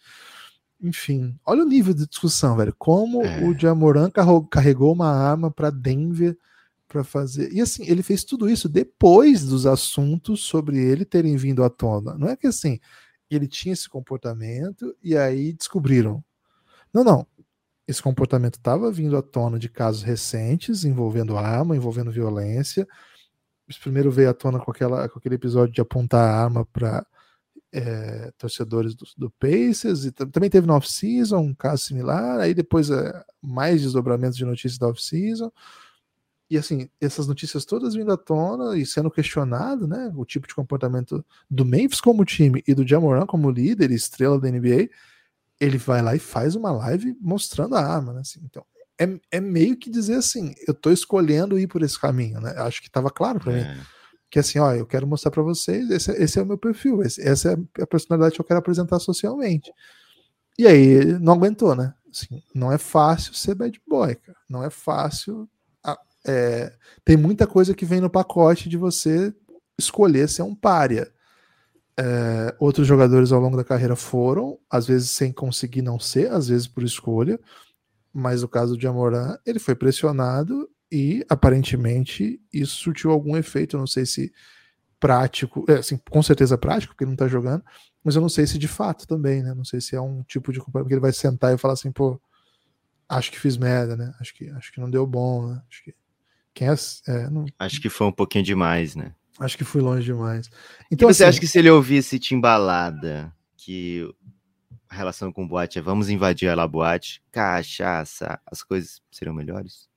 Enfim, 0.79 1.35
olha 1.43 1.63
o 1.63 1.67
nível 1.67 1.93
de 1.93 2.07
discussão, 2.07 2.55
velho. 2.55 2.73
Como 2.77 3.23
é. 3.25 3.43
o 3.43 3.57
Jamoran 3.57 4.11
carregou 4.49 4.93
uma 4.93 5.09
arma 5.11 5.49
para 5.49 5.71
Denver 5.71 6.37
para 6.87 7.03
fazer. 7.03 7.51
E 7.51 7.59
assim, 7.59 7.83
ele 7.85 8.01
fez 8.01 8.23
tudo 8.23 8.49
isso 8.49 8.69
depois 8.69 9.43
dos 9.43 9.65
assuntos 9.65 10.43
sobre 10.43 10.77
ele 10.77 11.03
terem 11.03 11.35
vindo 11.35 11.63
à 11.63 11.69
tona. 11.69 12.15
Não 12.17 12.29
é 12.29 12.35
que 12.35 12.47
assim, 12.47 12.79
ele 13.35 13.47
tinha 13.47 13.73
esse 13.73 13.89
comportamento, 13.89 14.95
e 15.03 15.17
aí 15.17 15.53
descobriram. 15.53 16.23
Não, 16.93 17.03
não. 17.03 17.27
Esse 17.87 18.01
comportamento 18.01 18.55
estava 18.55 18.91
vindo 18.91 19.15
à 19.15 19.21
tona 19.21 19.57
de 19.57 19.69
casos 19.69 20.03
recentes 20.03 20.83
envolvendo 20.83 21.37
arma, 21.37 21.75
envolvendo 21.75 22.11
violência. 22.11 22.87
Isso 23.67 23.79
primeiro 23.81 24.11
veio 24.11 24.29
à 24.29 24.33
tona 24.33 24.59
com, 24.59 24.71
aquela, 24.71 25.07
com 25.09 25.19
aquele 25.19 25.35
episódio 25.35 25.73
de 25.73 25.81
apontar 25.81 26.29
arma 26.29 26.65
para 26.65 27.05
é, 27.71 28.31
torcedores 28.37 28.95
do, 28.95 29.05
do, 29.17 29.29
Pacers, 29.31 30.05
e 30.05 30.11
também 30.11 30.49
teve 30.49 30.65
no 30.65 30.73
off-season 30.73 31.39
um 31.39 31.53
caso 31.53 31.83
similar, 31.83 32.39
aí 32.39 32.53
depois 32.53 32.89
é, 32.89 33.23
mais 33.41 33.81
desdobramentos 33.81 34.37
de 34.37 34.45
notícias 34.45 34.77
da 34.77 34.87
off-season. 34.87 35.51
E 36.49 36.57
assim, 36.57 36.89
essas 37.01 37.27
notícias 37.27 37.65
todas 37.65 37.93
vindo 37.93 38.11
à 38.11 38.17
tona 38.17 38.77
e 38.77 38.85
sendo 38.85 39.11
questionado, 39.11 39.85
né? 39.85 40.11
O 40.15 40.23
tipo 40.23 40.47
de 40.47 40.55
comportamento 40.55 41.25
do 41.49 41.65
Memphis 41.65 41.99
como 41.99 42.23
time 42.23 42.63
e 42.65 42.73
do 42.73 42.87
Jamoran 42.87 43.25
como 43.25 43.51
líder 43.51 43.91
e 43.91 43.95
estrela 43.95 44.39
da 44.39 44.49
NBA, 44.49 44.89
ele 45.59 45.77
vai 45.77 46.01
lá 46.01 46.15
e 46.15 46.19
faz 46.19 46.55
uma 46.55 46.71
live 46.71 47.17
mostrando 47.19 47.75
a 47.75 47.81
arma, 47.81 48.13
né? 48.13 48.21
Assim, 48.21 48.39
então, 48.45 48.65
é, 48.99 49.19
é 49.31 49.41
meio 49.41 49.75
que 49.75 49.89
dizer 49.89 50.15
assim, 50.15 50.55
eu 50.65 50.73
tô 50.73 50.89
escolhendo 50.89 51.59
ir 51.59 51.67
por 51.67 51.83
esse 51.83 51.99
caminho, 51.99 52.39
né? 52.39 52.53
Acho 52.57 52.81
que 52.81 52.87
estava 52.87 53.09
claro 53.09 53.39
para 53.39 53.53
é. 53.53 53.75
mim. 53.75 53.81
Que 54.29 54.39
assim, 54.39 54.59
ó, 54.59 54.73
eu 54.73 54.85
quero 54.85 55.07
mostrar 55.07 55.31
para 55.31 55.43
vocês, 55.43 55.89
esse, 55.89 56.11
esse, 56.11 56.39
é 56.39 56.41
o 56.41 56.45
meu 56.45 56.57
perfil, 56.57 57.01
esse, 57.01 57.21
essa 57.21 57.51
é 57.77 57.81
a 57.81 57.87
personalidade 57.87 58.35
que 58.35 58.41
eu 58.41 58.45
quero 58.45 58.59
apresentar 58.59 58.99
socialmente. 58.99 59.71
E 60.57 60.65
aí, 60.65 61.05
não 61.19 61.33
aguentou, 61.33 61.75
né? 61.75 61.93
Assim, 62.09 62.41
não 62.53 62.71
é 62.71 62.77
fácil 62.77 63.33
ser 63.33 63.55
bad 63.55 63.79
boy, 63.87 64.15
cara. 64.15 64.37
Não 64.49 64.63
é 64.63 64.69
fácil 64.69 65.47
é, 66.27 66.73
tem 67.05 67.15
muita 67.15 67.47
coisa 67.47 67.73
que 67.73 67.85
vem 67.85 68.01
no 68.01 68.09
pacote 68.09 68.67
de 68.67 68.77
você 68.77 69.33
escolher 69.77 70.27
ser 70.27 70.41
um 70.41 70.53
párea. 70.53 71.11
É, 71.99 72.55
outros 72.59 72.85
jogadores 72.85 73.31
ao 73.31 73.39
longo 73.39 73.57
da 73.57 73.63
carreira 73.63 73.95
foram, 73.95 74.59
às 74.69 74.85
vezes 74.85 75.09
sem 75.09 75.31
conseguir 75.31 75.81
não 75.81 75.99
ser, 75.99 76.31
às 76.31 76.47
vezes 76.47 76.67
por 76.67 76.83
escolha, 76.83 77.39
mas 78.13 78.41
no 78.41 78.47
caso 78.47 78.77
de 78.77 78.85
Amoran, 78.85 79.37
ele 79.45 79.57
foi 79.57 79.73
pressionado 79.73 80.69
e 80.91 81.25
aparentemente 81.27 82.39
isso 82.53 82.75
surtiu 82.75 83.11
algum 83.11 83.35
efeito, 83.35 83.77
não 83.77 83.87
sei 83.87 84.05
se 84.05 84.31
prático, 84.99 85.65
é, 85.67 85.73
assim, 85.75 85.99
com 86.09 86.21
certeza 86.21 86.57
prático, 86.57 86.93
porque 86.93 87.03
ele 87.03 87.11
não 87.11 87.17
tá 87.17 87.27
jogando, 87.27 87.63
mas 88.03 88.15
eu 88.15 88.21
não 88.21 88.29
sei 88.29 88.45
se 88.47 88.57
de 88.57 88.67
fato 88.67 89.07
também, 89.07 89.43
né? 89.43 89.53
Não 89.53 89.65
sei 89.65 89.81
se 89.81 89.95
é 89.95 90.01
um 90.01 90.23
tipo 90.23 90.51
de 90.51 90.59
comportamento 90.59 90.87
que 90.87 90.93
ele 90.93 91.01
vai 91.01 91.13
sentar 91.13 91.53
e 91.53 91.57
falar 91.57 91.73
assim, 91.73 91.91
pô, 91.91 92.19
acho 93.07 93.31
que 93.31 93.39
fiz 93.39 93.57
merda, 93.57 93.95
né? 93.95 94.13
Acho 94.19 94.33
que, 94.33 94.49
acho 94.51 94.71
que 94.71 94.79
não 94.79 94.89
deu 94.89 95.05
bom, 95.05 95.47
né? 95.47 95.61
Acho 95.69 95.83
que 95.83 95.95
quem 96.57 96.67
é, 96.67 96.75
é, 97.07 97.29
não... 97.29 97.45
Acho 97.59 97.79
que 97.79 97.87
foi 97.87 98.07
um 98.07 98.11
pouquinho 98.11 98.43
demais, 98.43 98.95
né? 98.95 99.13
Acho 99.39 99.55
que 99.55 99.63
fui 99.63 99.79
longe 99.79 100.05
demais. 100.05 100.49
Então, 100.91 101.07
e 101.07 101.13
você 101.13 101.23
assim... 101.23 101.29
acha 101.29 101.39
que 101.39 101.47
se 101.47 101.59
ele 101.59 101.69
ouvisse 101.69 102.17
Timbalada, 102.17 103.31
que 103.55 104.11
a 104.89 104.95
relação 104.95 105.31
com 105.31 105.47
boate 105.47 105.77
é 105.77 105.81
vamos 105.83 106.09
invadir 106.09 106.49
a 106.49 106.67
boate, 106.67 107.21
cachaça, 107.31 108.39
as 108.43 108.63
coisas 108.63 108.99
seriam 109.11 109.35
melhores? 109.35 109.87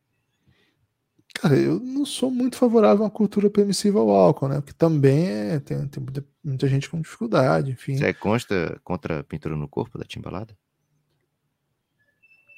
Cara, 1.32 1.56
eu 1.56 1.80
não 1.80 2.04
sou 2.04 2.30
muito 2.30 2.56
favorável 2.56 3.04
a 3.04 3.06
uma 3.06 3.10
cultura 3.10 3.48
permissiva 3.48 3.98
ao 3.98 4.10
álcool, 4.10 4.48
né? 4.48 4.56
Porque 4.56 4.74
também 4.74 5.28
é, 5.28 5.60
tem, 5.60 5.88
tem 5.88 6.02
muita, 6.02 6.26
muita, 6.44 6.68
gente 6.68 6.90
com 6.90 7.00
dificuldade, 7.00 7.70
enfim. 7.70 7.96
Você 7.96 8.04
é 8.04 8.12
consta 8.12 8.78
contra 8.84 9.20
a 9.20 9.24
pintura 9.24 9.56
no 9.56 9.68
corpo 9.68 9.96
da 9.96 10.04
Timbalada? 10.04 10.54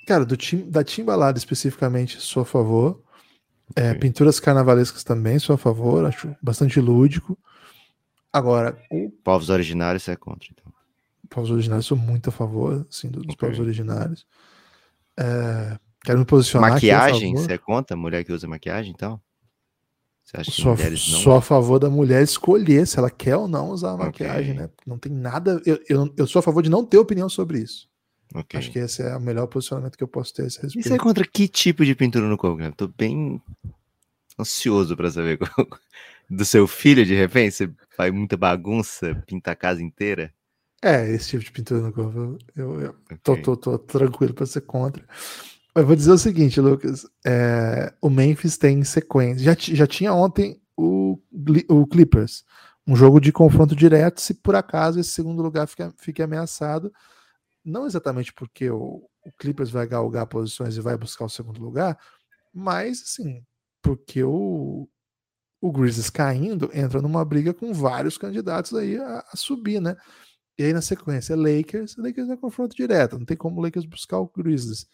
Cara, 0.08 0.24
do 0.24 0.36
tim, 0.36 0.68
da 0.68 0.82
Timbalada 0.82 1.38
especificamente, 1.38 2.20
sou 2.20 2.42
a 2.42 2.46
favor. 2.46 3.00
É, 3.74 3.94
pinturas 3.94 4.38
carnavalescas 4.38 5.02
também 5.02 5.38
sou 5.38 5.54
a 5.54 5.58
favor, 5.58 6.04
acho 6.04 6.34
bastante 6.42 6.80
lúdico. 6.80 7.38
Agora, 8.32 8.78
o... 8.90 9.10
povos 9.22 9.48
originários 9.48 10.02
você 10.02 10.12
é 10.12 10.16
contra, 10.16 10.48
então. 10.50 10.72
Povos 11.28 11.50
originários 11.50 11.86
sou 11.86 11.96
muito 11.96 12.28
a 12.28 12.32
favor, 12.32 12.86
assim, 12.90 13.08
dos 13.08 13.22
okay. 13.24 13.36
povos 13.36 13.58
originários. 13.58 14.26
É, 15.18 15.78
quero 16.04 16.18
me 16.18 16.24
posicionar 16.24 16.72
Maquiagem, 16.72 17.34
você 17.34 17.52
é 17.52 17.58
contra? 17.58 17.96
Mulher 17.96 18.24
que 18.24 18.32
usa 18.32 18.46
maquiagem, 18.46 18.92
então? 18.94 19.20
Você 20.22 20.36
acha 20.36 20.50
que 20.50 20.62
sou, 20.62 20.74
mulheres 20.74 21.10
não... 21.10 21.18
Sou 21.20 21.34
a 21.34 21.42
favor 21.42 21.78
da 21.78 21.90
mulher 21.90 22.22
escolher 22.22 22.86
se 22.86 22.98
ela 22.98 23.10
quer 23.10 23.36
ou 23.36 23.48
não 23.48 23.70
usar 23.70 23.94
okay. 23.94 24.06
maquiagem, 24.06 24.54
né? 24.54 24.70
Não 24.86 24.98
tem 24.98 25.12
nada... 25.12 25.60
Eu, 25.66 25.78
eu, 25.88 26.14
eu 26.16 26.26
sou 26.26 26.40
a 26.40 26.42
favor 26.42 26.62
de 26.62 26.70
não 26.70 26.84
ter 26.84 26.98
opinião 26.98 27.28
sobre 27.28 27.58
isso. 27.58 27.88
Okay. 28.34 28.58
Acho 28.58 28.70
que 28.70 28.78
esse 28.78 29.02
é 29.02 29.16
o 29.16 29.20
melhor 29.20 29.46
posicionamento 29.46 29.96
que 29.96 30.04
eu 30.04 30.08
posso 30.08 30.32
ter 30.32 30.42
a 30.42 30.46
esse 30.46 30.60
respeito. 30.60 30.86
E 30.86 30.88
você 30.88 30.94
é 30.94 30.98
contra 30.98 31.26
que 31.26 31.46
tipo 31.48 31.84
de 31.84 31.94
pintura 31.94 32.26
no 32.26 32.38
corpo? 32.38 32.60
Tô 32.72 32.88
bem 32.88 33.40
ansioso 34.38 34.96
para 34.96 35.10
saber 35.10 35.38
do 36.30 36.44
seu 36.44 36.66
filho, 36.66 37.04
de 37.04 37.14
repente, 37.14 37.54
você 37.54 37.70
faz 37.94 38.12
muita 38.12 38.36
bagunça, 38.36 39.14
pinta 39.26 39.50
a 39.50 39.56
casa 39.56 39.82
inteira. 39.82 40.32
É, 40.82 41.08
esse 41.10 41.28
tipo 41.28 41.44
de 41.44 41.52
pintura 41.52 41.80
no 41.80 41.92
corpo, 41.92 42.38
eu, 42.56 42.80
eu 42.80 42.90
okay. 42.90 43.18
tô, 43.22 43.36
tô, 43.36 43.56
tô, 43.56 43.78
tranquilo 43.78 44.34
para 44.34 44.46
ser 44.46 44.62
contra. 44.62 45.04
Mas 45.74 45.84
vou 45.84 45.94
dizer 45.94 46.10
o 46.10 46.18
seguinte, 46.18 46.60
Lucas, 46.60 47.06
é, 47.24 47.92
o 48.00 48.10
Memphis 48.10 48.56
tem 48.56 48.82
sequência, 48.82 49.44
já, 49.44 49.56
já 49.56 49.86
tinha 49.86 50.12
ontem 50.12 50.60
o, 50.76 51.18
o 51.68 51.86
Clippers, 51.86 52.44
um 52.86 52.96
jogo 52.96 53.20
de 53.20 53.30
confronto 53.30 53.76
direto, 53.76 54.20
se 54.20 54.34
por 54.34 54.56
acaso 54.56 54.98
esse 54.98 55.10
segundo 55.10 55.42
lugar 55.42 55.68
fica, 55.68 55.94
fique 55.98 56.20
ameaçado, 56.20 56.92
não 57.64 57.86
exatamente 57.86 58.32
porque 58.32 58.70
o, 58.70 59.08
o 59.24 59.32
Clippers 59.38 59.70
vai 59.70 59.86
galgar 59.86 60.26
posições 60.26 60.76
e 60.76 60.80
vai 60.80 60.96
buscar 60.96 61.24
o 61.24 61.30
segundo 61.30 61.60
lugar, 61.60 61.98
mas 62.52 63.02
assim, 63.02 63.44
porque 63.80 64.22
o, 64.22 64.88
o 65.60 65.72
Grizzlies 65.72 66.10
caindo 66.10 66.70
entra 66.74 67.00
numa 67.00 67.24
briga 67.24 67.54
com 67.54 67.72
vários 67.72 68.18
candidatos 68.18 68.74
aí 68.74 68.96
a, 68.96 69.24
a 69.32 69.36
subir, 69.36 69.80
né? 69.80 69.96
E 70.58 70.64
aí 70.64 70.72
na 70.72 70.82
sequência, 70.82 71.36
Lakers, 71.36 71.96
Lakers 71.96 72.28
é 72.28 72.36
confronto 72.36 72.76
direto, 72.76 73.18
não 73.18 73.24
tem 73.24 73.36
como 73.36 73.60
o 73.60 73.62
Lakers 73.62 73.86
buscar 73.86 74.18
o 74.18 74.30
Grizzlies. 74.36 74.86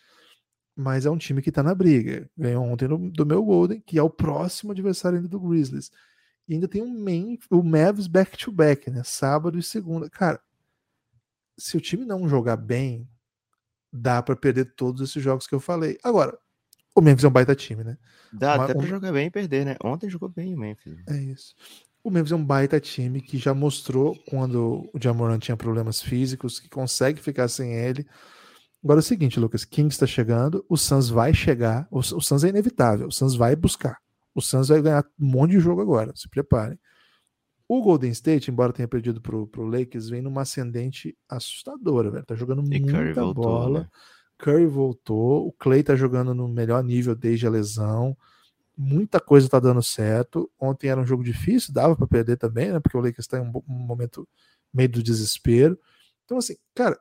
Mas 0.76 1.06
é 1.06 1.10
um 1.10 1.18
time 1.18 1.42
que 1.42 1.50
tá 1.50 1.62
na 1.62 1.74
briga. 1.74 2.30
Ganhou 2.36 2.64
ontem 2.64 2.86
no, 2.86 3.10
do 3.10 3.26
meu 3.26 3.44
Golden, 3.44 3.80
que 3.80 3.98
é 3.98 4.02
o 4.02 4.08
próximo 4.08 4.70
adversário 4.70 5.18
ainda 5.18 5.28
do 5.28 5.40
Grizzlies. 5.40 5.90
E 6.46 6.54
ainda 6.54 6.68
tem 6.68 6.80
um 6.80 7.02
main, 7.02 7.36
o 7.50 7.62
Mavs 7.62 8.06
back-to-back, 8.06 8.88
né? 8.90 9.02
Sábado 9.04 9.58
e 9.58 9.62
segunda. 9.62 10.08
Cara, 10.08 10.40
se 11.58 11.76
o 11.76 11.80
time 11.80 12.04
não 12.04 12.28
jogar 12.28 12.56
bem, 12.56 13.08
dá 13.92 14.22
para 14.22 14.36
perder 14.36 14.74
todos 14.76 15.02
esses 15.02 15.22
jogos 15.22 15.46
que 15.46 15.54
eu 15.54 15.60
falei. 15.60 15.98
Agora, 16.02 16.38
o 16.94 17.00
Memphis 17.00 17.24
é 17.24 17.28
um 17.28 17.32
baita 17.32 17.54
time, 17.54 17.84
né? 17.84 17.98
Dá 18.32 18.54
Uma, 18.54 18.64
até 18.64 18.74
pra 18.74 18.82
um... 18.82 18.86
jogar 18.86 19.12
bem 19.12 19.26
e 19.26 19.30
perder, 19.30 19.64
né? 19.64 19.76
Ontem 19.82 20.08
jogou 20.08 20.28
bem 20.28 20.54
o 20.54 20.58
Memphis. 20.58 20.98
É 21.08 21.16
isso. 21.16 21.54
O 22.02 22.10
Memphis 22.10 22.32
é 22.32 22.36
um 22.36 22.44
baita 22.44 22.80
time 22.80 23.20
que 23.20 23.38
já 23.38 23.52
mostrou 23.52 24.16
quando 24.28 24.88
o 24.94 24.98
Jamoran 25.00 25.38
tinha 25.38 25.56
problemas 25.56 26.00
físicos, 26.00 26.60
que 26.60 26.68
consegue 26.68 27.20
ficar 27.20 27.48
sem 27.48 27.74
ele. 27.74 28.06
Agora 28.82 29.00
é 29.00 29.02
o 29.02 29.04
seguinte, 29.04 29.40
Lucas, 29.40 29.64
King 29.64 29.88
está 29.88 30.06
chegando, 30.06 30.64
o 30.68 30.76
Suns 30.76 31.08
vai 31.08 31.34
chegar, 31.34 31.88
o, 31.90 31.98
o 31.98 32.20
Suns 32.20 32.44
é 32.44 32.48
inevitável, 32.48 33.08
o 33.08 33.12
Suns 33.12 33.34
vai 33.34 33.56
buscar. 33.56 33.98
O 34.34 34.40
Suns 34.40 34.68
vai 34.68 34.80
ganhar 34.80 35.04
um 35.20 35.26
monte 35.26 35.52
de 35.52 35.60
jogo 35.60 35.80
agora, 35.80 36.12
se 36.14 36.28
preparem. 36.28 36.78
O 37.68 37.82
Golden 37.82 38.10
State, 38.10 38.50
embora 38.50 38.72
tenha 38.72 38.88
perdido 38.88 39.20
pro, 39.20 39.46
pro 39.46 39.66
Lakers, 39.66 40.08
vem 40.08 40.22
numa 40.22 40.40
ascendente 40.40 41.16
assustadora, 41.28 42.10
velho. 42.10 42.24
Tá 42.24 42.34
jogando 42.34 42.62
e 42.62 42.80
muita 42.80 42.92
Curry 42.92 43.12
voltou, 43.12 43.44
bola. 43.44 43.80
Né? 43.80 43.88
Curry 44.38 44.66
voltou, 44.66 45.46
o 45.46 45.52
Clay 45.52 45.82
tá 45.82 45.94
jogando 45.94 46.32
no 46.32 46.48
melhor 46.48 46.82
nível 46.82 47.14
desde 47.14 47.46
a 47.46 47.50
lesão. 47.50 48.16
Muita 48.74 49.20
coisa 49.20 49.48
tá 49.48 49.60
dando 49.60 49.82
certo. 49.82 50.50
Ontem 50.58 50.88
era 50.88 51.00
um 51.00 51.06
jogo 51.06 51.22
difícil, 51.22 51.74
dava 51.74 51.94
para 51.94 52.06
perder 52.06 52.38
também, 52.38 52.72
né? 52.72 52.80
Porque 52.80 52.96
o 52.96 53.00
Lakers 53.00 53.26
tá 53.26 53.38
em 53.38 53.42
um, 53.42 53.52
um 53.68 53.74
momento 53.74 54.26
meio 54.72 54.88
do 54.88 55.02
desespero. 55.02 55.78
Então, 56.24 56.38
assim, 56.38 56.56
cara, 56.74 56.98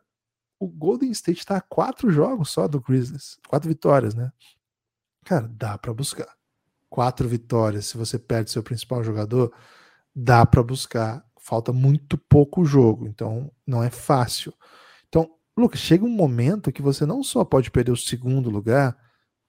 o 0.60 0.67
Golden 0.67 1.12
State 1.12 1.45
tá 1.45 1.58
a 1.58 1.62
quatro 1.62 2.10
jogos 2.10 2.49
só 2.49 2.67
do 2.67 2.82
Grizzlies, 2.82 3.38
quatro 3.47 3.69
vitórias, 3.69 4.15
né? 4.15 4.32
Cara, 5.23 5.47
dá 5.47 5.77
para 5.77 5.93
buscar. 5.93 6.36
Quatro 6.89 7.27
vitórias, 7.27 7.86
se 7.86 7.97
você 7.97 8.17
perde 8.17 8.49
seu 8.49 8.63
principal 8.63 9.03
jogador, 9.03 9.53
dá 10.17 10.45
para 10.45 10.63
buscar. 10.63 11.23
Falta 11.39 11.71
muito 11.71 12.17
pouco 12.17 12.65
jogo, 12.65 13.08
então 13.08 13.52
não 13.65 13.83
é 13.83 13.89
fácil. 13.89 14.52
Então, 15.08 15.29
Lucas, 15.56 15.79
chega 15.79 16.04
um 16.04 16.10
momento 16.10 16.71
que 16.71 16.81
você 16.81 17.06
não 17.06 17.23
só 17.23 17.46
pode 17.46 17.69
perder 17.69 17.91
o 17.91 17.98
segundo 17.98 18.50
lugar, 18.50 18.98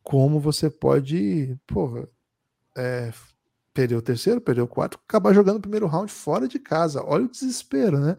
como 0.03 0.39
você 0.39 0.71
pode, 0.71 1.59
pô, 1.67 2.07
é, 2.77 3.13
perder 3.73 3.97
o 3.97 4.03
terceiro, 4.03 4.41
perder 4.41 4.61
o 4.61 4.69
quarto, 4.69 5.01
acabar 5.09 5.33
jogando 5.33 5.57
o 5.57 5.61
primeiro 5.61 5.87
round 5.87 6.13
fora 6.13 6.47
de 6.47 6.59
casa. 6.59 7.03
Olha 7.03 7.25
o 7.25 7.31
desespero, 7.31 7.99
né? 7.99 8.17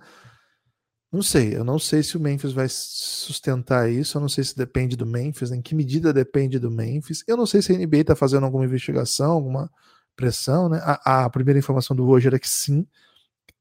Não 1.11 1.21
sei, 1.23 1.55
eu 1.55 1.63
não 1.63 1.80
sei 1.80 2.03
se 2.03 2.17
o 2.17 2.19
Memphis 2.19 2.51
vai 2.51 2.67
sustentar 2.69 3.91
isso, 3.91 4.17
eu 4.17 4.21
não 4.21 4.30
sei 4.30 4.43
se 4.43 4.55
depende 4.55 4.95
do 4.95 5.05
Memphis, 5.05 5.51
em 5.51 5.61
que 5.61 5.73
medida 5.73 6.11
depende 6.13 6.59
do 6.59 6.69
Memphis. 6.69 7.23
Eu 7.28 7.38
não 7.38 7.45
sei 7.45 7.61
se 7.61 7.73
a 7.73 7.78
NBA 7.78 7.97
está 7.97 8.15
fazendo 8.15 8.45
alguma 8.45 8.65
investigação, 8.65 9.32
alguma 9.32 9.71
pressão, 10.20 10.67
né? 10.67 10.82
A, 10.84 11.24
a, 11.24 11.30
primeira 11.30 11.57
informação 11.57 11.95
do 11.95 12.05
hoje 12.05 12.28
era 12.28 12.38
que 12.38 12.49
sim, 12.49 12.86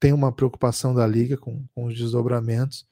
tem 0.01 0.13
uma 0.13 0.33
preocupação 0.33 0.93
da 0.93 1.07
liga 1.07 1.37
com, 1.37 1.65
com 1.73 1.85
os 1.85 1.97
desdobramentos. 1.97 2.85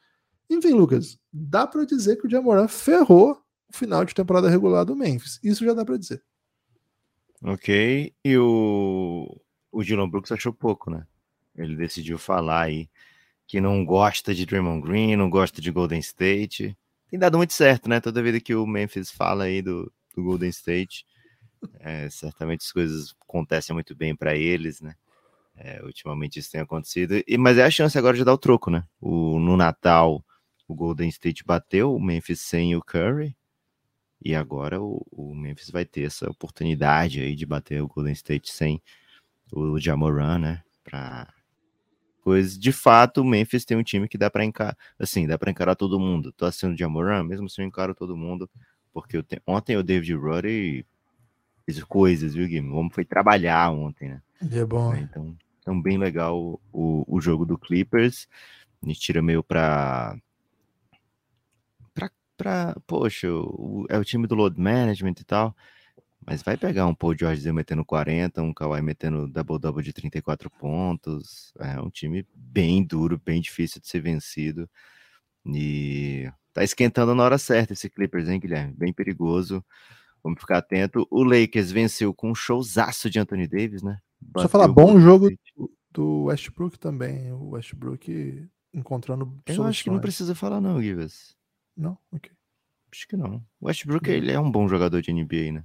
Enfim, 0.48 0.70
Lucas, 0.70 1.18
dá 1.32 1.66
para 1.66 1.84
dizer 1.84 2.14
que 2.16 2.28
o 2.28 2.30
Jamoran 2.30 2.68
ferrou 2.68 3.42
o 3.68 3.76
final 3.76 4.04
de 4.04 4.14
temporada 4.14 4.48
regular 4.48 4.84
do 4.84 4.94
Memphis. 4.94 5.40
Isso 5.42 5.64
já 5.64 5.74
dá 5.74 5.84
para 5.84 5.96
dizer. 5.96 6.22
Ok. 7.42 8.14
E 8.24 8.38
o, 8.38 9.36
o 9.72 9.82
Dylan 9.82 10.08
Brooks 10.08 10.30
achou 10.30 10.52
pouco, 10.52 10.88
né? 10.88 11.04
Ele 11.56 11.74
decidiu 11.74 12.18
falar 12.18 12.62
aí 12.62 12.88
que 13.48 13.60
não 13.60 13.84
gosta 13.84 14.32
de 14.32 14.46
Draymond 14.46 14.86
Green, 14.86 15.16
não 15.16 15.28
gosta 15.28 15.60
de 15.60 15.72
Golden 15.72 15.98
State. 15.98 16.78
Tem 17.10 17.18
dado 17.18 17.36
muito 17.36 17.52
certo, 17.52 17.88
né? 17.88 18.00
Toda 18.00 18.22
vida 18.22 18.38
que 18.38 18.54
o 18.54 18.64
Memphis 18.64 19.10
fala 19.10 19.44
aí 19.44 19.60
do, 19.60 19.92
do 20.14 20.22
Golden 20.22 20.50
State, 20.50 21.04
é, 21.80 22.08
certamente 22.10 22.62
as 22.62 22.72
coisas 22.72 23.14
acontecem 23.28 23.74
muito 23.74 23.94
bem 23.94 24.14
para 24.14 24.34
eles, 24.34 24.80
né? 24.80 24.94
É, 25.56 25.82
ultimamente 25.82 26.38
isso 26.38 26.50
tem 26.50 26.60
acontecido. 26.60 27.22
E, 27.26 27.38
mas 27.38 27.56
é 27.58 27.64
a 27.64 27.70
chance 27.70 27.96
agora 27.96 28.16
de 28.16 28.24
dar 28.24 28.34
o 28.34 28.38
troco, 28.38 28.70
né? 28.70 28.84
O, 29.00 29.38
no 29.38 29.56
Natal, 29.56 30.24
o 30.68 30.74
Golden 30.74 31.08
State 31.08 31.44
bateu 31.44 31.94
o 31.94 32.00
Memphis 32.00 32.40
sem 32.40 32.76
o 32.76 32.82
Curry. 32.82 33.36
E 34.22 34.34
agora 34.34 34.80
o, 34.80 35.06
o 35.10 35.34
Memphis 35.34 35.70
vai 35.70 35.84
ter 35.84 36.02
essa 36.02 36.28
oportunidade 36.30 37.20
aí 37.20 37.34
de 37.34 37.46
bater 37.46 37.82
o 37.82 37.88
Golden 37.88 38.12
State 38.12 38.50
sem 38.50 38.82
o 39.52 39.78
Jamoran, 39.78 40.38
né? 40.38 40.62
Pra 40.82 41.32
pois 42.24 42.58
de 42.58 42.72
fato 42.72 43.20
o 43.20 43.24
Memphis 43.24 43.64
tem 43.64 43.76
um 43.76 43.84
time 43.84 44.08
que 44.08 44.18
dá 44.18 44.28
para 44.28 44.44
encarar, 44.44 44.76
assim, 44.98 45.28
dá 45.28 45.38
para 45.38 45.50
encarar 45.50 45.76
todo 45.76 46.00
mundo. 46.00 46.32
Tô 46.32 46.44
assistindo 46.44 46.74
o 46.74 46.76
Jamoran, 46.76 47.22
mesmo 47.22 47.46
assim 47.46 47.62
eu 47.62 47.68
encaro 47.68 47.94
todo 47.94 48.16
mundo, 48.16 48.50
porque 48.92 49.22
te... 49.22 49.40
ontem 49.46 49.76
o 49.76 49.82
David 49.82 50.14
Roddy 50.14 50.84
fez 51.66 51.82
coisas, 51.84 52.34
viu, 52.34 52.46
Guilherme? 52.46 52.70
O 52.70 52.76
homem 52.76 52.90
foi 52.90 53.04
trabalhar 53.04 53.70
ontem, 53.70 54.08
né? 54.08 54.22
É 54.40 54.64
bom. 54.64 54.94
É, 54.94 55.00
então, 55.00 55.36
então 55.60 55.82
bem 55.82 55.98
legal 55.98 56.60
o, 56.72 57.04
o 57.06 57.20
jogo 57.20 57.44
do 57.44 57.58
Clippers. 57.58 58.28
A 58.82 58.86
gente 58.86 59.00
tira 59.00 59.20
meio 59.20 59.42
para 59.42 60.16
para, 62.36 62.76
poxa, 62.86 63.28
o, 63.32 63.86
é 63.88 63.98
o 63.98 64.04
time 64.04 64.26
do 64.26 64.34
load 64.34 64.60
management 64.60 65.14
e 65.20 65.24
tal, 65.24 65.56
mas 66.24 66.42
vai 66.42 66.56
pegar 66.56 66.86
um 66.86 66.94
Paul 66.94 67.16
George 67.18 67.50
metendo 67.50 67.84
40, 67.84 68.42
um 68.42 68.52
Kawhi 68.52 68.82
metendo 68.82 69.26
double-double 69.26 69.82
de 69.82 69.92
34 69.92 70.50
pontos, 70.50 71.52
é 71.58 71.80
um 71.80 71.88
time 71.88 72.26
bem 72.34 72.84
duro, 72.84 73.20
bem 73.24 73.40
difícil 73.40 73.80
de 73.80 73.88
ser 73.88 74.00
vencido, 74.00 74.68
e 75.46 76.30
tá 76.52 76.62
esquentando 76.62 77.14
na 77.14 77.22
hora 77.22 77.38
certa 77.38 77.72
esse 77.72 77.88
Clippers, 77.88 78.28
hein, 78.28 78.40
Guilherme? 78.40 78.74
Bem 78.74 78.92
perigoso, 78.92 79.64
vamos 80.26 80.40
ficar 80.40 80.58
atento. 80.58 81.06
O 81.10 81.22
Lakers 81.22 81.70
venceu 81.70 82.12
com 82.12 82.30
um 82.30 82.34
showzaço 82.34 83.08
de 83.08 83.18
Anthony 83.18 83.46
Davis, 83.46 83.82
né? 83.82 83.98
Bateu 84.20 84.42
Só 84.42 84.48
falar, 84.48 84.68
bom 84.68 84.98
jogo 85.00 85.30
do 85.90 86.24
Westbrook 86.24 86.78
também, 86.78 87.32
o 87.32 87.50
Westbrook 87.50 88.46
encontrando 88.74 89.24
Eu 89.46 89.54
soluções. 89.54 89.68
acho 89.70 89.84
que 89.84 89.90
não 89.90 90.00
precisa 90.00 90.34
falar 90.34 90.60
não, 90.60 90.82
Givas. 90.82 91.36
Não? 91.76 91.96
Ok. 92.10 92.30
Acho 92.92 93.08
que 93.08 93.16
não. 93.16 93.42
O 93.60 93.66
Westbrook, 93.66 94.10
ele 94.10 94.32
é 94.32 94.40
um 94.40 94.50
bom 94.50 94.68
jogador 94.68 95.00
de 95.00 95.12
NBA, 95.12 95.52
né? 95.52 95.64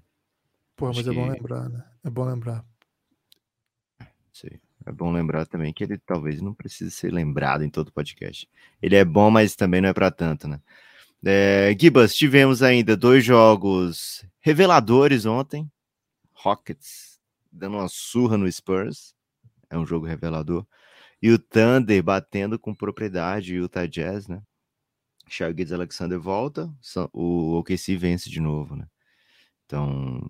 Pô, 0.76 0.88
mas 0.88 1.08
é 1.08 1.12
bom 1.12 1.28
lembrar, 1.28 1.70
né? 1.70 1.84
É 2.04 2.10
bom 2.10 2.26
lembrar. 2.26 2.66
Sim. 4.32 4.60
É 4.86 4.92
bom 4.92 5.12
lembrar 5.12 5.46
também 5.46 5.72
que 5.74 5.84
ele 5.84 5.98
talvez 5.98 6.42
não 6.42 6.54
precise 6.54 6.92
ser 6.92 7.14
lembrado 7.14 7.64
em 7.64 7.70
todo 7.70 7.92
podcast. 7.92 8.50
Ele 8.82 8.96
é 8.96 9.06
bom, 9.06 9.30
mas 9.30 9.56
também 9.56 9.82
não 9.82 9.90
é 9.90 9.94
para 9.94 10.10
tanto, 10.10 10.48
né? 10.48 10.60
É, 11.24 11.76
Gibas, 11.80 12.16
tivemos 12.16 12.64
ainda 12.64 12.98
dois 12.98 13.24
jogos 13.24 14.26
reveladores 14.40 15.26
ontem. 15.26 15.72
Rockets 16.34 17.20
dando 17.52 17.78
uma 17.78 17.88
surra 17.88 18.38
no 18.38 18.52
Spurs. 18.52 19.14
É 19.70 19.78
um 19.78 19.86
jogo 19.86 20.06
revelador. 20.06 20.66
E 21.22 21.30
o 21.30 21.38
Thunder 21.38 22.02
batendo 22.02 22.58
com 22.58 22.74
propriedade 22.74 23.54
o 23.54 23.64
Utah 23.64 23.86
Jazz, 23.86 24.28
né? 24.28 24.42
Shai 25.28 25.54
Alexander 25.74 26.20
volta, 26.20 26.70
o 27.14 27.54
OKC 27.60 27.96
vence 27.96 28.30
de 28.30 28.42
novo, 28.42 28.76
né? 28.76 28.86
Então, 29.66 30.28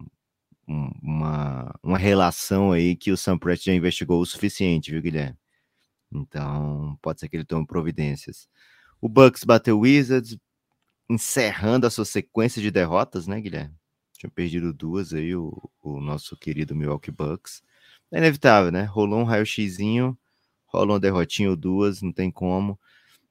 um, 0.68 0.92
uma, 1.02 1.74
uma 1.82 1.98
relação 1.98 2.72
aí 2.72 2.96
que 2.96 3.12
o 3.12 3.18
Sam 3.18 3.40
Prest 3.40 3.66
já 3.66 3.74
investigou 3.74 4.22
o 4.22 4.26
suficiente, 4.26 4.92
viu, 4.92 5.02
Guilherme? 5.02 5.38
Então, 6.12 7.00
pode 7.02 7.20
ser 7.20 7.30
que 7.30 7.38
ele 7.38 7.46
tome 7.46 7.66
providências. 7.66 8.48
O 9.00 9.10
Bucks 9.10 9.44
bateu 9.44 9.78
o 9.78 9.82
Wizards, 9.82 10.38
encerrando 11.12 11.86
a 11.86 11.90
sua 11.90 12.06
sequência 12.06 12.62
de 12.62 12.72
derrotas, 12.72 13.28
né, 13.28 13.40
Guilherme? 13.42 13.76
Tinha 14.14 14.30
perdido 14.30 14.74
duas 14.74 15.14
aí, 15.14 15.36
o, 15.36 15.52
o 15.82 16.00
nosso 16.00 16.38
querido 16.38 16.76
Milwaukee 16.76 17.12
Bucks. 17.12 17.62
É 18.12 18.18
inevitável, 18.18 18.72
né? 18.72 18.84
Rolou 18.84 19.20
um 19.20 19.24
raio-xizinho, 19.24 20.18
rolou 20.66 20.94
uma 20.94 21.00
derrotinha 21.00 21.50
ou 21.50 21.56
duas, 21.56 22.02
não 22.02 22.12
tem 22.12 22.32
como. 22.32 22.80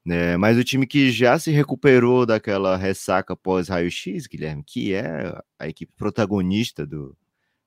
É, 0.09 0.37
mas 0.37 0.57
o 0.57 0.65
time 0.65 0.87
que 0.87 1.11
já 1.11 1.39
se 1.39 1.51
recuperou 1.51 2.25
daquela 2.25 2.77
ressaca 2.77 3.37
pós-raio-x, 3.37 4.27
Guilherme, 4.27 4.65
que 4.65 4.95
é 4.95 5.39
a 5.59 5.69
equipe 5.69 5.93
protagonista 5.95 6.87
do, 6.87 7.17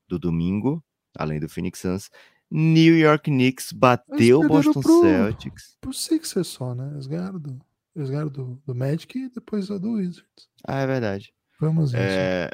do 0.08 0.18
domingo, 0.18 0.84
além 1.16 1.38
do 1.38 1.48
Phoenix 1.48 1.78
Suns, 1.78 2.10
New 2.50 2.96
York 2.96 3.30
Knicks 3.30 3.72
bateu 3.72 4.40
o 4.40 4.48
Boston 4.48 4.80
pro, 4.80 5.02
Celtics. 5.02 5.76
Por 5.80 5.94
Sixers 5.94 6.48
só, 6.48 6.74
né? 6.74 6.90
Eles 6.92 7.06
ganharam 7.06 7.38
do, 7.38 7.58
eles 7.94 8.10
ganharam 8.10 8.28
do, 8.28 8.62
do 8.66 8.74
Magic 8.74 9.18
e 9.18 9.28
depois 9.28 9.68
do 9.68 9.92
Wizards. 9.92 10.48
Ah, 10.66 10.80
é 10.80 10.86
verdade. 10.86 11.32
Vamos 11.60 11.94
é... 11.94 12.50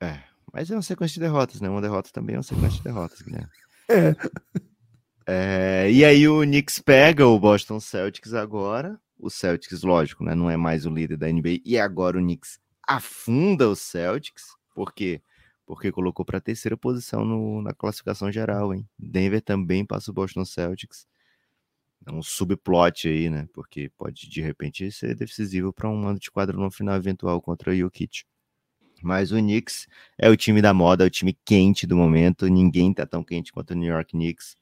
é, 0.00 0.22
mas 0.52 0.70
é 0.70 0.74
uma 0.74 0.82
sequência 0.82 1.14
de 1.14 1.20
derrotas, 1.20 1.60
né? 1.60 1.68
Uma 1.68 1.82
derrota 1.82 2.10
também 2.12 2.34
é 2.34 2.38
uma 2.38 2.42
sequência 2.42 2.78
de 2.78 2.84
derrotas, 2.84 3.20
Guilherme. 3.22 3.50
É. 3.88 4.16
É, 5.28 5.90
e 5.90 6.04
aí 6.04 6.26
o 6.26 6.40
Knicks 6.42 6.80
pega 6.80 7.24
o 7.24 7.38
Boston 7.38 7.78
Celtics 7.78 8.34
agora. 8.34 8.98
O 9.18 9.30
Celtics, 9.30 9.82
lógico, 9.82 10.24
né, 10.24 10.34
não 10.34 10.50
é 10.50 10.56
mais 10.56 10.86
o 10.86 10.90
líder 10.90 11.16
da 11.16 11.30
NBA. 11.30 11.60
E 11.64 11.78
agora 11.78 12.18
o 12.18 12.20
Knicks 12.20 12.58
afunda 12.86 13.68
o 13.68 13.76
Celtics. 13.76 14.56
Por 14.74 14.92
quê? 14.92 15.20
Porque 15.64 15.92
colocou 15.92 16.24
para 16.24 16.38
a 16.38 16.40
terceira 16.40 16.76
posição 16.76 17.24
no, 17.24 17.62
na 17.62 17.72
classificação 17.72 18.30
geral, 18.30 18.74
hein? 18.74 18.88
Denver 18.98 19.40
também 19.40 19.84
passa 19.84 20.10
o 20.10 20.14
Boston 20.14 20.44
Celtics. 20.44 21.06
É 22.04 22.12
um 22.12 22.22
subplot 22.22 23.08
aí, 23.08 23.30
né? 23.30 23.48
Porque 23.52 23.90
pode 23.96 24.28
de 24.28 24.40
repente 24.40 24.90
ser 24.92 25.14
decisivo 25.14 25.72
para 25.72 25.88
um 25.88 25.96
mando 25.96 26.20
de 26.20 26.30
quadro 26.30 26.58
no 26.58 26.70
final 26.70 26.96
eventual 26.96 27.40
contra 27.40 27.70
o 27.70 27.76
Jokic. 27.76 28.24
Mas 29.02 29.32
o 29.32 29.36
Knicks 29.36 29.86
é 30.18 30.28
o 30.28 30.36
time 30.36 30.62
da 30.62 30.72
moda, 30.72 31.04
é 31.04 31.06
o 31.06 31.10
time 31.10 31.36
quente 31.44 31.86
do 31.86 31.96
momento. 31.96 32.46
Ninguém 32.48 32.92
tá 32.92 33.06
tão 33.06 33.22
quente 33.22 33.52
quanto 33.52 33.72
o 33.72 33.74
New 33.74 33.92
York 33.92 34.12
Knicks. 34.12 34.56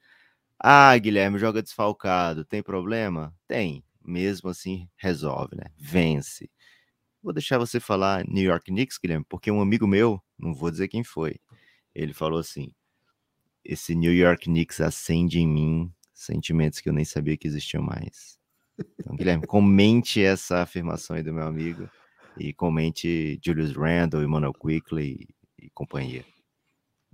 Ah, 0.59 0.97
Guilherme, 0.97 1.37
joga 1.37 1.61
desfalcado, 1.61 2.45
tem 2.45 2.61
problema? 2.63 3.33
Tem. 3.47 3.83
Mesmo 4.03 4.49
assim, 4.49 4.87
resolve, 4.97 5.55
né? 5.55 5.65
Vence. 5.77 6.49
Vou 7.23 7.33
deixar 7.33 7.57
você 7.57 7.79
falar 7.79 8.23
New 8.27 8.43
York 8.43 8.71
Knicks, 8.71 8.97
Guilherme, 8.97 9.25
porque 9.27 9.49
um 9.49 9.61
amigo 9.61 9.87
meu, 9.87 10.21
não 10.37 10.53
vou 10.53 10.69
dizer 10.69 10.87
quem 10.87 11.03
foi, 11.03 11.39
ele 11.93 12.13
falou 12.13 12.39
assim: 12.39 12.71
esse 13.63 13.95
New 13.95 14.13
York 14.13 14.45
Knicks 14.45 14.79
acende 14.79 15.39
em 15.39 15.47
mim 15.47 15.94
sentimentos 16.15 16.79
que 16.79 16.89
eu 16.89 16.93
nem 16.93 17.05
sabia 17.05 17.37
que 17.37 17.47
existiam 17.47 17.83
mais. 17.83 18.39
Então, 18.99 19.15
Guilherme, 19.15 19.45
comente 19.45 20.23
essa 20.23 20.61
afirmação 20.61 21.15
aí 21.15 21.23
do 21.23 21.33
meu 21.33 21.45
amigo 21.45 21.89
e 22.37 22.53
comente 22.53 23.39
Julius 23.43 23.75
Randle, 23.75 24.23
Emmanuel 24.23 24.53
Quickly 24.53 25.27
e, 25.61 25.69
companhia. 25.69 26.25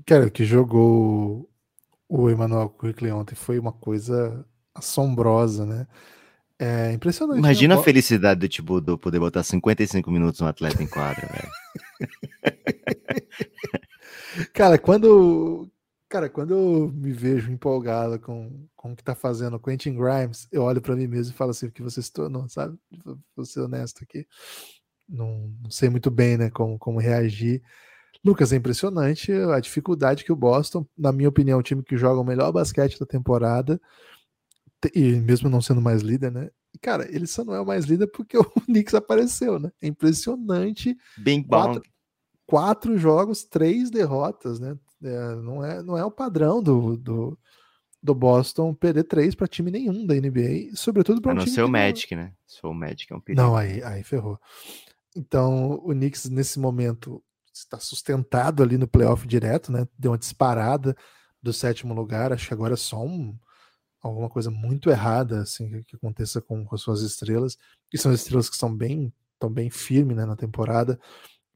Cara, 0.05 0.29
que 0.29 0.43
jogou 0.43 1.49
o 2.07 2.29
Emmanuel 2.29 2.69
Quickly 2.69 3.11
ontem 3.11 3.35
foi 3.35 3.59
uma 3.59 3.71
coisa 3.71 4.45
assombrosa, 4.73 5.65
né? 5.65 5.87
É 6.57 6.91
impressionante. 6.93 7.37
Né? 7.37 7.39
Imagina 7.39 7.75
né? 7.75 7.81
a 7.81 7.83
felicidade 7.83 8.39
do 8.39 8.49
Thibodeau 8.49 8.97
poder 8.97 9.19
botar 9.19 9.43
55 9.43 10.09
minutos 10.11 10.41
no 10.41 10.47
atleta 10.47 10.81
em 10.81 10.87
quadra, 10.87 11.27
velho. 11.27 11.51
cara, 14.53 14.77
quando 14.77 15.69
cara, 16.11 16.29
quando 16.29 16.53
eu 16.53 16.91
me 16.93 17.13
vejo 17.13 17.49
empolgado 17.49 18.19
com, 18.19 18.67
com 18.75 18.91
o 18.91 18.95
que 18.95 19.03
tá 19.03 19.15
fazendo 19.15 19.55
o 19.55 19.59
Quentin 19.59 19.95
Grimes, 19.95 20.45
eu 20.51 20.63
olho 20.63 20.81
para 20.81 20.93
mim 20.93 21.07
mesmo 21.07 21.33
e 21.33 21.37
falo 21.37 21.51
assim, 21.51 21.67
o 21.67 21.71
que 21.71 21.81
você 21.81 22.01
se 22.01 22.11
tornou, 22.11 22.49
sabe? 22.49 22.77
Vou 23.33 23.45
ser 23.45 23.61
honesto 23.61 24.03
aqui. 24.03 24.27
Não, 25.07 25.55
não 25.63 25.71
sei 25.71 25.89
muito 25.89 26.11
bem, 26.11 26.37
né, 26.37 26.49
como, 26.49 26.77
como 26.77 26.99
reagir. 26.99 27.63
Lucas, 28.25 28.51
é 28.51 28.57
impressionante 28.57 29.31
a 29.31 29.57
dificuldade 29.61 30.25
que 30.25 30.33
o 30.33 30.35
Boston, 30.35 30.85
na 30.97 31.13
minha 31.13 31.29
opinião, 31.29 31.57
é 31.57 31.59
o 31.61 31.63
time 31.63 31.81
que 31.81 31.95
joga 31.95 32.19
o 32.19 32.25
melhor 32.25 32.51
basquete 32.51 32.99
da 32.99 33.05
temporada, 33.05 33.81
e 34.93 35.13
mesmo 35.13 35.49
não 35.49 35.61
sendo 35.61 35.81
mais 35.81 36.01
líder, 36.01 36.29
né? 36.29 36.49
Cara, 36.81 37.07
ele 37.09 37.25
só 37.25 37.45
não 37.45 37.53
é 37.53 37.61
o 37.61 37.65
mais 37.65 37.85
líder 37.85 38.07
porque 38.07 38.35
o 38.37 38.43
Knicks 38.65 38.93
apareceu, 38.93 39.57
né? 39.59 39.71
É 39.81 39.87
impressionante. 39.87 40.93
Bem 41.17 41.41
quatro, 41.41 41.81
quatro 42.45 42.97
jogos, 42.97 43.45
três 43.45 43.89
derrotas, 43.89 44.59
né? 44.59 44.77
É, 45.03 45.35
não, 45.35 45.65
é, 45.65 45.83
não 45.83 45.97
é 45.97 46.05
o 46.05 46.11
padrão 46.11 46.61
do, 46.61 46.95
do, 46.97 47.39
do 48.01 48.15
Boston 48.15 48.73
perder 48.73 49.03
três 49.03 49.35
para 49.35 49.47
time 49.47 49.71
nenhum 49.71 50.05
da 50.05 50.15
NBA, 50.15 50.75
sobretudo 50.75 51.21
para 51.21 51.31
um 51.31 51.35
não 51.35 51.43
time. 51.43 51.55
ser 51.55 51.63
o 51.63 51.69
Magic, 51.69 52.15
né? 52.15 52.33
Se 52.45 52.59
o 52.63 52.73
Magic 52.73 53.11
é 53.11 53.15
um 53.15 53.19
perigo. 53.19 53.41
Não, 53.41 53.55
aí, 53.55 53.83
aí 53.83 54.03
ferrou. 54.03 54.39
Então, 55.15 55.73
o 55.83 55.89
Knicks, 55.89 56.29
nesse 56.29 56.59
momento, 56.59 57.21
está 57.53 57.79
sustentado 57.79 58.63
ali 58.63 58.77
no 58.77 58.87
playoff 58.87 59.27
direto, 59.27 59.71
né? 59.71 59.87
Deu 59.97 60.11
uma 60.11 60.17
disparada 60.17 60.95
do 61.41 61.51
sétimo 61.51 61.93
lugar. 61.93 62.31
Acho 62.31 62.47
que 62.47 62.53
agora 62.53 62.73
é 62.73 62.77
só 62.77 63.03
um, 63.03 63.37
alguma 64.01 64.29
coisa 64.29 64.49
muito 64.49 64.89
errada 64.89 65.41
assim 65.41 65.69
que, 65.69 65.83
que 65.83 65.95
aconteça 65.95 66.41
com, 66.41 66.65
com, 66.65 66.75
as 66.75 66.81
suas 66.81 67.01
estrelas. 67.01 67.57
E 67.93 67.97
são 67.97 68.13
estrelas 68.13 68.49
que 68.49 68.55
são 68.55 68.75
bem, 68.75 69.13
tão 69.39 69.51
bem 69.51 69.69
firmes 69.69 70.15
né, 70.15 70.25
na 70.25 70.35
temporada. 70.35 70.99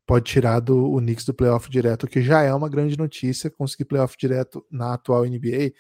Pode 0.06 0.26
tirar 0.26 0.60
do, 0.60 0.94
o 0.94 1.00
Knicks 1.00 1.26
do 1.26 1.34
playoff 1.34 1.70
direto, 1.70 2.08
que 2.08 2.22
já 2.22 2.42
é 2.44 2.54
uma 2.54 2.70
grande 2.70 2.98
notícia. 2.98 3.50
Conseguir 3.50 3.86
playoff 3.86 4.16
direto 4.18 4.66
na 4.70 4.94
atual 4.94 5.26
NBA 5.26 5.74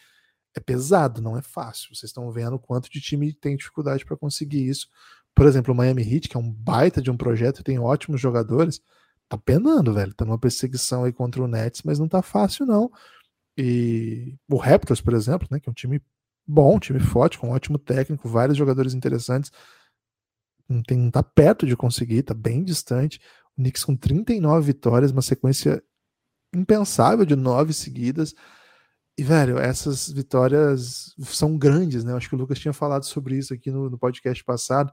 é 0.55 0.59
pesado, 0.59 1.21
não 1.21 1.38
é 1.38 1.41
fácil. 1.41 1.95
Vocês 1.95 2.09
estão 2.09 2.32
vendo 2.32 2.57
quanto 2.57 2.89
de 2.89 2.99
time 3.01 3.34
tem 3.34 3.55
dificuldade 3.55 4.05
para 4.05 4.17
conseguir 4.17 4.67
isso. 4.67 4.88
Por 5.36 5.45
exemplo, 5.45 5.73
o 5.73 5.78
Miami 5.78 6.01
Heat, 6.01 6.30
que 6.30 6.38
é 6.38 6.39
um 6.39 6.51
baita 6.51 7.01
de 7.01 7.11
um 7.11 7.17
projeto, 7.17 7.63
tem 7.63 7.78
ótimos 7.78 8.21
jogadores, 8.21 8.82
tá 9.28 9.38
penando, 9.38 9.93
velho. 9.93 10.13
Tá 10.13 10.26
numa 10.26 10.39
perseguição 10.39 11.03
aí 11.03 11.11
contra 11.11 11.43
o 11.43 11.47
Nets, 11.47 11.82
mas 11.84 11.99
não 11.99 12.07
tá 12.07 12.21
fácil, 12.21 12.65
não. 12.65 12.89
E 13.57 14.36
o 14.49 14.57
Raptors, 14.57 15.01
por 15.01 15.13
exemplo, 15.13 15.47
né, 15.51 15.59
que 15.59 15.69
é 15.69 15.71
um 15.71 15.73
time 15.73 16.01
bom, 16.47 16.76
um 16.76 16.80
time 16.80 16.99
forte, 16.99 17.38
com 17.38 17.49
um 17.49 17.51
ótimo 17.51 17.78
técnico, 17.78 18.30
vários 18.30 18.57
jogadores 18.57 18.93
interessantes, 18.93 19.51
não, 20.67 20.82
tem, 20.82 20.97
não 20.97 21.11
tá 21.11 21.23
perto 21.23 21.65
de 21.65 21.76
conseguir, 21.76 22.23
tá 22.23 22.34
bem 22.34 22.63
distante. 22.63 23.19
O 23.58 23.62
Knicks 23.62 23.84
com 23.84 23.95
39 23.95 24.66
vitórias, 24.66 25.12
uma 25.12 25.22
sequência 25.22 25.82
impensável 26.53 27.26
de 27.26 27.36
nove 27.36 27.74
seguidas. 27.74 28.34
E, 29.18 29.24
velho, 29.24 29.58
essas 29.58 30.10
vitórias 30.12 31.14
são 31.24 31.58
grandes, 31.58 32.03
né? 32.03 32.14
Acho 32.14 32.28
que 32.30 32.36
o 32.36 32.38
Lucas 32.38 32.60
tinha 32.60 32.74
falado 32.74 33.06
sobre 33.06 33.38
isso 33.38 33.53
aqui 33.53 33.72
no, 33.72 33.89
no 33.89 33.97
podcast 33.97 34.43
passado. 34.43 34.91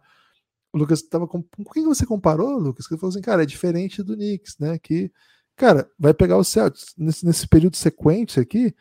O 0.73 0.79
Lucas 0.79 1.01
estava 1.01 1.27
com. 1.27 1.43
Com 1.43 1.65
quem 1.73 1.85
você 1.85 2.07
comparou, 2.07 2.59
Lucas? 2.59 2.87
Que 2.87 2.95
ele 2.95 3.01
falou 3.01 3.11
assim, 3.11 3.21
cara, 3.21 3.43
é 3.43 3.47
diferente 3.47 4.03
do 4.03 4.15
Knicks, 4.15 4.57
né? 4.59 4.79
Que, 4.79 5.11
cara, 5.57 5.91
vai 5.99 6.15
pegar 6.15 6.37
o 6.37 6.45
Celtics 6.45 6.95
nesse, 6.97 7.27
nesse 7.27 7.49
período 7.49 7.77
sequente 7.77 8.39
aqui. 8.39 8.75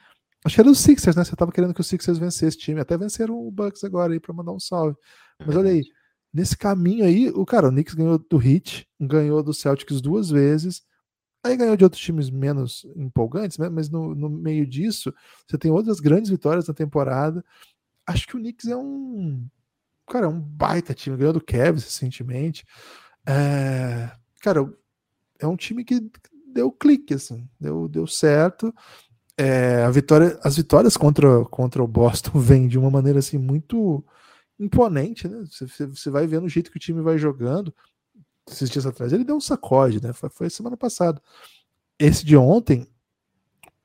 Acho 0.46 0.56
que 0.56 0.62
era 0.62 0.70
o 0.70 0.76
Sixers, 0.76 1.16
né? 1.16 1.24
Você 1.24 1.34
estava 1.34 1.52
querendo 1.52 1.74
que 1.74 1.82
o 1.82 1.84
Sixers 1.84 2.18
vencesse 2.18 2.46
esse 2.46 2.58
time. 2.58 2.80
Até 2.80 2.98
venceram 2.98 3.36
o 3.36 3.52
Bucks 3.52 3.84
agora 3.84 4.14
aí 4.14 4.20
para 4.20 4.34
mandar 4.34 4.52
um 4.52 4.60
salve. 4.60 4.96
Mas 5.46 5.56
olha 5.56 5.72
aí, 5.72 5.84
nesse 6.34 6.58
caminho 6.58 7.06
aí, 7.06 7.30
o 7.30 7.46
cara, 7.46 7.68
o 7.68 7.72
Knicks 7.72 7.94
ganhou 7.94 8.18
do 8.18 8.42
Heat, 8.42 8.88
ganhou 9.00 9.44
do 9.44 9.54
Celtics 9.54 10.02
duas 10.02 10.30
vezes 10.30 10.84
Aí 11.44 11.58
ganhou 11.58 11.76
de 11.76 11.84
outros 11.84 12.02
times 12.02 12.30
menos 12.30 12.86
empolgantes, 12.96 13.58
né? 13.58 13.68
mas 13.68 13.90
no, 13.90 14.14
no, 14.14 14.30
meio 14.30 14.66
disso, 14.66 15.14
você 15.48 15.58
tem 15.58 15.72
outras 15.72 16.00
grandes 16.00 16.30
vitórias 16.30 16.68
na 16.68 16.74
temporada. 16.74 17.44
Acho 18.06 18.28
que 18.28 18.36
o 18.36 18.40
Knicks 18.40 18.68
é 18.68 18.78
um. 18.78 19.48
Cara, 20.08 20.28
é 20.28 20.30
um 20.30 20.40
baita 20.40 20.94
time. 20.94 21.18
Ganhou 21.18 21.34
do 21.34 21.44
Cavs 21.44 21.84
recentemente. 21.84 22.64
É, 23.26 24.12
cara, 24.42 24.72
é 25.40 25.48
um 25.48 25.56
time 25.56 25.84
que 25.84 26.12
deu 26.54 26.72
clique, 26.72 27.16
assim, 27.16 27.50
deu, 27.60 27.88
deu 27.88 28.06
certo. 28.06 28.74
É, 29.36 29.84
a 29.84 29.90
vitória, 29.90 30.40
as 30.44 30.58
vitórias 30.58 30.96
contra, 30.96 31.44
contra 31.46 31.82
o 31.82 31.88
Boston 31.88 32.38
vêm 32.40 32.68
de 32.68 32.78
uma 32.78 32.92
maneira 32.92 33.18
assim 33.18 33.40
muito 33.40 34.06
imponente, 34.64 35.28
né? 35.28 35.44
Você, 35.46 35.86
você 35.86 36.10
vai 36.10 36.28
vendo 36.28 36.46
o 36.46 36.50
jeito 36.50 36.72
que 36.72 36.78
o 36.78 36.80
time 36.80 37.02
vai 37.02 37.18
jogando 37.18 37.74
esses 38.50 38.70
dias 38.70 38.86
atrás, 38.86 39.14
ele 39.14 39.24
deu 39.24 39.36
um 39.36 39.42
sacode, 39.42 40.02
né? 40.02 40.14
Foi, 40.14 40.30
foi 40.30 40.50
semana 40.50 40.76
passada. 40.76 41.22
Esse 41.98 42.26
de 42.26 42.36
ontem, 42.36 42.88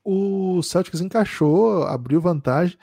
o 0.03 0.61
Celtics 0.63 1.01
encaixou, 1.01 1.83
abriu 1.83 2.19
vantagem, 2.19 2.77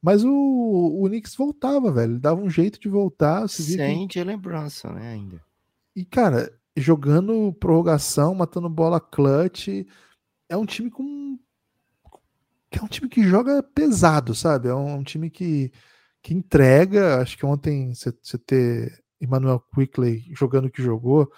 mas 0.00 0.24
o, 0.24 0.30
o 0.30 1.06
Knicks 1.08 1.34
voltava, 1.34 1.92
velho. 1.92 2.12
Ele 2.12 2.20
dava 2.20 2.40
um 2.40 2.50
jeito 2.50 2.80
de 2.80 2.88
voltar. 2.88 3.48
Sem 3.48 4.06
que... 4.06 4.22
lembrança, 4.22 4.90
né, 4.92 5.12
ainda. 5.12 5.42
E, 5.94 6.04
cara, 6.04 6.52
jogando 6.76 7.52
prorrogação, 7.54 8.34
matando 8.34 8.68
bola 8.68 9.00
clutch, 9.00 9.68
é 10.48 10.56
um 10.56 10.64
time 10.64 10.90
com. 10.90 11.38
É 12.70 12.82
um 12.82 12.86
time 12.86 13.08
que 13.08 13.22
joga 13.22 13.62
pesado, 13.62 14.34
sabe? 14.34 14.68
É 14.68 14.74
um, 14.74 14.98
um 14.98 15.02
time 15.02 15.30
que, 15.30 15.72
que 16.22 16.34
entrega. 16.34 17.20
Acho 17.20 17.36
que 17.36 17.46
ontem 17.46 17.94
você 17.94 18.38
ter 18.38 19.02
Emmanuel 19.20 19.62
Quickley 19.74 20.24
jogando 20.34 20.70
que 20.70 20.82
jogou. 20.82 21.30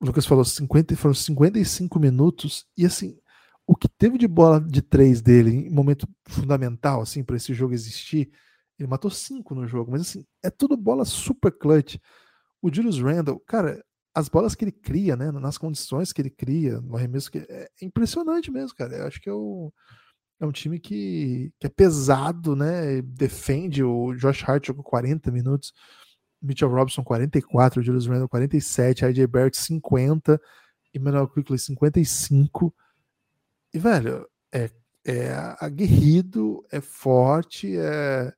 O 0.00 0.06
Lucas 0.06 0.26
falou 0.26 0.44
50, 0.44 0.96
foram 0.96 1.14
55 1.14 1.98
minutos 1.98 2.66
e 2.76 2.86
assim, 2.86 3.18
o 3.66 3.74
que 3.74 3.88
teve 3.88 4.16
de 4.16 4.28
bola 4.28 4.60
de 4.60 4.80
três 4.80 5.20
dele 5.20 5.50
em 5.50 5.70
momento 5.70 6.08
fundamental 6.26 7.00
assim 7.00 7.24
para 7.24 7.36
esse 7.36 7.52
jogo 7.52 7.74
existir, 7.74 8.30
ele 8.78 8.88
matou 8.88 9.10
cinco 9.10 9.54
no 9.54 9.66
jogo, 9.66 9.90
mas 9.90 10.02
assim, 10.02 10.24
é 10.42 10.50
tudo 10.50 10.76
bola 10.76 11.04
super 11.04 11.50
clutch. 11.50 11.96
O 12.62 12.72
Julius 12.72 13.00
Randle, 13.00 13.40
cara, 13.40 13.84
as 14.14 14.28
bolas 14.28 14.54
que 14.54 14.64
ele 14.64 14.72
cria, 14.72 15.16
né, 15.16 15.30
nas 15.32 15.58
condições 15.58 16.12
que 16.12 16.22
ele 16.22 16.30
cria, 16.30 16.80
no 16.80 16.96
arremesso 16.96 17.30
que 17.30 17.38
é 17.38 17.68
impressionante 17.82 18.50
mesmo, 18.50 18.76
cara. 18.76 18.96
Eu 18.96 19.06
acho 19.06 19.20
que 19.20 19.28
é, 19.28 19.32
o, 19.32 19.72
é 20.40 20.46
um 20.46 20.52
time 20.52 20.78
que, 20.78 21.52
que 21.58 21.66
é 21.66 21.70
pesado, 21.70 22.54
né, 22.54 23.02
defende 23.02 23.82
o 23.82 24.14
Josh 24.14 24.48
Hart 24.48 24.66
jogou 24.66 24.84
40 24.84 25.30
minutos. 25.30 25.72
Mitchell 26.40 26.68
Robinson 26.70 27.02
44, 27.02 27.82
Julius 27.82 28.06
Randle 28.06 28.28
47, 28.28 29.04
IJ 29.04 29.26
Barrett 29.26 29.56
50, 29.56 30.40
Emmanuel 30.94 31.28
Quickly 31.28 31.58
55. 31.58 32.72
E, 33.74 33.78
velho, 33.78 34.26
é, 34.52 34.70
é 35.04 35.32
aguerrido, 35.60 36.64
é 36.70 36.80
forte, 36.80 37.76
é, 37.76 38.32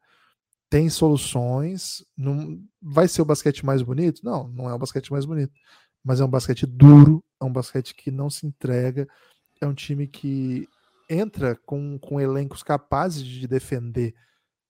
tem 0.71 0.89
soluções. 0.89 2.05
Não, 2.17 2.59
vai 2.81 3.07
ser 3.07 3.21
o 3.21 3.27
basquete 3.27 3.67
mais 3.67 3.83
bonito? 3.83 4.25
Não, 4.25 4.49
não 4.49 4.69
é 4.69 4.73
o 4.73 4.79
basquete 4.79 5.13
mais 5.13 5.27
bonito. 5.27 5.53
Mas 6.03 6.21
é 6.21 6.25
um 6.25 6.31
basquete 6.31 6.65
duro, 6.67 7.23
é 7.39 7.45
um 7.45 7.53
basquete 7.53 7.95
que 7.95 8.11
não 8.11 8.31
se 8.31 8.47
entrega, 8.47 9.07
é 9.61 9.67
um 9.67 9.75
time 9.75 10.07
que 10.07 10.67
entra 11.11 11.57
com, 11.67 11.99
com 11.99 12.21
elencos 12.21 12.63
capazes 12.63 13.25
de 13.25 13.47
defender 13.49 14.15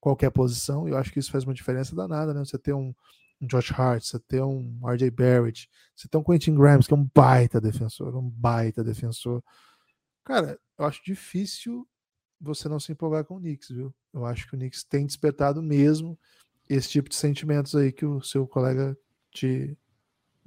qualquer 0.00 0.30
posição, 0.30 0.88
e 0.88 0.92
eu 0.92 0.96
acho 0.96 1.12
que 1.12 1.18
isso 1.18 1.30
faz 1.30 1.44
uma 1.44 1.52
diferença 1.52 1.94
danada, 1.94 2.32
né? 2.32 2.40
Você 2.40 2.58
ter 2.58 2.72
um, 2.72 2.94
um 3.40 3.46
Josh 3.46 3.70
Hart, 3.70 4.02
você 4.02 4.18
ter 4.18 4.42
um 4.42 4.80
RJ 4.82 5.10
Barrett, 5.10 5.68
você 5.94 6.08
tem 6.08 6.18
um 6.18 6.24
Quentin 6.24 6.54
Grimes, 6.54 6.86
que 6.86 6.94
é 6.94 6.96
um 6.96 7.08
baita 7.14 7.60
defensor, 7.60 8.16
um 8.16 8.30
baita 8.30 8.82
defensor. 8.82 9.44
Cara, 10.24 10.58
eu 10.78 10.86
acho 10.86 11.04
difícil 11.04 11.86
você 12.40 12.68
não 12.68 12.80
se 12.80 12.90
empolgar 12.90 13.24
com 13.24 13.36
o 13.36 13.38
Knicks, 13.38 13.68
viu? 13.68 13.94
Eu 14.12 14.24
acho 14.24 14.48
que 14.48 14.54
o 14.54 14.58
Knicks 14.58 14.82
tem 14.82 15.04
despertado 15.04 15.62
mesmo 15.62 16.18
esse 16.66 16.88
tipo 16.88 17.08
de 17.08 17.16
sentimentos 17.16 17.74
aí 17.74 17.92
que 17.92 18.06
o 18.06 18.22
seu 18.22 18.46
colega 18.46 18.96
te 19.30 19.76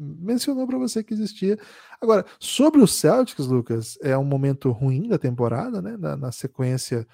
mencionou 0.04 0.68
para 0.68 0.78
você 0.78 1.04
que 1.04 1.14
existia. 1.14 1.58
Agora, 2.02 2.26
sobre 2.40 2.82
o 2.82 2.88
Celtics, 2.88 3.48
Lucas, 3.48 3.98
é 4.02 4.18
um 4.18 4.24
momento 4.24 4.72
ruim 4.72 5.08
da 5.08 5.18
temporada, 5.18 5.82
né? 5.82 5.98
Na, 5.98 6.18
na 6.18 6.32
sequência, 6.32 7.08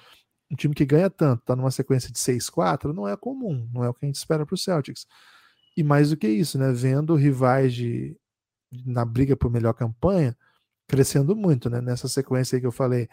um 0.52 0.56
time 0.56 0.74
que 0.74 0.86
ganha 0.86 1.10
tanto, 1.10 1.44
tá 1.44 1.56
numa 1.56 1.72
sequência 1.72 2.12
de 2.12 2.20
6-4, 2.20 2.94
não 2.94 3.08
é 3.08 3.16
comum, 3.16 3.70
não 3.74 3.84
é 3.84 3.90
o 3.90 3.94
que 3.94 4.06
a 4.06 4.08
gente 4.08 4.16
espera 4.16 4.46
para 4.46 4.56
o 4.56 4.58
Celtics. 4.58 5.06
E 5.78 5.84
mais 5.84 6.10
do 6.10 6.18
que 6.18 6.28
isso, 6.28 6.58
né? 6.58 6.72
Vendo 6.72 7.16
rivais 7.16 7.74
de, 7.74 8.18
na 8.86 9.06
briga 9.06 9.36
por 9.38 9.52
melhor 9.52 9.74
campanha 9.74 10.36
crescendo 10.90 11.36
muito, 11.36 11.70
né? 11.70 11.80
Nessa 11.80 12.08
sequência 12.10 12.56
aí 12.56 12.60
que 12.60 12.68
eu 12.68 12.72
falei, 12.72 13.08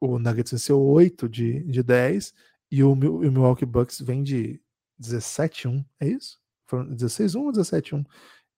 o 0.00 0.18
Nuggets 0.18 0.52
venceu 0.52 0.80
8 0.80 1.28
de, 1.28 1.62
de 1.64 1.82
10 1.82 2.32
e 2.70 2.82
o, 2.82 2.92
o 2.92 2.96
Milwaukee 2.96 3.66
Bucks 3.66 4.00
vem 4.00 4.22
de 4.22 4.58
17-1, 5.00 5.84
é 6.00 6.08
isso? 6.08 6.38
Foram 6.66 6.86
16-1 6.88 7.36
ou 7.36 7.52
17-1? 7.52 8.06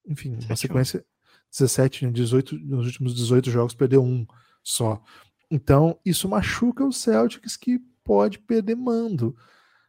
Enfim, 0.07 0.39
uma 0.47 0.57
sequência 0.57 1.05
17, 1.51 2.11
18, 2.11 2.59
nos 2.59 2.87
últimos 2.87 3.15
18 3.15 3.51
jogos 3.51 3.75
perdeu 3.75 4.03
um 4.03 4.27
só. 4.63 5.03
Então, 5.51 5.99
isso 6.05 6.29
machuca 6.29 6.85
o 6.85 6.93
Celtics 6.93 7.57
que 7.57 7.79
pode 8.03 8.39
perder 8.39 8.75
mando. 8.75 9.37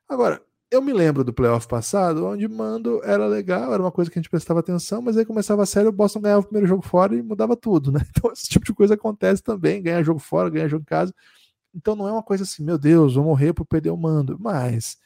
Agora, 0.07 0.41
eu 0.69 0.81
me 0.81 0.91
lembro 0.91 1.23
do 1.23 1.31
playoff 1.31 1.67
passado, 1.67 2.25
onde 2.25 2.47
mando 2.47 2.99
era 3.03 3.27
legal, 3.27 3.73
era 3.73 3.81
uma 3.81 3.91
coisa 3.91 4.09
que 4.09 4.17
a 4.17 4.21
gente 4.21 4.29
prestava 4.29 4.59
atenção, 4.59 5.01
mas 5.01 5.15
aí 5.15 5.23
começava 5.25 5.63
a 5.63 5.65
sério, 5.65 5.89
o 5.89 5.93
Boston 5.93 6.19
ganhava 6.19 6.41
o 6.41 6.43
primeiro 6.43 6.67
jogo 6.67 6.81
fora 6.81 7.15
e 7.15 7.21
mudava 7.21 7.55
tudo, 7.55 7.91
né? 7.91 8.01
Então 8.09 8.31
esse 8.31 8.49
tipo 8.49 8.65
de 8.65 8.73
coisa 8.73 8.95
acontece 8.95 9.41
também, 9.43 9.81
ganha 9.81 10.03
jogo 10.03 10.19
fora, 10.19 10.49
ganha 10.49 10.67
jogo 10.67 10.81
em 10.81 10.85
casa. 10.85 11.13
Então 11.73 11.95
não 11.95 12.07
é 12.07 12.11
uma 12.11 12.23
coisa 12.23 12.43
assim, 12.43 12.63
meu 12.63 12.77
Deus, 12.77 13.15
vou 13.15 13.23
morrer 13.23 13.53
por 13.53 13.65
perder 13.65 13.91
o 13.91 13.97
mando. 13.97 14.37
Mas 14.39 14.97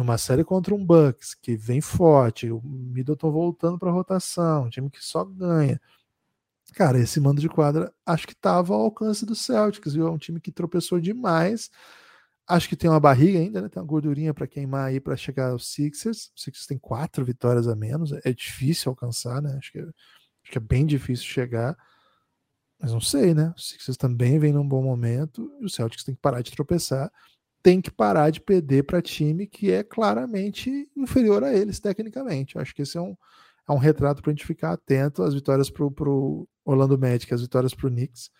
numa 0.00 0.18
série 0.18 0.44
contra 0.44 0.74
um 0.74 0.84
Bucks 0.84 1.34
que 1.34 1.56
vem 1.56 1.80
forte, 1.80 2.50
o 2.50 2.60
Middleton 2.62 3.30
voltando 3.30 3.78
para 3.78 3.90
rotação, 3.90 4.64
um 4.64 4.70
time 4.70 4.90
que 4.90 5.04
só 5.04 5.24
ganha. 5.24 5.80
Cara, 6.74 6.98
esse 6.98 7.20
mando 7.20 7.40
de 7.40 7.48
quadra 7.48 7.92
acho 8.06 8.26
que 8.26 8.32
estava 8.32 8.74
ao 8.74 8.82
alcance 8.82 9.26
do 9.26 9.34
Celtics, 9.34 9.94
viu? 9.94 10.06
É 10.06 10.10
um 10.10 10.18
time 10.18 10.40
que 10.40 10.52
tropeçou 10.52 11.00
demais 11.00 11.70
Acho 12.50 12.68
que 12.68 12.74
tem 12.74 12.90
uma 12.90 12.98
barriga 12.98 13.38
ainda, 13.38 13.62
né? 13.62 13.68
Tem 13.68 13.80
uma 13.80 13.86
gordurinha 13.86 14.34
para 14.34 14.44
queimar 14.44 14.88
aí 14.88 14.98
para 14.98 15.16
chegar 15.16 15.52
aos 15.52 15.72
Sixers. 15.72 16.32
O 16.36 16.40
Sixers 16.40 16.66
tem 16.66 16.76
quatro 16.76 17.24
vitórias 17.24 17.68
a 17.68 17.76
menos. 17.76 18.10
É 18.24 18.32
difícil 18.32 18.90
alcançar, 18.90 19.40
né? 19.40 19.54
Acho 19.56 19.70
que, 19.70 19.78
é, 19.78 19.82
acho 19.82 20.50
que 20.50 20.58
é 20.58 20.60
bem 20.60 20.84
difícil 20.84 21.26
chegar. 21.26 21.76
Mas 22.80 22.90
não 22.90 23.00
sei, 23.00 23.34
né? 23.34 23.54
O 23.56 23.60
Sixers 23.60 23.96
também 23.96 24.36
vem 24.40 24.52
num 24.52 24.66
bom 24.66 24.82
momento. 24.82 25.48
E 25.60 25.64
o 25.64 25.70
Celtics 25.70 26.02
tem 26.02 26.12
que 26.12 26.20
parar 26.20 26.42
de 26.42 26.50
tropeçar. 26.50 27.08
Tem 27.62 27.80
que 27.80 27.90
parar 27.90 28.30
de 28.30 28.40
perder 28.40 28.84
para 28.84 29.02
time 29.02 29.46
que 29.46 29.70
é 29.70 29.82
claramente 29.82 30.88
inferior 30.96 31.44
a 31.44 31.52
eles, 31.52 31.78
tecnicamente. 31.78 32.58
Acho 32.58 32.74
que 32.74 32.82
esse 32.82 32.96
é 32.96 33.00
um, 33.00 33.16
é 33.68 33.72
um 33.72 33.78
retrato 33.78 34.22
para 34.22 34.30
a 34.30 34.34
gente 34.34 34.46
ficar 34.46 34.72
atento. 34.72 35.22
As 35.22 35.34
vitórias 35.34 35.68
para 35.70 35.84
o 35.84 36.48
Orlando 36.64 36.98
Magic, 36.98 37.32
as 37.32 37.42
vitórias 37.42 37.74
para 37.74 37.86
o 37.86 37.90
Knicks. 37.90 38.30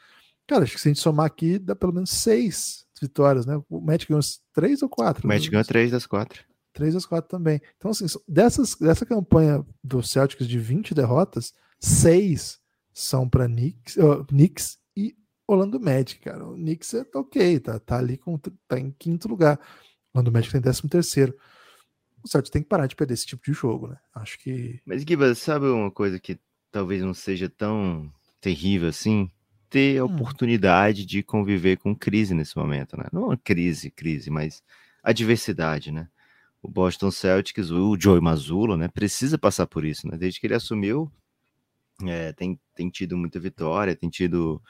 Cara, 0.46 0.64
acho 0.64 0.74
que 0.74 0.80
se 0.80 0.88
a 0.88 0.90
gente 0.90 1.00
somar 1.00 1.26
aqui, 1.26 1.58
dá 1.58 1.76
pelo 1.76 1.92
menos 1.92 2.10
seis 2.10 2.84
vitórias, 3.00 3.46
né? 3.46 3.60
O 3.68 3.80
Magic 3.80 4.08
ganhou 4.08 4.22
três 4.52 4.82
ou 4.82 4.88
quatro? 4.88 5.24
O 5.24 5.28
Magic 5.28 5.50
ganhou 5.50 5.64
três 5.64 5.90
das 5.90 6.06
quatro. 6.06 6.44
Três 6.72 6.94
das 6.94 7.06
quatro 7.06 7.28
também. 7.28 7.60
Então, 7.76 7.90
assim, 7.90 8.06
dessas, 8.26 8.74
dessa 8.74 9.06
campanha 9.06 9.64
do 9.82 10.02
Celtics 10.02 10.48
de 10.48 10.58
20 10.58 10.94
derrotas, 10.94 11.52
seis 11.78 12.58
são 12.92 13.28
para 13.28 13.46
Knicks, 13.46 13.96
uh, 13.96 14.24
Knicks 14.26 14.79
Orlando 15.52 15.80
Magic, 15.80 16.20
cara. 16.20 16.46
O 16.46 16.54
Knicks 16.54 16.94
é 16.94 17.06
ok, 17.14 17.60
tá, 17.60 17.78
tá 17.78 17.98
ali 17.98 18.16
com, 18.16 18.38
tá 18.38 18.78
em 18.78 18.90
quinto 18.90 19.28
lugar. 19.28 19.58
Orlando 20.12 20.32
Magic 20.32 20.52
tem 20.52 20.60
13 20.60 20.88
terceiro. 20.88 21.36
O 22.22 22.28
Celtics 22.28 22.50
tem 22.50 22.62
que 22.62 22.68
parar 22.68 22.86
de 22.86 22.94
perder 22.94 23.14
esse 23.14 23.26
tipo 23.26 23.42
de 23.44 23.52
jogo, 23.52 23.88
né? 23.88 23.96
Acho 24.14 24.38
que. 24.38 24.80
Mas, 24.84 25.02
Giba, 25.02 25.34
sabe 25.34 25.66
uma 25.66 25.90
coisa 25.90 26.18
que 26.18 26.38
talvez 26.70 27.02
não 27.02 27.14
seja 27.14 27.48
tão 27.48 28.12
terrível 28.40 28.88
assim? 28.88 29.30
Ter 29.68 29.98
a 29.98 30.04
hum. 30.04 30.14
oportunidade 30.14 31.06
de 31.06 31.22
conviver 31.22 31.78
com 31.78 31.94
crise 31.94 32.34
nesse 32.34 32.56
momento, 32.56 32.96
né? 32.96 33.04
Não 33.12 33.26
uma 33.26 33.36
crise, 33.36 33.90
crise, 33.90 34.30
mas 34.30 34.62
adversidade, 35.02 35.90
né? 35.90 36.08
O 36.62 36.68
Boston 36.68 37.10
Celtics, 37.10 37.70
o 37.70 37.96
Joey 37.98 38.20
Mazzulla, 38.20 38.76
né? 38.76 38.88
Precisa 38.88 39.38
passar 39.38 39.66
por 39.66 39.84
isso, 39.84 40.06
né? 40.06 40.18
Desde 40.18 40.38
que 40.38 40.46
ele 40.46 40.54
assumiu, 40.54 41.10
é, 42.06 42.32
tem, 42.32 42.60
tem 42.74 42.90
tido 42.90 43.16
muita 43.16 43.40
vitória, 43.40 43.96
tem 43.96 44.10
tido 44.10 44.60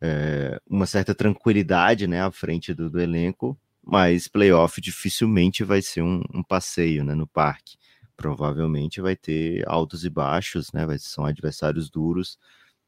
é, 0.00 0.60
uma 0.68 0.86
certa 0.86 1.14
tranquilidade, 1.14 2.06
né? 2.06 2.22
À 2.22 2.30
frente 2.30 2.74
do, 2.74 2.90
do 2.90 3.00
elenco 3.00 3.58
mas 3.86 4.26
playoff 4.26 4.80
dificilmente 4.80 5.62
vai 5.62 5.80
ser 5.80 6.02
um, 6.02 6.20
um, 6.34 6.42
passeio 6.42 7.04
né, 7.04 7.14
no 7.14 7.26
parque. 7.26 7.78
Provavelmente 8.16 9.00
vai 9.00 9.14
ter 9.14 9.62
altos 9.68 10.04
e 10.04 10.10
baixos, 10.10 10.72
né? 10.72 10.84
Vai, 10.84 10.98
são 10.98 11.24
adversários 11.24 11.88
duros. 11.88 12.36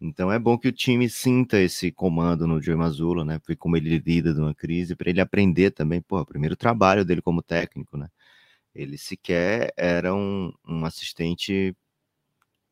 Então 0.00 0.32
é 0.32 0.38
bom 0.40 0.58
que 0.58 0.68
o 0.68 0.72
time 0.72 1.08
sinta 1.08 1.60
esse 1.60 1.92
comando 1.92 2.48
no 2.48 2.60
Joe 2.60 2.74
Mazzulla, 2.74 3.24
né? 3.24 3.40
Ver 3.46 3.56
como 3.56 3.76
ele 3.76 3.98
lida 3.98 4.34
de 4.34 4.40
uma 4.40 4.54
crise, 4.54 4.96
para 4.96 5.10
ele 5.10 5.20
aprender 5.20 5.70
também, 5.70 6.00
pô, 6.00 6.20
o 6.20 6.26
primeiro 6.26 6.56
trabalho 6.56 7.04
dele 7.04 7.22
como 7.22 7.42
técnico, 7.42 7.96
né? 7.96 8.08
Ele 8.74 8.98
sequer 8.98 9.72
era 9.76 10.14
um, 10.14 10.52
um 10.66 10.84
assistente, 10.84 11.76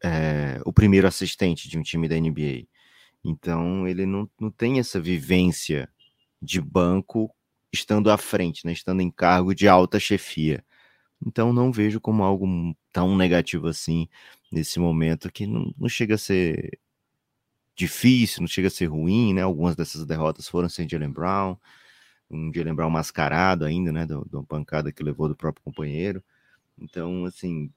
é, 0.03 0.61
o 0.65 0.73
primeiro 0.73 1.07
assistente 1.07 1.69
de 1.69 1.79
um 1.79 1.83
time 1.83 2.09
da 2.09 2.17
NBA. 2.17 2.67
Então 3.27 3.89
ele 3.89 4.07
não, 4.07 4.31
não 4.41 4.51
tem 4.51 4.79
essa 4.79 5.01
vivência 5.01 5.89
de 6.41 6.61
banco 6.61 7.35
estando 7.73 8.11
à 8.11 8.17
frente, 8.17 8.65
né, 8.65 8.73
estando 8.73 9.01
em 9.01 9.11
cargo 9.11 9.55
de 9.55 9.69
alta 9.69 9.99
chefia. 9.99 10.65
Então 11.27 11.53
não 11.53 11.73
vejo 11.73 12.01
como 12.01 12.23
algo 12.23 12.47
tão 12.93 13.17
negativo 13.17 13.69
assim 13.69 14.09
nesse 14.53 14.79
momento 14.79 15.33
que 15.33 15.47
não, 15.47 15.75
não 15.77 15.89
chega 15.89 16.15
a 16.15 16.19
ser 16.19 16.79
difícil, 17.75 18.41
não 18.41 18.49
chega 18.49 18.69
a 18.69 18.71
ser 18.71 18.87
ruim, 18.87 19.35
né? 19.35 19.43
Algumas 19.43 19.77
dessas 19.77 20.07
derrotas 20.07 20.49
foram 20.49 20.69
sem 20.69 20.89
Jalen 20.89 21.11
Brown, 21.11 21.57
um 22.31 22.53
Jalen 22.55 22.75
Brown 22.75 22.91
mascarado 22.91 23.65
ainda, 23.65 23.93
né? 23.93 24.07
De 24.07 24.15
uma 24.15 24.45
pancada 24.45 24.93
que 24.93 25.03
levou 25.03 25.29
do 25.29 25.37
próprio 25.37 25.65
companheiro. 25.65 26.25
Então, 26.79 27.25
assim, 27.27 27.71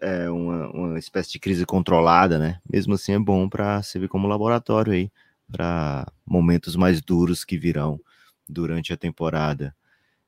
é 0.00 0.30
uma, 0.30 0.68
uma 0.68 0.98
espécie 0.98 1.32
de 1.32 1.38
crise 1.38 1.64
controlada, 1.64 2.38
né? 2.38 2.60
Mesmo 2.70 2.94
assim 2.94 3.12
é 3.12 3.18
bom 3.18 3.48
para 3.48 3.82
servir 3.82 4.08
como 4.08 4.28
laboratório 4.28 4.92
aí 4.92 5.10
para 5.50 6.10
momentos 6.26 6.76
mais 6.76 7.00
duros 7.00 7.44
que 7.44 7.58
virão 7.58 8.00
durante 8.48 8.92
a 8.92 8.96
temporada. 8.96 9.74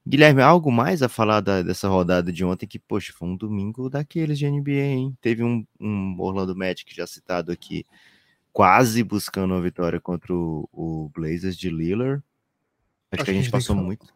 Guilherme, 0.07 0.41
algo 0.41 0.71
mais 0.71 1.03
a 1.03 1.09
falar 1.09 1.41
da, 1.41 1.63
dessa 1.63 1.89
rodada 1.89 2.33
de 2.33 2.45
ontem 2.45 2.67
que, 2.67 2.79
poxa, 2.79 3.13
foi 3.13 3.29
um 3.29 3.37
domingo 3.37 3.91
daqueles 3.91 4.39
de 4.39 4.49
NBA, 4.49 4.71
hein? 4.71 5.19
Teve 5.21 5.43
um, 5.43 5.67
um 5.81 6.15
Orlando 6.21 6.55
Magic 6.55 6.95
já 6.95 7.07
citado 7.07 7.51
aqui, 7.51 7.85
quase 8.53 9.03
buscando 9.03 9.53
uma 9.53 9.61
vitória 9.61 10.01
contra 10.01 10.33
o, 10.33 10.69
o 10.73 11.11
Blazers 11.13 11.57
de 11.57 11.71
Lillard. 11.71 12.23
Acho, 13.11 13.23
Acho 13.23 13.25
que 13.25 13.31
a 13.33 13.35
gente 13.35 13.51
passou 13.51 13.75
muito, 13.75 14.07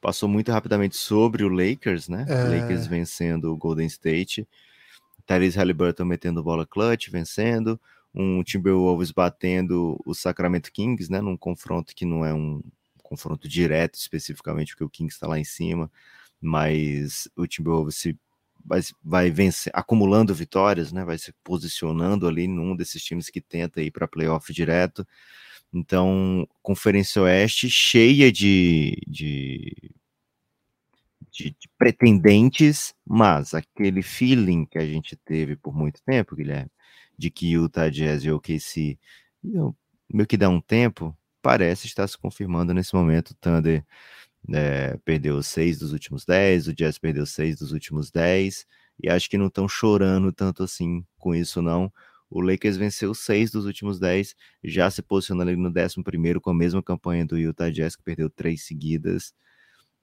passou 0.00 0.28
muito 0.30 0.50
rapidamente 0.50 0.96
sobre 0.96 1.44
o 1.44 1.48
Lakers, 1.48 2.08
né? 2.08 2.24
É... 2.26 2.60
Lakers 2.60 2.86
vencendo 2.86 3.52
o 3.52 3.56
Golden 3.56 3.86
State. 3.86 4.48
Therese 5.26 5.56
Halliburton 5.56 6.04
metendo 6.04 6.42
bola 6.42 6.66
clutch, 6.66 7.10
vencendo. 7.10 7.80
Um 8.14 8.42
Timberwolves 8.42 9.10
batendo 9.10 10.00
o 10.06 10.14
Sacramento 10.14 10.70
Kings, 10.70 11.10
né? 11.10 11.20
Num 11.20 11.36
confronto 11.36 11.94
que 11.94 12.04
não 12.04 12.24
é 12.24 12.32
um 12.32 12.62
confronto 13.02 13.48
direto 13.48 13.94
especificamente, 13.94 14.72
porque 14.72 14.84
o 14.84 14.88
Kings 14.88 15.14
está 15.14 15.26
lá 15.26 15.38
em 15.38 15.44
cima, 15.44 15.90
mas 16.40 17.28
o 17.36 17.46
Timberwolves 17.46 17.96
se 17.96 18.18
vai, 18.64 18.80
vai 19.02 19.30
vencer, 19.30 19.72
acumulando 19.74 20.34
vitórias, 20.34 20.92
né? 20.92 21.04
Vai 21.04 21.18
se 21.18 21.32
posicionando 21.44 22.26
ali 22.26 22.48
num 22.48 22.74
desses 22.74 23.02
times 23.02 23.28
que 23.28 23.40
tenta 23.40 23.82
ir 23.82 23.90
para 23.90 24.08
playoff 24.08 24.52
direto. 24.52 25.06
Então, 25.72 26.48
Conferência 26.62 27.22
Oeste 27.22 27.68
cheia 27.68 28.30
de, 28.30 28.96
de, 29.06 29.92
de, 31.34 31.50
de, 31.50 31.68
pretendentes, 31.76 32.94
mas 33.04 33.54
aquele 33.54 34.02
feeling 34.02 34.64
que 34.64 34.78
a 34.78 34.86
gente 34.86 35.16
teve 35.16 35.56
por 35.56 35.74
muito 35.74 36.00
tempo, 36.04 36.36
Guilherme, 36.36 36.70
de 37.18 37.30
que 37.30 37.52
Utah 37.52 37.90
Jazz 37.90 38.24
e 38.24 38.30
OKC 38.30 38.98
meio 40.12 40.26
que 40.26 40.36
dá 40.36 40.48
um 40.48 40.60
tempo, 40.60 41.16
parece 41.42 41.86
estar 41.86 42.06
se 42.06 42.16
confirmando 42.16 42.72
nesse 42.72 42.94
momento. 42.94 43.30
O 43.30 43.34
Thunder 43.34 43.84
é, 44.52 44.96
perdeu 45.04 45.42
seis 45.42 45.78
dos 45.78 45.92
últimos 45.92 46.24
dez, 46.24 46.68
o 46.68 46.74
Jazz 46.74 46.98
perdeu 46.98 47.26
seis 47.26 47.58
dos 47.58 47.72
últimos 47.72 48.10
dez, 48.10 48.66
e 49.02 49.10
acho 49.10 49.28
que 49.28 49.38
não 49.38 49.48
estão 49.48 49.68
chorando 49.68 50.32
tanto 50.32 50.62
assim 50.62 51.04
com 51.18 51.34
isso, 51.34 51.60
não. 51.60 51.92
O 52.30 52.40
Lakers 52.40 52.76
venceu 52.76 53.14
seis 53.14 53.50
dos 53.50 53.66
últimos 53.66 53.98
dez, 53.98 54.34
já 54.62 54.90
se 54.90 55.02
posicionando 55.02 55.50
ali 55.50 55.60
no 55.60 55.70
décimo 55.70 56.04
primeiro 56.04 56.40
com 56.40 56.50
a 56.50 56.54
mesma 56.54 56.82
campanha 56.82 57.26
do 57.26 57.38
Utah 57.38 57.70
Jazz, 57.70 57.96
que 57.96 58.02
perdeu 58.02 58.30
três 58.30 58.62
seguidas. 58.64 59.34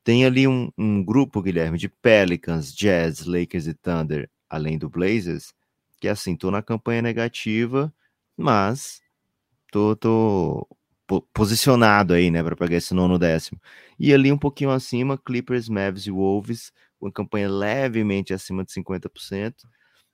Tem 0.03 0.25
ali 0.25 0.47
um, 0.47 0.71
um 0.77 1.03
grupo, 1.03 1.41
Guilherme, 1.41 1.77
de 1.77 1.89
Pelicans, 1.89 2.73
Jazz, 2.73 3.25
Lakers 3.25 3.67
e 3.67 3.73
Thunder, 3.73 4.29
além 4.49 4.77
do 4.77 4.89
Blazers, 4.89 5.53
que 5.99 6.07
assim, 6.07 6.35
tô 6.35 6.49
na 6.51 6.61
campanha 6.63 7.01
negativa, 7.01 7.93
mas 8.35 9.01
tô, 9.71 9.95
tô 9.95 10.67
posicionado 11.33 12.13
aí, 12.13 12.31
né, 12.31 12.43
para 12.43 12.55
pegar 12.55 12.77
esse 12.77 12.93
nono 12.93 13.19
décimo. 13.19 13.59
E 13.99 14.13
ali 14.13 14.31
um 14.31 14.37
pouquinho 14.37 14.71
acima, 14.71 15.17
Clippers, 15.17 15.69
Mavs 15.69 16.07
e 16.07 16.11
Wolves, 16.11 16.71
uma 16.99 17.11
campanha 17.11 17.49
levemente 17.49 18.33
acima 18.33 18.63
de 18.63 18.71
50%, 18.71 19.67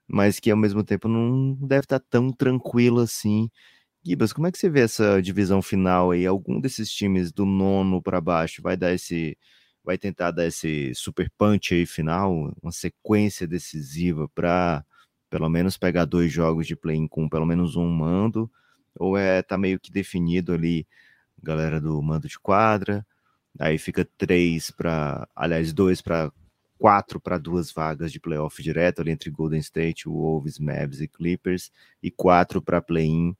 mas 0.07 0.39
que 0.39 0.51
ao 0.51 0.57
mesmo 0.57 0.83
tempo 0.83 1.07
não 1.07 1.55
deve 1.55 1.85
estar 1.85 1.99
tá 1.99 2.05
tão 2.09 2.31
tranquilo 2.31 3.01
assim. 3.01 3.49
Gibas, 4.05 4.33
como 4.33 4.47
é 4.47 4.51
que 4.51 4.57
você 4.59 4.69
vê 4.69 4.81
essa 4.81 5.21
divisão 5.21 5.61
final 5.61 6.11
aí? 6.11 6.25
Algum 6.25 6.59
desses 6.61 6.91
times 6.91 7.31
do 7.31 7.45
nono 7.45 8.01
para 8.01 8.21
baixo 8.21 8.61
vai 8.61 8.77
dar 8.77 8.93
esse 8.93 9.37
vai 9.87 9.97
tentar 9.97 10.31
dar 10.31 10.45
esse 10.45 10.93
super 10.93 11.31
punch 11.37 11.73
aí 11.73 11.85
final, 11.85 12.53
uma 12.61 12.73
sequência 12.73 13.47
decisiva 13.47 14.27
para 14.27 14.85
pelo 15.29 15.49
menos 15.49 15.77
pegar 15.77 16.05
dois 16.05 16.31
jogos 16.31 16.67
de 16.67 16.75
play-in 16.75 17.07
com 17.07 17.29
pelo 17.29 17.45
menos 17.45 17.75
um 17.77 17.87
mando? 17.89 18.51
ou 18.99 19.17
é 19.17 19.41
tá 19.41 19.57
meio 19.57 19.79
que 19.79 19.91
definido 19.91 20.53
ali, 20.53 20.87
galera 21.41 21.79
do 21.79 22.01
mando 22.01 22.27
de 22.27 22.39
quadra, 22.39 23.05
aí 23.59 23.77
fica 23.77 24.07
três 24.17 24.71
para, 24.71 25.27
aliás, 25.35 25.73
dois 25.73 26.01
para 26.01 26.31
quatro 26.77 27.19
para 27.19 27.37
duas 27.37 27.71
vagas 27.71 28.11
de 28.11 28.19
playoff 28.19 28.61
direto 28.61 29.01
ali 29.01 29.11
entre 29.11 29.29
Golden 29.31 29.59
State, 29.59 30.07
Wolves, 30.07 30.59
Mavs 30.59 31.01
e 31.01 31.07
Clippers, 31.07 31.71
e 32.03 32.11
quatro 32.11 32.61
para 32.61 32.81
play-in. 32.81 33.35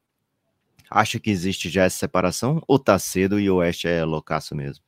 Acha 0.90 1.20
que 1.20 1.30
existe 1.30 1.70
já 1.70 1.84
essa 1.84 1.98
separação 1.98 2.64
ou 2.68 2.80
tá 2.80 2.98
cedo 2.98 3.40
e 3.40 3.50
o 3.50 3.58
Oeste 3.58 3.88
é 3.88 4.04
loucaço 4.06 4.56
mesmo? 4.56 4.87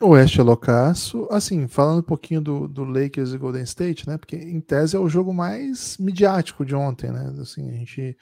O 0.00 0.08
Oeste 0.10 0.40
é 0.40 0.42
loucaço. 0.42 1.28
Assim, 1.30 1.68
falando 1.68 2.00
um 2.00 2.06
pouquinho 2.06 2.40
do, 2.40 2.66
do 2.66 2.84
Lakers 2.84 3.32
e 3.32 3.38
Golden 3.38 3.62
State, 3.62 4.08
né? 4.08 4.18
Porque 4.18 4.36
em 4.36 4.60
tese 4.60 4.96
é 4.96 4.98
o 4.98 5.08
jogo 5.08 5.32
mais 5.32 5.96
midiático 5.98 6.64
de 6.64 6.74
ontem, 6.74 7.10
né? 7.10 7.34
Assim, 7.40 7.68
a 7.70 7.74
gente 7.74 8.16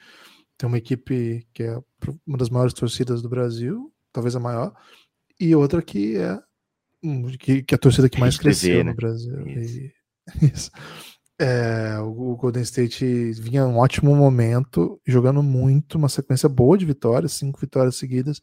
tem 0.57 0.67
uma 0.67 0.77
equipe 0.77 1.47
que 1.53 1.63
é 1.63 1.81
uma 2.25 2.37
das 2.37 2.49
maiores 2.49 2.73
torcidas 2.73 3.21
do 3.21 3.29
Brasil, 3.29 3.91
talvez 4.13 4.35
a 4.35 4.39
maior, 4.39 4.73
e 5.39 5.55
outra 5.55 5.81
que 5.81 6.17
é 6.17 6.39
que, 7.39 7.63
que 7.63 7.73
é 7.73 7.77
a 7.77 7.79
torcida 7.79 8.07
que 8.07 8.19
mais 8.19 8.37
cresceu 8.37 8.79
no 8.79 8.91
né? 8.91 8.93
Brasil. 8.93 9.47
Isso. 9.47 9.79
E, 9.79 9.93
isso. 10.53 10.71
É, 11.43 11.97
o 11.97 12.35
Golden 12.35 12.61
State 12.61 13.31
vinha 13.31 13.65
um 13.65 13.79
ótimo 13.79 14.15
momento, 14.15 15.01
jogando 15.03 15.41
muito, 15.41 15.97
uma 15.97 16.07
sequência 16.07 16.47
boa 16.47 16.77
de 16.77 16.85
vitórias, 16.85 17.31
cinco 17.31 17.59
vitórias 17.59 17.95
seguidas, 17.95 18.39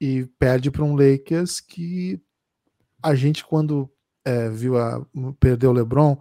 e 0.00 0.26
perde 0.36 0.68
para 0.68 0.82
um 0.82 0.96
Lakers 0.96 1.60
que 1.60 2.20
a 3.06 3.14
gente, 3.14 3.44
quando 3.44 3.88
é, 4.24 4.50
viu 4.50 4.76
a 4.76 5.06
perdeu 5.38 5.70
o 5.70 5.72
LeBron, 5.72 6.18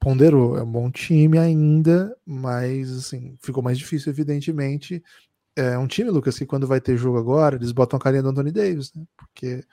ponderou, 0.00 0.58
é 0.58 0.62
um 0.62 0.72
bom 0.72 0.90
time 0.90 1.38
ainda, 1.38 2.16
mas 2.26 2.90
assim, 2.90 3.36
ficou 3.40 3.62
mais 3.62 3.78
difícil, 3.78 4.10
evidentemente. 4.10 5.02
É 5.54 5.78
um 5.78 5.86
time, 5.86 6.10
Lucas, 6.10 6.36
que 6.36 6.46
quando 6.46 6.66
vai 6.66 6.80
ter 6.80 6.96
jogo 6.96 7.16
agora, 7.16 7.54
eles 7.54 7.70
botam 7.70 7.96
a 7.96 8.00
carinha 8.00 8.22
do 8.24 8.30
Anthony 8.30 8.50
Davis, 8.50 8.92
né? 8.92 9.04
Porque 9.16 9.64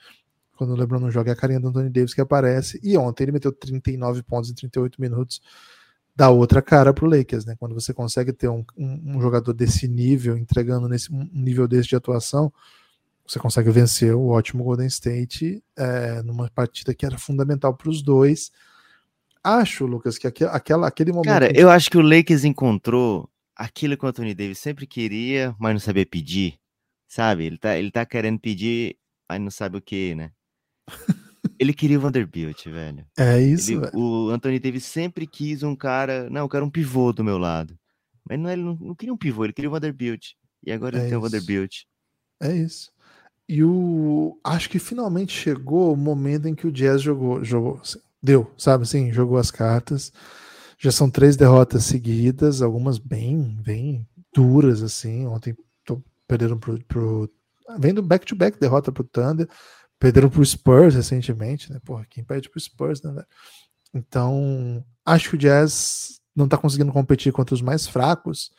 quando 0.56 0.70
o 0.70 0.76
LeBron 0.76 1.00
não 1.00 1.10
joga 1.10 1.30
é 1.30 1.32
a 1.32 1.36
carinha 1.36 1.58
do 1.58 1.68
Anthony 1.68 1.90
Davis 1.90 2.14
que 2.14 2.20
aparece. 2.20 2.78
E 2.84 2.96
ontem 2.96 3.24
ele 3.24 3.32
meteu 3.32 3.50
39 3.50 4.22
pontos 4.22 4.50
em 4.50 4.54
38 4.54 5.00
minutos, 5.00 5.40
dá 6.14 6.30
outra 6.30 6.62
cara 6.62 6.94
pro 6.94 7.08
Lakers, 7.08 7.44
né? 7.44 7.56
Quando 7.58 7.74
você 7.74 7.92
consegue 7.92 8.32
ter 8.32 8.48
um, 8.48 8.64
um, 8.76 9.16
um 9.16 9.20
jogador 9.20 9.52
desse 9.52 9.88
nível, 9.88 10.36
entregando 10.36 10.88
nesse 10.88 11.12
um 11.12 11.28
nível 11.32 11.66
desse 11.66 11.88
de 11.88 11.96
atuação, 11.96 12.52
você 13.28 13.38
consegue 13.38 13.70
vencer 13.70 14.14
o 14.14 14.28
ótimo 14.28 14.64
Golden 14.64 14.86
State 14.86 15.62
é, 15.76 16.22
numa 16.22 16.48
partida 16.50 16.94
que 16.94 17.04
era 17.06 17.18
fundamental 17.18 17.74
para 17.74 17.90
os 17.90 18.02
dois 18.02 18.50
acho, 19.42 19.86
Lucas, 19.86 20.18
que 20.18 20.26
aquele, 20.26 20.50
aquela, 20.50 20.88
aquele 20.88 21.10
momento. 21.12 21.26
Cara, 21.26 21.58
eu 21.58 21.70
acho 21.70 21.90
que 21.90 21.96
o 21.96 22.02
Lakers 22.02 22.44
encontrou 22.44 23.30
aquilo 23.56 23.96
que 23.96 24.04
o 24.04 24.08
Anthony 24.08 24.34
Davis 24.34 24.58
sempre 24.58 24.86
queria, 24.86 25.54
mas 25.58 25.72
não 25.72 25.80
sabia 25.80 26.04
pedir. 26.04 26.58
Sabe? 27.06 27.44
Ele 27.46 27.56
tá, 27.56 27.78
ele 27.78 27.90
tá 27.90 28.04
querendo 28.04 28.38
pedir, 28.38 28.96
mas 29.28 29.40
não 29.40 29.50
sabe 29.50 29.78
o 29.78 29.80
que, 29.80 30.14
né? 30.14 30.32
Ele 31.58 31.72
queria 31.72 31.98
o 31.98 32.00
Vanderbilt, 32.00 32.66
velho. 32.66 33.04
É 33.16 33.40
isso, 33.40 33.72
Ele- 33.72 33.80
velho. 33.80 33.92
o 33.98 34.28
Anthony 34.30 34.58
Davis 34.58 34.84
sempre 34.84 35.26
quis 35.26 35.62
um 35.62 35.74
cara. 35.74 36.28
Não, 36.30 36.42
eu 36.42 36.48
quero 36.48 36.64
um 36.64 36.70
pivô 36.70 37.12
do 37.12 37.24
meu 37.24 37.38
lado. 37.38 37.76
Mas 38.28 38.38
não, 38.38 38.50
ele 38.50 38.62
não, 38.62 38.74
não 38.76 38.94
queria 38.94 39.12
um 39.14 39.16
pivô, 39.16 39.44
ele 39.44 39.52
queria 39.52 39.68
o 39.68 39.72
Vanderbilt. 39.72 40.32
E 40.64 40.70
agora 40.70 40.98
É 40.98 41.00
ele 41.00 41.08
tem 41.08 41.16
o 41.18 41.20
isso. 41.20 41.30
Vanderbilt. 41.30 41.74
É 42.40 42.54
isso. 42.54 42.90
E 43.48 43.64
o. 43.64 44.38
Acho 44.44 44.68
que 44.68 44.78
finalmente 44.78 45.32
chegou 45.32 45.92
o 45.92 45.96
momento 45.96 46.46
em 46.46 46.54
que 46.54 46.66
o 46.66 46.72
Jazz 46.72 47.00
jogou. 47.00 47.42
jogou 47.44 47.80
assim, 47.82 47.98
deu, 48.22 48.52
sabe 48.58 48.82
assim? 48.84 49.12
Jogou 49.12 49.38
as 49.38 49.50
cartas. 49.50 50.12
Já 50.78 50.92
são 50.92 51.10
três 51.10 51.36
derrotas 51.36 51.84
seguidas, 51.84 52.62
algumas 52.62 52.98
bem, 52.98 53.56
bem 53.64 54.06
duras, 54.34 54.82
assim. 54.82 55.26
Ontem 55.26 55.56
to- 55.84 56.04
perderam 56.26 56.58
pro. 56.58 56.78
pro 56.84 57.30
vendo 57.78 58.02
back-to-back 58.02 58.58
derrota 58.60 58.92
pro 58.92 59.04
Thunder. 59.04 59.48
Perderam 59.98 60.30
pro 60.30 60.44
Spurs 60.44 60.94
recentemente, 60.94 61.72
né? 61.72 61.80
Porra, 61.84 62.06
quem 62.08 62.22
perde 62.22 62.48
pro 62.48 62.60
Spurs, 62.60 63.02
né, 63.02 63.12
velho? 63.12 63.26
Então, 63.94 64.84
acho 65.04 65.30
que 65.30 65.34
o 65.36 65.38
Jazz 65.38 66.20
não 66.36 66.46
tá 66.46 66.56
conseguindo 66.56 66.92
competir 66.92 67.32
contra 67.32 67.54
os 67.54 67.62
mais 67.62 67.86
fracos. 67.88 68.50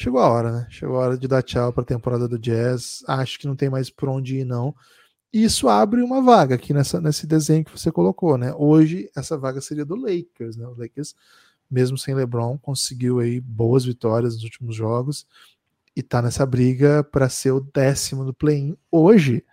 Chegou 0.00 0.18
a 0.18 0.30
hora, 0.30 0.50
né? 0.50 0.66
Chegou 0.70 0.96
a 0.96 1.00
hora 1.00 1.18
de 1.18 1.28
dar 1.28 1.42
tchau 1.42 1.74
para 1.74 1.82
a 1.82 1.86
temporada 1.86 2.26
do 2.26 2.38
Jazz. 2.38 3.04
Acho 3.06 3.38
que 3.38 3.46
não 3.46 3.54
tem 3.54 3.68
mais 3.68 3.90
por 3.90 4.08
onde 4.08 4.38
ir, 4.38 4.46
não. 4.46 4.74
E 5.30 5.44
isso 5.44 5.68
abre 5.68 6.00
uma 6.00 6.22
vaga 6.22 6.54
aqui 6.54 6.72
nessa, 6.72 7.02
nesse 7.02 7.26
desenho 7.26 7.66
que 7.66 7.70
você 7.70 7.92
colocou, 7.92 8.38
né? 8.38 8.50
Hoje, 8.56 9.10
essa 9.14 9.36
vaga 9.36 9.60
seria 9.60 9.84
do 9.84 9.94
Lakers, 9.94 10.56
né? 10.56 10.66
O 10.66 10.74
Lakers, 10.74 11.14
mesmo 11.70 11.98
sem 11.98 12.14
LeBron, 12.14 12.56
conseguiu 12.56 13.18
aí 13.18 13.42
boas 13.42 13.84
vitórias 13.84 14.36
nos 14.36 14.44
últimos 14.44 14.74
jogos 14.74 15.26
e 15.94 16.02
tá 16.02 16.22
nessa 16.22 16.46
briga 16.46 17.04
para 17.04 17.28
ser 17.28 17.50
o 17.50 17.60
décimo 17.60 18.24
do 18.24 18.32
play-in. 18.32 18.78
Hoje, 18.90 19.44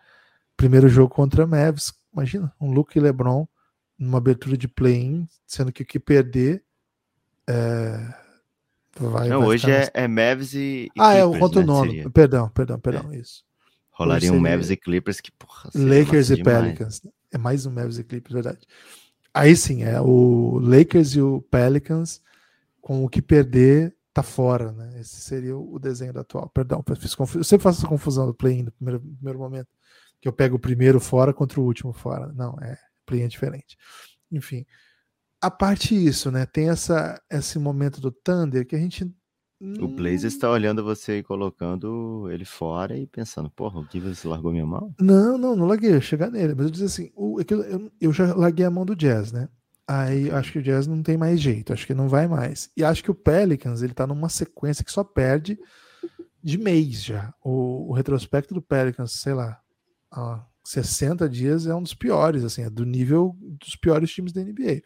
primeiro 0.56 0.88
jogo 0.88 1.14
contra 1.14 1.46
Mavs. 1.46 1.94
Imagina, 2.14 2.54
um 2.58 2.72
Luke 2.72 2.98
e 2.98 3.02
LeBron 3.02 3.46
numa 4.00 4.20
abertura 4.20 4.56
de 4.56 4.70
play-in, 4.70 5.28
sendo 5.46 5.74
que 5.74 5.84
o 5.84 5.86
que 5.86 6.00
perder 6.00 6.64
é, 7.46 8.27
vai, 9.00 9.30
Não, 9.30 9.40
vai 9.40 9.50
hoje 9.50 9.72
é, 9.72 9.90
é 9.94 10.08
Mavs 10.08 10.54
e, 10.54 10.90
e 10.96 11.00
ah, 11.00 11.14
é 11.14 11.24
o 11.24 11.32
Clippers, 11.32 11.40
contra 11.40 11.60
o 11.60 11.62
né, 11.62 11.68
nono. 11.68 11.92
seria. 11.92 12.10
Perdão, 12.10 12.50
perdão, 12.50 12.80
perdão, 12.80 13.14
isso. 13.14 13.44
Rolaria 13.92 14.32
um 14.32 14.40
Mavs 14.40 14.70
e 14.70 14.78
Clippers 14.78 15.20
que, 15.20 15.32
porra, 15.32 15.70
Lakers 15.74 16.30
e 16.30 16.36
demais. 16.36 16.58
Pelicans. 16.64 17.02
É 17.34 17.38
mais 17.38 17.66
um 17.66 17.72
Mavs 17.72 17.98
e 17.98 18.04
Clippers, 18.04 18.34
verdade. 18.34 18.60
Aí 19.34 19.56
sim, 19.56 19.84
é 19.84 20.00
o 20.02 20.60
Lakers 20.60 21.16
e 21.16 21.22
o 21.22 21.42
Pelicans 21.42 22.22
com 22.82 23.04
o 23.04 23.10
que 23.10 23.22
perder 23.22 23.96
tá 24.14 24.24
fora, 24.24 24.72
né? 24.72 25.00
Esse 25.00 25.22
seria 25.22 25.56
o 25.58 25.78
desenho 25.78 26.12
da 26.14 26.22
atual. 26.22 26.50
Perdão, 26.50 26.84
fiz 27.00 27.14
confu- 27.14 27.38
eu 27.40 27.44
sempre 27.44 27.64
faço 27.64 27.80
essa 27.80 27.88
confusão 27.88 28.26
do 28.26 28.34
play-in 28.34 28.64
no 28.64 28.72
primeiro, 28.72 29.00
primeiro 29.00 29.38
momento, 29.38 29.68
que 30.20 30.28
eu 30.28 30.34
pego 30.34 30.56
o 30.56 30.60
primeiro 30.60 31.00
fora 31.00 31.34
contra 31.34 31.60
o 31.60 31.64
último 31.64 31.94
fora. 31.94 32.32
Não, 32.34 32.58
é 32.62 32.78
play-in 33.06 33.26
é 33.26 33.28
diferente. 33.28 33.78
Enfim, 34.32 34.66
a 35.42 35.52
parte 35.52 35.96
isso, 35.96 36.32
né? 36.32 36.46
Tem 36.46 36.70
essa 36.70 37.22
esse 37.32 37.60
momento 37.60 38.02
do 38.02 38.12
Thunder 38.12 38.66
que 38.66 38.76
a 38.76 38.80
gente 38.80 39.06
O 39.80 39.88
Blazers 39.88 40.38
tá 40.38 40.50
olhando 40.50 40.84
você 40.84 41.20
e 41.20 41.24
colocando 41.24 42.30
ele 42.32 42.46
fora 42.46 42.96
e 42.96 43.08
pensando, 43.08 43.50
porra, 43.50 43.80
o 43.80 43.88
Givens 43.92 44.24
largou 44.24 44.52
minha 44.52 44.66
mão? 44.66 44.94
Não, 45.00 45.38
não, 45.38 45.56
não 45.56 45.66
larguei, 45.66 45.96
eu 45.96 46.02
chegar 46.02 46.30
nele. 46.30 46.54
Mas 46.56 46.66
eu 46.66 46.72
disse 46.72 46.86
assim, 46.86 47.12
o, 47.16 47.42
é 47.42 47.46
eu, 47.50 47.92
eu, 48.00 48.14
já 48.14 48.36
larguei 48.36 48.66
a 48.66 48.72
mão 48.72 48.86
do 48.86 48.96
Jazz, 48.96 49.32
né? 49.32 49.50
Aí 49.88 50.30
acho 50.30 50.52
que 50.52 50.60
o 50.60 50.64
Jazz 50.64 50.86
não 50.86 51.02
tem 51.02 51.18
mais 51.18 51.40
jeito, 51.40 51.74
acho 51.74 51.88
que 51.88 51.94
não 51.94 52.08
vai 52.08 52.28
mais. 52.28 52.70
E 52.76 52.84
acho 52.84 53.04
que 53.04 53.10
o 53.10 53.16
Pelicans, 53.16 53.82
ele 53.82 53.94
tá 53.94 54.06
numa 54.06 54.30
sequência 54.30 54.84
que 54.84 54.92
só 54.92 55.04
perde 55.04 55.58
de 56.44 56.58
mês 56.58 57.04
já. 57.04 57.34
O, 57.44 57.90
o 57.90 57.94
retrospecto 57.94 58.54
do 58.54 58.62
Pelicans, 58.62 59.14
sei 59.14 59.34
lá, 59.34 59.60
há 60.12 60.46
60 60.66 61.28
dias 61.30 61.66
é 61.66 61.74
um 61.74 61.82
dos 61.82 61.94
piores, 61.94 62.44
assim, 62.44 62.62
é 62.62 62.70
do 62.70 62.86
nível 62.86 63.36
dos 63.40 63.76
piores 63.76 64.12
times 64.12 64.34
da 64.34 64.44
NBA. 64.44 64.82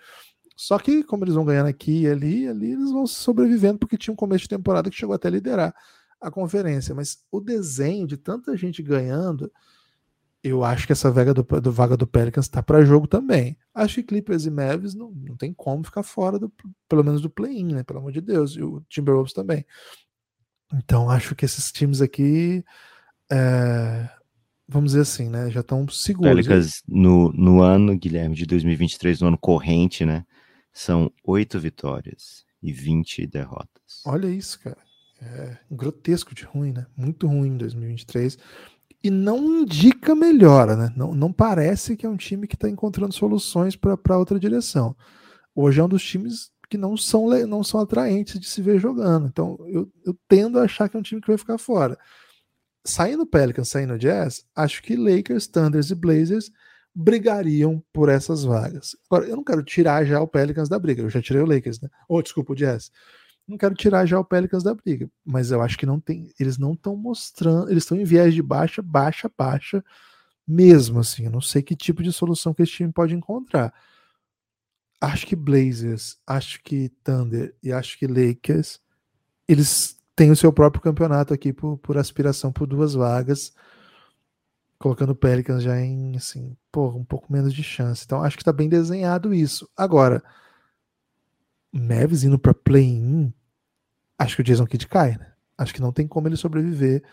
Só 0.62 0.78
que, 0.78 1.01
como 1.01 1.24
eles 1.24 1.34
vão 1.34 1.43
ganhando 1.43 1.70
aqui 1.70 2.01
e 2.01 2.07
ali, 2.07 2.47
ali 2.47 2.74
eles 2.74 2.91
vão 2.91 3.07
sobrevivendo, 3.07 3.80
porque 3.80 3.97
tinha 3.97 4.14
um 4.14 4.16
começo 4.16 4.43
de 4.43 4.49
temporada 4.49 4.91
que 4.91 4.95
chegou 4.95 5.16
até 5.16 5.28
a 5.28 5.32
liderar 5.32 5.74
a 6.22 6.30
conferência. 6.30 6.93
Mas 6.93 7.18
o 7.32 7.41
desenho 7.41 8.05
de 8.05 8.16
tanta 8.16 8.55
gente 8.55 8.84
ganhando, 8.84 9.51
eu 10.43 10.64
acho 10.64 10.86
que 10.86 10.93
essa 10.93 11.09
vaga 11.09 11.34
do, 11.34 11.41
do 11.41 11.72
vaga 11.72 11.97
do 11.97 12.05
Pelicans 12.05 12.47
tá 12.47 12.62
para 12.62 12.86
jogo 12.86 13.07
também. 13.07 13.57
Acho 13.74 13.95
que 13.95 14.03
Clippers 14.03 14.45
e 14.45 14.51
Mavs 14.51 14.93
não, 14.93 15.09
não 15.09 15.36
tem 15.36 15.51
como 15.51 15.84
ficar 15.84 16.03
fora, 16.03 16.38
do, 16.38 16.53
pelo 16.88 17.03
menos 17.03 17.22
do 17.22 17.30
play-in, 17.30 17.74
né? 17.74 17.82
Pelo 17.82 17.97
amor 17.97 18.12
de 18.12 18.22
Deus. 18.22 18.51
E 18.51 18.62
o 18.62 18.86
Timberwolves 18.88 19.34
também. 19.34 19.66
Então 20.76 21.09
acho 21.09 21.34
que 21.34 21.43
esses 21.43 21.72
times 21.72 22.01
aqui, 22.01 22.64
é, 23.32 24.07
vamos 24.68 24.91
dizer 24.91 25.01
assim, 25.01 25.28
né? 25.28 25.49
Já 25.49 25.62
estão 25.62 25.88
seguros. 25.88 26.30
Pelicans 26.30 26.84
no, 26.88 27.34
no 27.34 27.64
ano, 27.64 27.97
Guilherme, 27.97 28.36
de 28.36 28.45
2023, 28.45 29.22
no 29.22 29.30
ano 29.30 29.39
corrente, 29.39 30.05
né? 30.05 30.24
São 30.74 31.11
oito 31.26 31.59
vitórias 31.59 32.45
e 32.61 32.72
20 32.72 33.28
derrotas. 33.28 34.01
Olha 34.05 34.28
isso, 34.28 34.59
cara. 34.59 34.78
É 35.22 35.57
grotesco 35.69 36.34
de 36.34 36.43
ruim, 36.43 36.72
né? 36.72 36.86
Muito 36.95 37.28
ruim 37.28 37.49
em 37.49 37.57
2023. 37.57 38.38
E 39.03 39.09
não 39.09 39.61
indica 39.61 40.15
melhora, 40.15 40.76
né? 40.76 40.93
Não, 40.95 41.13
não 41.13 41.32
parece 41.32 41.95
que 41.95 42.05
é 42.05 42.09
um 42.09 42.17
time 42.17 42.47
que 42.47 42.55
está 42.55 42.69
encontrando 42.69 43.13
soluções 43.13 43.76
para 43.76 44.17
outra 44.17 44.39
direção. 44.39 44.95
Hoje 45.55 45.80
é 45.80 45.84
um 45.84 45.89
dos 45.89 46.03
times 46.03 46.51
que 46.69 46.78
não 46.78 46.95
são, 46.95 47.28
não 47.45 47.63
são 47.63 47.82
atraentes 47.82 48.39
de 48.39 48.47
se 48.47 48.61
ver 48.61 48.80
jogando. 48.80 49.28
Então 49.28 49.57
eu, 49.67 49.91
eu 50.05 50.17
tendo 50.28 50.57
a 50.57 50.63
achar 50.63 50.88
que 50.88 50.95
é 50.95 50.99
um 50.99 51.03
time 51.03 51.22
que 51.22 51.28
vai 51.28 51.38
ficar 51.38 51.57
fora. 51.57 51.97
Saindo 52.84 53.26
Pelicans, 53.26 53.69
saindo 53.69 53.97
Jazz, 53.99 54.45
acho 54.55 54.82
que 54.82 54.95
Lakers, 54.95 55.47
Thunders 55.47 55.91
e 55.91 55.95
Blazers 55.95 56.49
brigariam 56.94 57.84
por 57.94 58.10
essas 58.10 58.44
vagas. 58.44 58.96
Agora, 59.10 59.28
eu 59.28 59.36
não 59.36 59.44
quero 59.44 59.64
tirar 59.64 60.06
já 60.06 60.22
o 60.22 60.28
Pelicans 60.28 60.70
da 60.70 60.78
briga. 60.78 61.02
Eu 61.02 61.10
já 61.10 61.22
tirei 61.22 61.42
o 61.42 61.46
Lakers, 61.46 61.80
né? 61.80 61.89
Ou, 62.08 62.22
desculpa, 62.22 62.54
o 62.54 62.56
Jazz 62.56 62.92
não 63.52 63.58
quero 63.58 63.76
tirar 63.76 64.06
já 64.06 64.20
o 64.20 64.26
Pelicans 64.26 64.64
da 64.64 64.74
briga, 64.74 65.10
mas 65.26 65.52
eu 65.52 65.62
acho 65.62 65.78
que 65.78 65.86
não 65.86 66.00
tem, 66.00 66.32
eles 66.39 66.58
não 66.58 66.74
estão 66.74 66.96
mostrando, 66.96 67.70
eles 67.70 67.84
estão 67.84 67.98
em 67.98 68.04
viés 68.04 68.34
de 68.34 68.42
baixa, 68.42 68.82
baixa, 68.82 69.30
baixa, 69.38 69.84
mesmo 70.48 71.00
assim. 71.00 71.26
Eu 71.26 71.32
não 71.32 71.42
sei 71.42 71.62
que 71.62 71.76
tipo 71.76 72.02
de 72.02 72.12
solução 72.12 72.54
que 72.54 72.64
esse 72.64 72.72
time 72.72 72.92
pode 72.92 73.14
encontrar. 73.14 73.74
Acho 75.00 75.26
que 75.26 75.36
Blazers, 75.36 76.18
acho 76.26 76.62
que 76.64 76.89
Thunder 77.04 77.56
e 77.62 77.72
acho 77.72 77.98
que 77.98 78.08
Lakers, 78.08 78.80
eles 79.48 79.98
têm 80.16 80.32
o 80.32 80.36
seu 80.36 80.54
próprio 80.54 80.82
campeonato 80.82 81.34
aqui 81.34 81.52
por, 81.52 81.78
por 81.78 81.98
aspiração 81.98 82.52
por 82.52 82.68
duas 82.68 82.94
vagas, 82.94 83.54
colocando 84.82 85.12
o 85.12 85.16
Pelicans 85.16 85.64
já 85.64 85.80
em 85.80 86.16
assim, 86.18 86.58
porra, 86.72 86.98
um 86.98 87.06
pouco 87.06 87.32
menos 87.32 87.54
de 87.54 87.64
chance. 87.64 88.04
Então 88.04 88.24
acho 88.24 88.38
que 88.38 88.44
tá 88.44 88.52
bem 88.52 88.68
desenhado 88.68 89.34
isso. 89.34 89.70
Agora, 89.78 90.24
Mavis 91.72 92.24
indo 92.24 92.40
para 92.40 92.54
play-in, 92.54 93.32
acho 94.18 94.36
que 94.36 94.42
o 94.42 94.46
Jason 94.46 94.66
Kidd 94.66 94.88
cai, 94.88 95.18
né? 95.18 95.32
Acho 95.58 95.74
que 95.74 95.82
não 95.82 95.94
tem 95.94 96.08
como 96.08 96.28
ele 96.28 96.36
sobreviver 96.36 97.04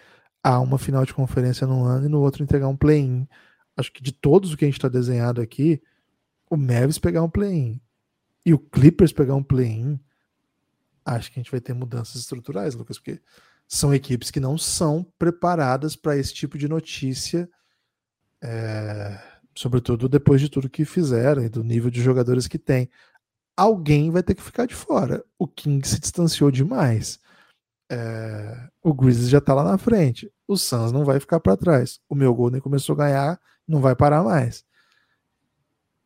a 0.43 0.59
uma 0.59 0.79
final 0.79 1.05
de 1.05 1.13
conferência 1.13 1.67
num 1.67 1.85
ano 1.85 2.07
e 2.07 2.09
no 2.09 2.21
outro 2.21 2.43
entregar 2.43 2.69
um 2.69 2.77
play-in. 2.77 3.29
Acho 3.77 3.93
que 3.93 4.03
de 4.03 4.13
todos 4.13 4.53
o 4.53 4.57
que 4.57 4.65
a 4.65 4.69
gente 4.69 4.79
está 4.79 4.89
desenhado 4.89 5.41
aqui, 5.41 5.83
o 6.51 6.57
Mavis 6.57 6.99
pegar 6.99 7.23
um 7.23 7.31
play-in 7.31 7.81
e 8.45 8.55
o 8.55 8.59
Clippers 8.59 9.13
pegar 9.13 9.35
um 9.35 9.43
play-in, 9.43 10.01
acho 11.05 11.31
que 11.31 11.39
a 11.39 11.43
gente 11.43 11.51
vai 11.51 11.61
ter 11.61 11.75
mudanças 11.75 12.17
estruturais, 12.17 12.75
Lucas, 12.75 12.99
porque 12.99 13.21
são 13.69 13.95
equipes 13.95 14.31
que 14.31 14.41
não 14.41 14.57
são 14.57 15.07
preparadas 15.19 15.95
para 15.95 16.17
esse 16.17 16.33
tipo 16.33 16.57
de 16.57 16.67
notícia, 16.67 17.49
é, 18.43 19.21
sobretudo 19.55 20.09
depois 20.09 20.41
de 20.41 20.49
tudo 20.49 20.71
que 20.71 20.85
fizeram 20.85 21.45
e 21.45 21.49
do 21.49 21.63
nível 21.63 21.91
de 21.91 22.01
jogadores 22.01 22.49
que 22.49 22.59
tem 22.59 22.91
alguém 23.59 24.09
vai 24.13 24.23
ter 24.23 24.37
que 24.37 24.43
ficar 24.43 24.67
de 24.67 24.75
fora. 24.75 25.25
O 25.37 25.49
King 25.49 25.87
se 25.87 25.99
distanciou 25.99 26.49
demais. 26.49 27.19
É, 27.91 28.69
o 28.81 28.95
Grizzlies 28.95 29.31
já 29.31 29.41
tá 29.41 29.53
lá 29.53 29.65
na 29.65 29.77
frente. 29.77 30.33
O 30.47 30.57
Suns 30.57 30.93
não 30.93 31.05
vai 31.05 31.19
ficar 31.19 31.41
para 31.41 31.57
trás. 31.57 31.99
O 32.09 32.15
meu 32.15 32.33
Golden 32.33 32.61
começou 32.61 32.95
a 32.95 32.99
ganhar, 32.99 33.41
não 33.67 33.81
vai 33.81 33.97
parar 33.97 34.23
mais. 34.23 34.65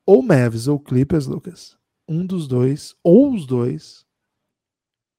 Ou 0.06 0.22
Mavs 0.22 0.66
ou 0.66 0.80
Clippers, 0.80 1.26
Lucas. 1.26 1.76
Um 2.08 2.24
dos 2.24 2.48
dois, 2.48 2.94
ou 3.04 3.34
os 3.34 3.46
dois, 3.46 4.06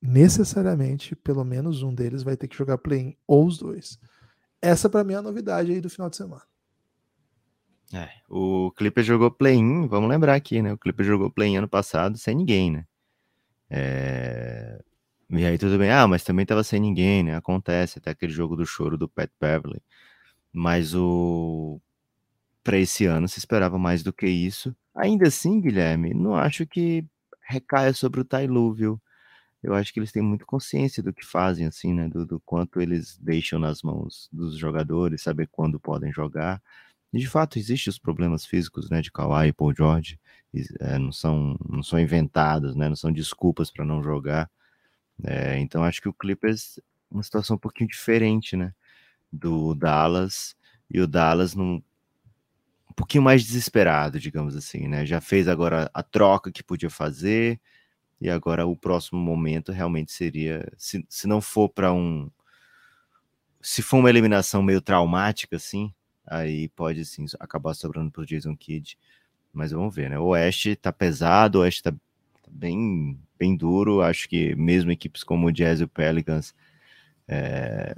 necessariamente, 0.03 1.15
pelo 1.15 1.45
menos 1.45 1.81
um 1.81 1.95
deles 1.95 2.23
vai 2.23 2.35
ter 2.35 2.49
que 2.49 2.57
jogar 2.57 2.77
play-in, 2.77 3.15
ou 3.25 3.47
os 3.47 3.57
dois. 3.57 3.97
Essa 4.61 4.89
para 4.89 5.03
mim 5.03 5.13
é 5.13 5.17
a 5.17 5.21
novidade 5.21 5.71
aí 5.71 5.79
do 5.79 5.89
final 5.89 6.09
de 6.09 6.17
semana. 6.17 6.43
É, 7.93 8.09
o 8.29 8.71
Clipper 8.71 9.03
jogou 9.03 9.31
play-in, 9.31 9.87
vamos 9.87 10.09
lembrar 10.09 10.35
aqui, 10.35 10.61
né? 10.61 10.73
O 10.73 10.77
Clipper 10.77 11.05
jogou 11.05 11.31
play-in 11.31 11.57
ano 11.57 11.69
passado 11.69 12.17
sem 12.17 12.35
ninguém, 12.35 12.71
né? 12.71 12.85
É... 13.69 14.83
E 15.29 15.45
aí 15.45 15.57
tudo 15.57 15.77
bem, 15.77 15.89
ah, 15.89 16.07
mas 16.07 16.23
também 16.23 16.45
tava 16.45 16.63
sem 16.63 16.81
ninguém, 16.81 17.23
né? 17.23 17.35
Acontece, 17.35 17.99
até 17.99 18.11
aquele 18.11 18.33
jogo 18.33 18.55
do 18.55 18.65
choro 18.65 18.97
do 18.97 19.07
Pat 19.07 19.31
Beverly. 19.39 19.81
Mas 20.51 20.93
o... 20.93 21.79
Para 22.63 22.77
esse 22.77 23.05
ano 23.05 23.27
se 23.27 23.39
esperava 23.39 23.77
mais 23.77 24.03
do 24.03 24.11
que 24.11 24.27
isso. 24.27 24.75
Ainda 24.95 25.27
assim, 25.27 25.61
Guilherme, 25.61 26.13
não 26.13 26.35
acho 26.35 26.65
que 26.65 27.05
recaia 27.41 27.93
sobre 27.93 28.21
o 28.21 28.25
Tailu, 28.25 28.73
viu? 28.73 29.01
Eu 29.63 29.73
acho 29.73 29.93
que 29.93 29.99
eles 29.99 30.11
têm 30.11 30.21
muito 30.21 30.45
consciência 30.45 31.01
do 31.01 31.13
que 31.13 31.25
fazem, 31.25 31.65
assim, 31.65 31.93
né? 31.93 32.09
Do, 32.09 32.25
do 32.25 32.39
quanto 32.41 32.81
eles 32.81 33.17
deixam 33.17 33.57
nas 33.59 33.81
mãos 33.81 34.29
dos 34.31 34.57
jogadores, 34.57 35.21
saber 35.23 35.47
quando 35.51 35.79
podem 35.79 36.11
jogar. 36.11 36.61
E 37.13 37.19
de 37.19 37.27
fato, 37.27 37.59
existem 37.59 37.91
os 37.91 37.99
problemas 37.99 38.43
físicos, 38.43 38.89
né, 38.89 38.99
de 38.99 39.11
Kawhi 39.11 39.49
e 39.49 39.53
Paul 39.53 39.73
George, 39.75 40.19
é, 40.79 40.97
não, 40.97 41.11
são, 41.11 41.55
não 41.69 41.83
são 41.83 41.99
inventados, 41.99 42.75
né, 42.75 42.89
não 42.89 42.95
são 42.95 43.11
desculpas 43.11 43.69
para 43.69 43.85
não 43.85 44.01
jogar. 44.01 44.49
É, 45.23 45.59
então, 45.59 45.83
acho 45.83 46.01
que 46.01 46.09
o 46.09 46.13
Clippers 46.13 46.79
é 46.79 46.81
uma 47.11 47.21
situação 47.21 47.55
um 47.55 47.59
pouquinho 47.59 47.87
diferente, 47.87 48.57
né, 48.57 48.73
do 49.31 49.75
Dallas, 49.75 50.55
e 50.89 50.99
o 50.99 51.07
Dallas 51.07 51.53
num, 51.53 51.83
um 52.89 52.93
pouquinho 52.95 53.23
mais 53.23 53.43
desesperado, 53.43 54.19
digamos 54.19 54.55
assim, 54.55 54.87
né, 54.87 55.05
já 55.05 55.21
fez 55.21 55.47
agora 55.47 55.91
a 55.93 56.01
troca 56.01 56.51
que 56.51 56.63
podia 56.63 56.89
fazer, 56.89 57.61
e 58.23 58.29
agora 58.29 58.65
o 58.65 58.73
próximo 58.73 59.19
momento 59.19 59.73
realmente 59.73 60.13
seria, 60.13 60.65
se, 60.77 61.05
se 61.09 61.27
não 61.27 61.41
for 61.41 61.67
para 61.67 61.91
um, 61.91 62.31
se 63.61 63.81
for 63.81 63.97
uma 63.97 64.09
eliminação 64.09 64.63
meio 64.63 64.79
traumática, 64.79 65.57
assim, 65.57 65.93
aí 66.25 66.69
pode 66.69 67.03
sim 67.03 67.25
acabar 67.37 67.73
sobrando 67.73 68.09
para 68.09 68.21
o 68.21 68.25
Jason 68.25 68.55
Kidd. 68.55 68.97
Mas 69.51 69.71
vamos 69.71 69.93
ver, 69.93 70.09
né? 70.09 70.17
O 70.17 70.27
Oeste 70.27 70.73
tá 70.73 70.89
pesado, 70.93 71.57
o 71.59 71.61
Oeste 71.63 71.83
tá, 71.83 71.91
tá 71.91 71.97
bem, 72.49 73.19
bem 73.37 73.57
duro. 73.57 74.01
Acho 74.01 74.29
que 74.29 74.55
mesmo 74.55 74.89
equipes 74.89 75.21
como 75.21 75.47
o 75.47 75.51
Jazz 75.51 75.81
e 75.81 75.83
o 75.83 75.87
Pelicans, 75.89 76.55
é, 77.27 77.93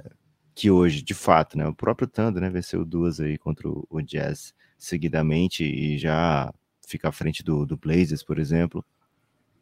que 0.56 0.72
hoje, 0.72 1.02
de 1.02 1.14
fato, 1.14 1.56
né? 1.56 1.68
O 1.68 1.74
próprio 1.74 2.08
Thunder, 2.08 2.42
né? 2.42 2.50
Venceu 2.50 2.84
duas 2.84 3.20
aí 3.20 3.38
contra 3.38 3.68
o, 3.68 4.02
Jazz 4.02 4.52
seguidamente 4.76 5.62
e 5.62 5.96
já 5.98 6.52
fica 6.84 7.10
à 7.10 7.12
frente 7.12 7.44
do, 7.44 7.64
do 7.64 7.76
Blazers, 7.76 8.24
por 8.24 8.40
exemplo. 8.40 8.84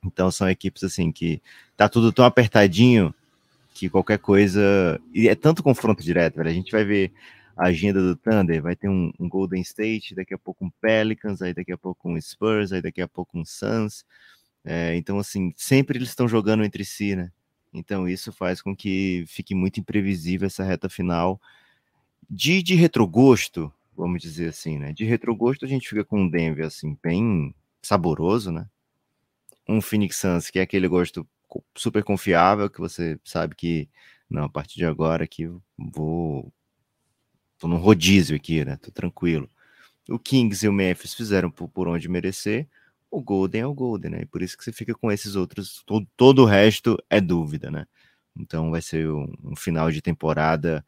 Então 0.04 0.30
são 0.30 0.48
equipes 0.48 0.84
assim 0.84 1.10
que 1.10 1.40
tá 1.76 1.88
tudo 1.88 2.12
tão 2.12 2.24
apertadinho 2.24 3.14
que 3.74 3.90
qualquer 3.90 4.18
coisa. 4.18 5.00
E 5.12 5.28
é 5.28 5.34
tanto 5.34 5.62
confronto 5.62 6.02
direto, 6.02 6.36
velho. 6.36 6.48
A 6.48 6.52
gente 6.52 6.70
vai 6.70 6.84
ver 6.84 7.12
a 7.56 7.66
agenda 7.66 8.00
do 8.00 8.16
Thunder, 8.16 8.62
vai 8.62 8.74
ter 8.74 8.88
um, 8.88 9.12
um, 9.18 9.28
Golden 9.28 9.60
State, 9.62 10.14
daqui 10.14 10.34
a 10.34 10.38
pouco 10.38 10.64
um 10.64 10.70
Pelicans, 10.80 11.40
aí 11.40 11.54
daqui 11.54 11.72
a 11.72 11.78
pouco 11.78 12.08
um 12.08 12.20
Spurs, 12.20 12.72
aí 12.72 12.82
daqui 12.82 13.00
a 13.00 13.08
pouco 13.08 13.38
um 13.38 13.44
Suns. 13.44 14.04
É, 14.64 14.96
então, 14.96 15.18
assim, 15.18 15.52
sempre 15.56 15.98
eles 15.98 16.08
estão 16.08 16.26
jogando 16.26 16.64
entre 16.64 16.84
si, 16.84 17.14
né? 17.14 17.30
Então, 17.72 18.08
isso 18.08 18.32
faz 18.32 18.62
com 18.62 18.74
que 18.74 19.24
fique 19.28 19.54
muito 19.54 19.80
imprevisível 19.80 20.46
essa 20.46 20.64
reta 20.64 20.88
final. 20.88 21.40
De, 22.30 22.62
de 22.62 22.74
retrogosto, 22.74 23.72
vamos 23.96 24.22
dizer 24.22 24.48
assim, 24.48 24.78
né? 24.78 24.92
De 24.92 25.04
retrogosto, 25.04 25.64
a 25.64 25.68
gente 25.68 25.88
fica 25.88 26.04
com 26.04 26.22
um 26.22 26.28
Denver, 26.28 26.66
assim, 26.66 26.96
bem 27.02 27.54
saboroso, 27.82 28.50
né? 28.50 28.66
Um 29.68 29.80
Phoenix 29.80 30.16
Suns, 30.16 30.50
que 30.50 30.58
é 30.58 30.62
aquele 30.62 30.88
gosto 30.88 31.26
super 31.76 32.02
confiável, 32.02 32.68
que 32.68 32.80
você 32.80 33.18
sabe 33.24 33.54
que, 33.54 33.88
não, 34.28 34.44
a 34.44 34.48
partir 34.48 34.76
de 34.76 34.84
agora 34.84 35.24
aqui 35.24 35.48
vou 35.78 36.52
tô 37.58 37.68
num 37.68 37.76
rodízio 37.76 38.36
aqui, 38.36 38.64
né? 38.64 38.76
Tô 38.76 38.90
tranquilo. 38.90 39.48
O 40.08 40.18
Kings 40.18 40.64
e 40.66 40.68
o 40.68 40.72
Memphis 40.72 41.14
fizeram 41.14 41.50
por, 41.50 41.88
onde 41.88 42.08
merecer. 42.08 42.68
O 43.10 43.22
Golden 43.22 43.62
é 43.62 43.66
o 43.66 43.74
Golden, 43.74 44.10
né? 44.10 44.22
E 44.22 44.26
por 44.26 44.42
isso 44.42 44.56
que 44.56 44.64
você 44.64 44.72
fica 44.72 44.94
com 44.94 45.10
esses 45.10 45.36
outros. 45.36 45.82
Todo, 45.86 46.06
todo 46.16 46.42
o 46.42 46.46
resto 46.46 46.98
é 47.08 47.20
dúvida, 47.20 47.70
né? 47.70 47.86
Então 48.36 48.70
vai 48.70 48.82
ser 48.82 49.10
um, 49.10 49.32
um 49.44 49.56
final 49.56 49.90
de 49.90 50.02
temporada, 50.02 50.84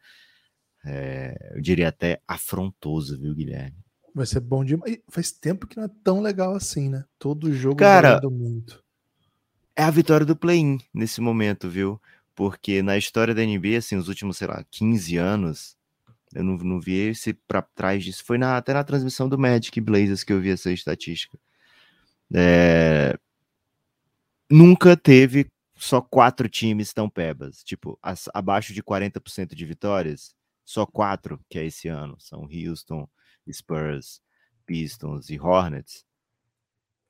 é, 0.85 1.53
eu 1.55 1.61
diria 1.61 1.89
até 1.89 2.21
afrontoso, 2.27 3.19
viu, 3.19 3.33
Guilherme? 3.33 3.86
Vai 4.17 4.25
ser 4.25 4.39
bom 4.39 4.65
demais. 4.65 4.97
Faz 5.09 5.31
tempo 5.31 5.67
que 5.67 5.77
não 5.77 5.83
é 5.83 5.89
tão 6.03 6.21
legal 6.21 6.55
assim, 6.55 6.89
né? 6.89 7.05
Todo 7.19 7.53
jogo 7.53 7.75
Cara, 7.75 8.19
muito. 8.23 8.83
É 9.75 9.83
a 9.83 9.91
vitória 9.91 10.25
do 10.25 10.35
play-in 10.35 10.79
nesse 10.91 11.21
momento, 11.21 11.69
viu? 11.69 12.01
Porque 12.33 12.81
na 12.81 12.97
história 12.97 13.35
da 13.35 13.43
NBA, 13.43 13.77
assim, 13.77 13.95
os 13.95 14.07
últimos, 14.07 14.37
sei 14.37 14.47
lá, 14.47 14.65
15 14.71 15.17
anos, 15.17 15.77
eu 16.33 16.43
não, 16.43 16.57
não 16.57 16.79
vi 16.79 16.95
esse 16.95 17.31
para 17.31 17.61
trás 17.61 18.03
disso. 18.03 18.23
Foi 18.25 18.39
na, 18.39 18.57
até 18.57 18.73
na 18.73 18.83
transmissão 18.83 19.29
do 19.29 19.37
Magic 19.37 19.79
Blazers 19.79 20.23
que 20.23 20.33
eu 20.33 20.41
vi 20.41 20.49
essa 20.49 20.71
estatística. 20.71 21.37
É... 22.33 23.15
Nunca 24.49 24.97
teve 24.97 25.45
só 25.75 26.01
quatro 26.01 26.49
times 26.49 26.91
tão 26.91 27.07
pebas. 27.07 27.63
Tipo, 27.63 27.99
as, 28.01 28.27
abaixo 28.33 28.73
de 28.73 28.81
40% 28.81 29.53
de 29.53 29.63
vitórias, 29.63 30.35
só 30.65 30.87
quatro, 30.87 31.39
que 31.47 31.59
é 31.59 31.65
esse 31.65 31.87
ano. 31.87 32.15
São 32.19 32.49
Houston, 32.51 33.07
Spurs, 33.53 34.21
Pistons 34.65 35.29
e 35.29 35.39
Hornets. 35.39 36.05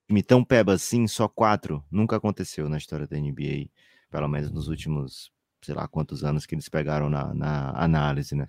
Time 0.08 0.24
tão 0.24 0.44
peba 0.44 0.74
assim, 0.74 1.08
só 1.08 1.28
quatro. 1.28 1.84
Nunca 1.92 2.16
aconteceu 2.16 2.70
na 2.70 2.78
história 2.78 3.08
da 3.08 3.18
NBA. 3.18 3.70
Pelo 4.10 4.28
menos 4.28 4.52
nos 4.52 4.68
últimos, 4.68 5.32
sei 5.62 5.76
lá 5.76 5.88
quantos 5.88 6.24
anos 6.24 6.46
que 6.46 6.56
eles 6.56 6.70
pegaram 6.70 7.10
na, 7.10 7.34
na 7.34 7.72
análise, 7.72 8.36
né? 8.36 8.48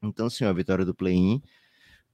Então, 0.00 0.30
sim, 0.30 0.44
a 0.44 0.52
vitória 0.52 0.84
do 0.84 0.94
play-in, 0.94 1.42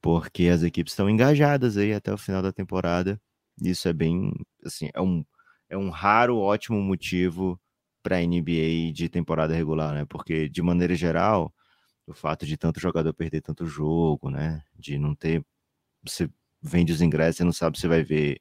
porque 0.00 0.48
as 0.48 0.62
equipes 0.62 0.92
estão 0.92 1.08
engajadas 1.10 1.76
aí 1.76 1.92
até 1.92 2.12
o 2.12 2.18
final 2.18 2.42
da 2.42 2.52
temporada. 2.52 3.20
Isso 3.62 3.88
é 3.88 3.92
bem, 3.92 4.32
assim, 4.64 4.90
é 4.94 5.00
um, 5.00 5.24
é 5.68 5.76
um 5.76 5.90
raro, 5.90 6.38
ótimo 6.38 6.80
motivo 6.80 7.60
para 8.02 8.16
a 8.16 8.22
NBA 8.22 8.92
de 8.92 9.08
temporada 9.08 9.54
regular, 9.54 9.94
né? 9.94 10.06
Porque, 10.06 10.48
de 10.48 10.62
maneira 10.62 10.94
geral, 10.94 11.52
o 12.08 12.14
fato 12.14 12.46
de 12.46 12.56
tanto 12.56 12.80
jogador 12.80 13.12
perder 13.12 13.42
tanto 13.42 13.66
jogo, 13.66 14.30
né? 14.30 14.62
De 14.76 14.98
não 14.98 15.14
ter. 15.14 15.44
Você 16.02 16.28
vende 16.62 16.92
os 16.92 17.02
ingressos 17.02 17.40
e 17.40 17.44
não 17.44 17.52
sabe 17.52 17.78
se 17.78 17.86
vai 17.86 18.02
ver 18.02 18.40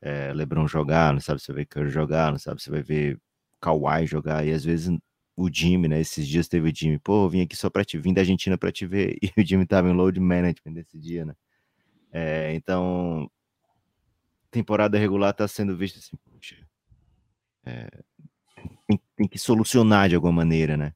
é, 0.00 0.32
LeBron 0.32 0.66
jogar, 0.66 1.12
não 1.12 1.20
sabe 1.20 1.40
se 1.40 1.48
vai 1.48 1.56
ver 1.56 1.66
Curry 1.66 1.90
jogar, 1.90 2.32
não 2.32 2.38
sabe 2.38 2.62
se 2.62 2.70
vai 2.70 2.82
ver 2.82 3.20
Kawhi 3.60 4.06
jogar, 4.06 4.46
e 4.46 4.52
às 4.52 4.64
vezes 4.64 4.96
o 5.36 5.48
Jimmy, 5.52 5.88
né? 5.88 6.00
Esses 6.00 6.26
dias 6.26 6.48
teve 6.48 6.70
o 6.70 6.74
Jimmy, 6.74 6.98
pô, 6.98 7.28
vim 7.28 7.42
aqui 7.42 7.56
só 7.56 7.70
para 7.70 7.84
te 7.84 7.98
vim 7.98 8.12
da 8.14 8.22
Argentina 8.22 8.58
para 8.58 8.72
te 8.72 8.86
ver, 8.86 9.16
e 9.22 9.40
o 9.40 9.44
Jimmy 9.46 9.66
tava 9.66 9.88
em 9.88 9.94
load 9.94 10.18
management 10.18 10.72
nesse 10.72 10.98
dia, 10.98 11.24
né? 11.24 11.34
É, 12.12 12.54
então, 12.54 13.30
temporada 14.50 14.98
regular 14.98 15.32
tá 15.32 15.46
sendo 15.48 15.76
vista 15.76 15.98
assim, 15.98 16.16
poxa, 16.30 16.56
é, 17.64 17.88
tem, 18.86 19.00
tem, 19.16 19.28
que 19.28 19.38
solucionar 19.38 20.08
de 20.08 20.14
alguma 20.14 20.32
maneira, 20.32 20.76
né? 20.76 20.94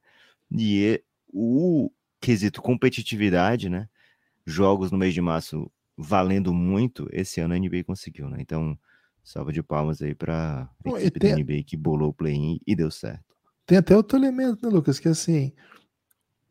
E 0.51 1.03
o 1.27 1.91
quesito 2.19 2.61
competitividade, 2.61 3.69
né? 3.69 3.87
Jogos 4.45 4.91
no 4.91 4.97
mês 4.97 5.13
de 5.13 5.21
março 5.21 5.69
valendo 5.97 6.53
muito, 6.53 7.07
esse 7.11 7.39
ano 7.41 7.53
a 7.53 7.57
NBA 7.57 7.83
conseguiu, 7.83 8.29
né? 8.29 8.37
Então, 8.39 8.77
salva 9.23 9.51
de 9.51 9.63
palmas 9.63 10.01
aí 10.01 10.13
para 10.13 10.69
a 10.85 10.89
equipe 11.01 11.19
tem... 11.19 11.31
da 11.31 11.37
NBA 11.37 11.63
que 11.65 11.75
bolou 11.75 12.09
o 12.09 12.13
play-in 12.13 12.59
e 12.65 12.75
deu 12.75 12.91
certo. 12.91 13.35
Tem 13.65 13.77
até 13.77 13.95
outro 13.95 14.17
elemento, 14.17 14.65
né, 14.65 14.71
Lucas? 14.71 14.99
Que 14.99 15.09
assim, 15.09 15.51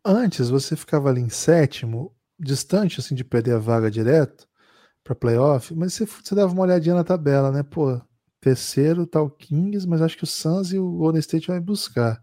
antes 0.04 0.50
você 0.50 0.76
ficava 0.76 1.08
ali 1.08 1.20
em 1.20 1.30
sétimo, 1.30 2.14
distante 2.38 3.00
assim 3.00 3.14
de 3.14 3.24
perder 3.24 3.54
a 3.54 3.58
vaga 3.58 3.90
direto 3.90 4.46
para 5.02 5.14
playoff, 5.14 5.74
mas 5.74 5.94
você, 5.94 6.04
você 6.04 6.34
dava 6.34 6.52
uma 6.52 6.62
olhadinha 6.62 6.94
na 6.94 7.04
tabela, 7.04 7.50
né? 7.50 7.62
Pô, 7.62 8.00
terceiro 8.40 9.06
tá 9.06 9.22
o 9.22 9.30
Kings, 9.30 9.86
mas 9.86 10.02
acho 10.02 10.16
que 10.16 10.24
o 10.24 10.26
Suns 10.26 10.72
e 10.72 10.78
o 10.78 10.90
Golden 10.90 11.20
State 11.20 11.48
vai 11.48 11.60
buscar. 11.60 12.20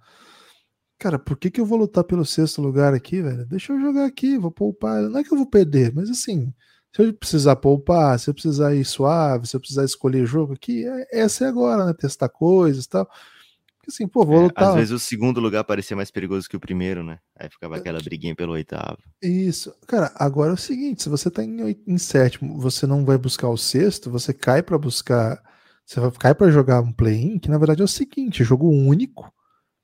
Cara, 1.03 1.19
por 1.19 1.35
que, 1.35 1.51
que 1.51 1.59
eu 1.59 1.65
vou 1.65 1.77
lutar 1.77 2.05
pelo 2.05 2.23
sexto 2.23 2.61
lugar 2.61 2.93
aqui, 2.93 3.21
velho? 3.21 3.45
Deixa 3.45 3.73
eu 3.73 3.81
jogar 3.81 4.05
aqui, 4.05 4.37
vou 4.37 4.49
poupar. 4.49 5.01
Não 5.01 5.19
é 5.19 5.23
que 5.25 5.33
eu 5.33 5.37
vou 5.37 5.45
perder, 5.45 5.93
mas 5.93 6.09
assim, 6.09 6.53
se 6.95 7.01
eu 7.01 7.13
precisar 7.13 7.57
poupar, 7.57 8.17
se 8.17 8.29
eu 8.29 8.33
precisar 8.33 8.73
ir 8.73 8.85
suave, 8.85 9.45
se 9.45 9.53
eu 9.53 9.59
precisar 9.59 9.83
escolher 9.83 10.25
jogo 10.25 10.53
aqui, 10.53 10.87
é, 10.87 11.19
essa 11.23 11.43
é 11.43 11.49
agora, 11.49 11.85
né? 11.85 11.93
Testar 11.93 12.29
coisas 12.29 12.85
e 12.85 12.87
tal. 12.87 13.05
Porque 13.05 13.89
assim, 13.89 14.07
pô, 14.07 14.23
vou 14.23 14.37
é, 14.37 14.43
lutar. 14.43 14.69
Às 14.69 14.75
vezes 14.75 14.91
o 14.91 14.97
segundo 14.99 15.41
lugar 15.41 15.65
parecia 15.65 15.93
mais 15.93 16.09
perigoso 16.09 16.47
que 16.47 16.55
o 16.55 16.59
primeiro, 16.61 17.03
né? 17.03 17.19
Aí 17.37 17.49
ficava 17.49 17.75
aquela 17.75 17.99
briguinha 17.99 18.33
pelo 18.33 18.53
oitavo. 18.53 18.97
Isso. 19.21 19.75
Cara, 19.85 20.09
agora 20.15 20.51
é 20.51 20.53
o 20.53 20.57
seguinte: 20.57 21.03
se 21.03 21.09
você 21.09 21.29
tá 21.29 21.43
em, 21.43 21.77
em 21.85 21.97
sétimo, 21.97 22.57
você 22.61 22.87
não 22.87 23.03
vai 23.03 23.17
buscar 23.17 23.49
o 23.49 23.57
sexto, 23.57 24.09
você 24.09 24.33
cai 24.33 24.63
para 24.63 24.77
buscar. 24.77 25.37
Você 25.85 25.99
vai 25.99 26.11
cai 26.11 26.33
para 26.33 26.49
jogar 26.49 26.79
um 26.79 26.93
play-in, 26.93 27.39
que 27.39 27.49
na 27.49 27.57
verdade 27.57 27.81
é 27.81 27.83
o 27.83 27.89
seguinte: 27.89 28.41
jogo 28.41 28.69
único. 28.69 29.29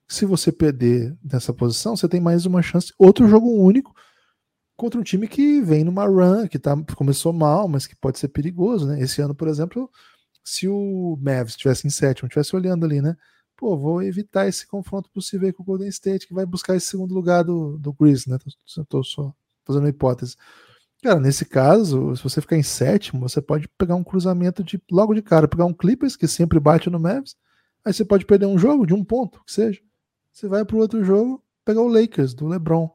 Se 0.10 0.26
você 0.26 0.52
perder 0.52 1.16
nessa 1.24 1.54
posição, 1.54 1.96
você 1.96 2.08
tem 2.10 2.20
mais 2.20 2.46
uma 2.46 2.62
chance. 2.62 2.92
Outro 2.98 3.28
jogo 3.28 3.50
único 3.50 3.94
contra 4.76 5.00
um 5.00 5.04
time 5.04 5.28
que 5.28 5.62
vem 5.62 5.84
numa 5.84 6.06
run, 6.06 6.48
que 6.48 6.58
tá, 6.58 6.76
começou 6.96 7.32
mal, 7.32 7.68
mas 7.68 7.86
que 7.86 7.96
pode 7.96 8.20
ser 8.20 8.30
perigoso, 8.30 8.88
né? 8.88 9.00
Esse 9.02 9.22
ano, 9.22 9.36
por 9.36 9.48
exemplo, 9.48 9.90
se 10.44 10.68
o 10.68 11.18
Mavs 11.22 11.52
estivesse 11.52 11.86
em 11.86 11.90
sétimo, 11.90 12.28
estivesse 12.28 12.56
olhando 12.56 12.86
ali, 12.86 13.02
né? 13.02 13.16
pô, 13.60 13.78
vou 13.78 14.02
evitar 14.02 14.48
esse 14.48 14.66
confronto 14.66 15.12
possível 15.12 15.54
com 15.54 15.62
o 15.62 15.66
Golden 15.66 15.90
State, 15.90 16.26
que 16.26 16.34
vai 16.34 16.46
buscar 16.46 16.78
esse 16.78 16.88
segundo 16.88 17.14
lugar 17.14 17.44
do, 17.44 17.78
do 17.78 17.92
Grizzlies, 17.92 18.26
né? 18.26 18.38
Tô 18.88 19.04
só 19.04 19.36
fazendo 19.66 19.84
uma 19.84 19.90
hipótese. 19.90 20.38
Cara, 21.04 21.20
nesse 21.20 21.44
caso, 21.44 22.16
se 22.16 22.24
você 22.24 22.40
ficar 22.40 22.56
em 22.56 22.64
sétimo, 22.64 23.28
você 23.28 23.42
pode 23.42 23.68
pegar 23.78 23.96
um 23.96 24.04
cruzamento 24.04 24.64
de 24.64 24.82
logo 24.90 25.14
de 25.14 25.22
cara, 25.22 25.48
pegar 25.48 25.66
um 25.66 25.74
Clippers 25.74 26.16
que 26.16 26.28
sempre 26.28 26.58
bate 26.58 26.90
no 26.90 27.00
Mavs, 27.00 27.36
aí 27.84 27.94
você 27.94 28.06
pode 28.06 28.26
perder 28.26 28.46
um 28.46 28.58
jogo 28.58 28.86
de 28.86 28.94
um 28.94 29.04
ponto, 29.04 29.44
que 29.46 29.52
seja. 29.52 29.82
Você 30.40 30.48
vai 30.48 30.64
pro 30.64 30.78
outro 30.78 31.04
jogo, 31.04 31.44
pegar 31.66 31.82
o 31.82 31.90
Lakers 31.90 32.34
do 32.34 32.48
LeBron, 32.48 32.90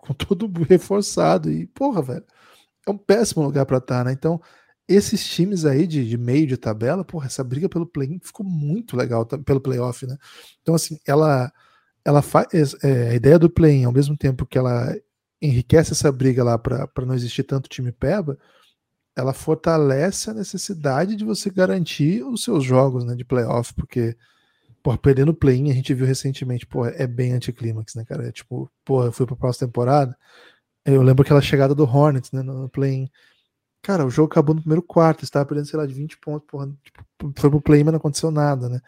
com 0.00 0.12
todo 0.12 0.50
reforçado 0.68 1.48
e 1.48 1.64
porra, 1.68 2.02
velho. 2.02 2.24
É 2.84 2.90
um 2.90 2.98
péssimo 2.98 3.44
lugar 3.44 3.64
para 3.64 3.78
estar, 3.78 3.98
tá, 3.98 4.04
né? 4.04 4.12
Então, 4.12 4.40
esses 4.88 5.24
times 5.24 5.64
aí 5.64 5.86
de, 5.86 6.08
de, 6.08 6.18
meio 6.18 6.44
de 6.44 6.56
tabela, 6.56 7.04
porra, 7.04 7.26
essa 7.26 7.44
briga 7.44 7.68
pelo 7.68 7.86
play 7.86 8.18
ficou 8.20 8.44
muito 8.44 8.96
legal 8.96 9.24
pelo 9.24 9.60
playoff, 9.60 10.04
né? 10.08 10.16
Então, 10.60 10.74
assim, 10.74 10.98
ela 11.06 11.52
ela 12.04 12.20
faz 12.20 12.74
é, 12.82 13.10
a 13.10 13.14
ideia 13.14 13.38
do 13.38 13.50
play 13.50 13.84
ao 13.84 13.92
mesmo 13.92 14.16
tempo 14.16 14.44
que 14.44 14.58
ela 14.58 14.92
enriquece 15.40 15.92
essa 15.92 16.10
briga 16.10 16.42
lá 16.42 16.58
para 16.58 17.06
não 17.06 17.14
existir 17.14 17.44
tanto 17.44 17.68
time 17.68 17.92
peba, 17.92 18.36
ela 19.14 19.32
fortalece 19.32 20.30
a 20.30 20.34
necessidade 20.34 21.14
de 21.14 21.24
você 21.24 21.48
garantir 21.48 22.24
os 22.24 22.42
seus 22.42 22.64
jogos 22.64 23.04
né, 23.04 23.14
de 23.14 23.24
playoff, 23.24 23.72
porque 23.74 24.16
pô, 24.86 24.96
perdendo 24.96 25.34
play-in, 25.34 25.68
a 25.68 25.74
gente 25.74 25.92
viu 25.92 26.06
recentemente, 26.06 26.64
pô, 26.64 26.86
é 26.86 27.08
bem 27.08 27.32
anticlímax, 27.32 27.96
né, 27.96 28.04
cara? 28.04 28.28
É 28.28 28.30
tipo, 28.30 28.70
pô, 28.84 29.04
eu 29.04 29.10
fui 29.10 29.26
pra 29.26 29.34
próxima 29.34 29.66
temporada, 29.66 30.16
eu 30.84 31.02
lembro 31.02 31.24
aquela 31.24 31.42
chegada 31.42 31.74
do 31.74 31.82
Hornets, 31.82 32.30
né, 32.30 32.40
no 32.40 32.68
play-in. 32.68 33.10
Cara, 33.82 34.06
o 34.06 34.10
jogo 34.10 34.30
acabou 34.30 34.54
no 34.54 34.60
primeiro 34.60 34.82
quarto, 34.84 35.24
estava 35.24 35.44
perdendo, 35.44 35.66
sei 35.66 35.76
lá, 35.76 35.86
de 35.86 35.92
20 35.92 36.16
pontos, 36.18 36.46
porra, 36.46 36.72
tipo, 36.84 37.04
foi 37.36 37.50
pro 37.50 37.60
play-in, 37.60 37.82
mas 37.82 37.94
não 37.94 37.98
aconteceu 37.98 38.30
nada, 38.30 38.68
né? 38.68 38.80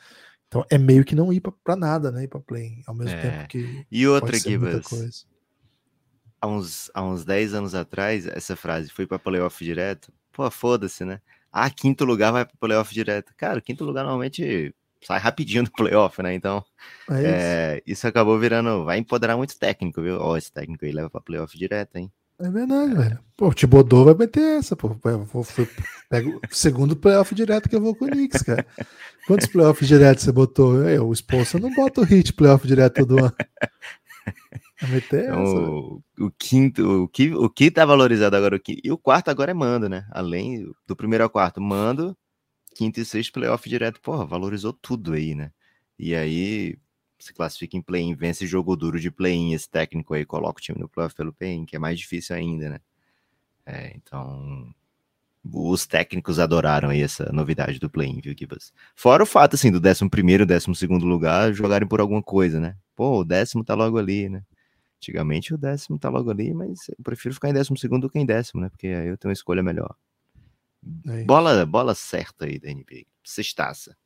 Então 0.47 0.65
é 0.71 0.79
meio 0.79 1.05
que 1.05 1.17
não 1.17 1.33
ir 1.33 1.41
pra, 1.41 1.75
nada, 1.75 2.13
né? 2.13 2.23
Ir 2.23 2.29
pra 2.29 2.39
play 2.39 2.81
ao 2.87 2.95
mesmo 2.95 3.17
é. 3.17 3.21
tempo 3.21 3.49
que. 3.49 3.85
E 3.91 4.07
outra, 4.07 4.39
Gibas. 4.39 5.27
Há 6.41 6.47
uns, 6.47 6.91
há 6.95 7.03
uns 7.03 7.25
10 7.25 7.55
anos 7.55 7.75
atrás, 7.75 8.25
essa 8.25 8.55
frase 8.55 8.89
foi 8.89 9.05
pra 9.05 9.19
playoff 9.19 9.65
direto. 9.65 10.13
Pô, 10.31 10.49
foda-se, 10.49 11.05
né? 11.05 11.21
Ah, 11.51 11.69
quinto 11.69 12.05
lugar 12.05 12.31
vai 12.31 12.45
pra 12.45 12.55
playoff 12.61 12.95
direto. 12.95 13.35
Cara, 13.37 13.61
quinto 13.61 13.85
lugar 13.85 14.05
normalmente 14.05 14.73
sai 15.03 15.19
rapidinho 15.19 15.65
do 15.65 15.71
playoff, 15.71 16.23
né? 16.23 16.35
Então, 16.35 16.65
é 17.11 17.15
isso. 17.15 17.25
É, 17.27 17.83
isso. 17.87 18.07
acabou 18.07 18.39
virando. 18.39 18.85
Vai 18.85 18.99
empoderar 18.99 19.37
muito 19.37 19.59
técnico, 19.59 20.03
viu? 20.03 20.19
Ó, 20.21 20.37
esse 20.37 20.53
técnico 20.53 20.85
aí 20.85 20.93
leva 20.93 21.11
pra 21.11 21.21
playoff 21.21 21.57
direto, 21.57 21.97
hein? 21.97 22.11
É 22.41 22.49
verdade, 22.51 22.93
é. 22.93 22.95
velho. 22.95 23.19
Pô, 23.37 23.49
o 23.49 23.55
Tibodô 23.55 24.05
vai 24.05 24.15
meter 24.15 24.59
essa, 24.59 24.77
pô. 24.77 24.97
Eu 25.05 25.25
vou, 25.25 25.45
pego 26.09 26.41
o 26.51 26.55
segundo 26.55 26.95
playoff 26.95 27.35
direto 27.35 27.69
que 27.69 27.75
eu 27.75 27.81
vou 27.81 27.95
com 27.95 28.05
o 28.05 28.09
Knicks, 28.09 28.43
cara. 28.43 28.65
Quantos 29.27 29.47
playoffs 29.47 29.89
direto 29.89 30.21
você 30.21 30.33
botou? 30.33 30.89
Eu, 30.89 31.09
o 31.09 31.13
Spolster 31.13 31.61
não 31.61 31.75
bota 31.75 32.01
o 32.01 32.05
hit 32.05 32.33
playoff 32.33 32.67
direto 32.67 33.07
todo 33.07 33.19
ano. 33.25 33.35
Vai 34.81 34.91
meter 34.91 35.25
então, 35.25 35.43
essa. 35.43 35.57
O, 35.57 36.03
o, 36.21 36.31
quinto, 36.39 37.03
o 37.05 37.09
que, 37.09 37.35
o 37.35 37.51
que 37.51 37.71
tá 37.71 37.85
valorizado 37.85 38.37
agora, 38.37 38.57
o 38.57 38.61
quinto, 38.61 38.81
e 38.85 38.93
o 38.93 38.99
quarto 38.99 39.29
agora 39.29 39.51
é 39.51 39.55
mando, 39.55 39.89
né? 39.89 40.07
Além 40.11 40.71
do 40.87 40.95
primeiro 40.95 41.25
ao 41.25 41.31
quarto, 41.31 41.61
mando, 41.61 42.17
quinto 42.79 43.01
e 43.01 43.05
sexto 43.05 43.33
playoff 43.33 43.69
direto. 43.69 44.01
Porra, 44.01 44.25
valorizou 44.25 44.73
tudo 44.73 45.15
aí, 45.15 45.35
né? 45.35 45.51
E 45.99 46.15
aí, 46.15 46.79
se 47.19 47.35
classifica 47.35 47.77
em 47.77 47.83
play-in, 47.83 48.15
vence 48.15 48.47
jogo 48.47 48.77
duro 48.77 49.01
de 49.01 49.11
play-in, 49.11 49.53
esse 49.53 49.69
técnico 49.69 50.15
aí 50.15 50.25
coloca 50.25 50.61
o 50.61 50.63
time 50.63 50.79
no 50.79 50.89
playoff 50.89 51.15
pelo 51.17 51.33
play-in, 51.33 51.67
que 51.67 51.75
é 51.75 51.79
mais 51.79 51.99
difícil 51.99 52.37
ainda, 52.37 52.71
né? 52.71 52.81
É, 53.67 53.93
então, 53.97 54.73
os 55.45 55.87
técnicos 55.87 56.39
adoraram 56.39 56.91
aí 56.91 57.03
essa 57.03 57.33
novidade 57.33 57.81
do 57.81 57.91
play-in, 57.91 58.21
viu, 58.21 58.33
Gibas? 58.39 58.73
Fora 58.95 59.25
o 59.25 59.27
fato, 59.27 59.55
assim, 59.57 59.73
do 59.73 59.81
11 59.81 60.09
primeiro, 60.09 60.47
12 60.47 60.73
segundo 60.77 61.05
lugar 61.05 61.53
jogarem 61.53 61.89
por 61.89 62.01
alguma 62.01 62.23
coisa, 62.23 62.61
né? 62.61 62.77
Pô, 62.95 63.21
o 63.21 63.25
décimo 63.25 63.65
tá 63.65 63.75
logo 63.75 63.99
ali, 63.99 64.29
né? 64.29 64.45
Antigamente 64.99 65.53
o 65.55 65.59
décimo 65.59 65.99
tá 65.99 66.09
logo 66.09 66.31
ali, 66.31 66.55
mas 66.55 66.89
eu 66.91 67.03
prefiro 67.03 67.35
ficar 67.35 67.51
em 67.51 67.55
décimo 67.55 67.77
segundo 67.77 68.03
do 68.03 68.11
que 68.11 68.19
em 68.21 68.27
décimo, 68.27 68.61
né? 68.61 68.69
Porque 68.69 68.87
aí 68.87 69.09
eu 69.09 69.19
tenho 69.19 69.31
uma 69.31 69.35
escolha 69.35 69.63
melhor. 69.65 69.97
É 71.07 71.25
bola, 71.25 71.65
bola 71.67 71.95
certa 71.95 72.47
aí 72.47 72.59
da 72.59 72.69
NBA. 72.69 73.07
Sextaça. 73.25 73.97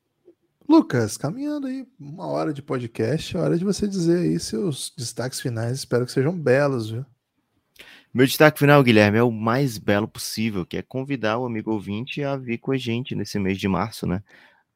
Lucas, 0.68 1.16
caminhando 1.16 1.66
aí 1.66 1.86
uma 1.98 2.26
hora 2.26 2.52
de 2.52 2.62
podcast, 2.62 3.36
é 3.36 3.40
hora 3.40 3.58
de 3.58 3.64
você 3.64 3.86
dizer 3.86 4.20
aí 4.20 4.38
seus 4.38 4.92
destaques 4.96 5.40
finais. 5.40 5.78
Espero 5.78 6.06
que 6.06 6.12
sejam 6.12 6.38
belos, 6.38 6.90
viu? 6.90 7.04
Meu 8.14 8.26
destaque 8.26 8.58
final, 8.58 8.82
Guilherme, 8.82 9.18
é 9.18 9.22
o 9.22 9.32
mais 9.32 9.78
belo 9.78 10.06
possível, 10.06 10.66
que 10.66 10.76
é 10.76 10.82
convidar 10.82 11.38
o 11.38 11.46
amigo 11.46 11.72
ouvinte 11.72 12.22
a 12.22 12.36
vir 12.36 12.58
com 12.58 12.72
a 12.72 12.76
gente 12.76 13.14
nesse 13.14 13.38
mês 13.38 13.58
de 13.58 13.66
março, 13.66 14.06
né? 14.06 14.22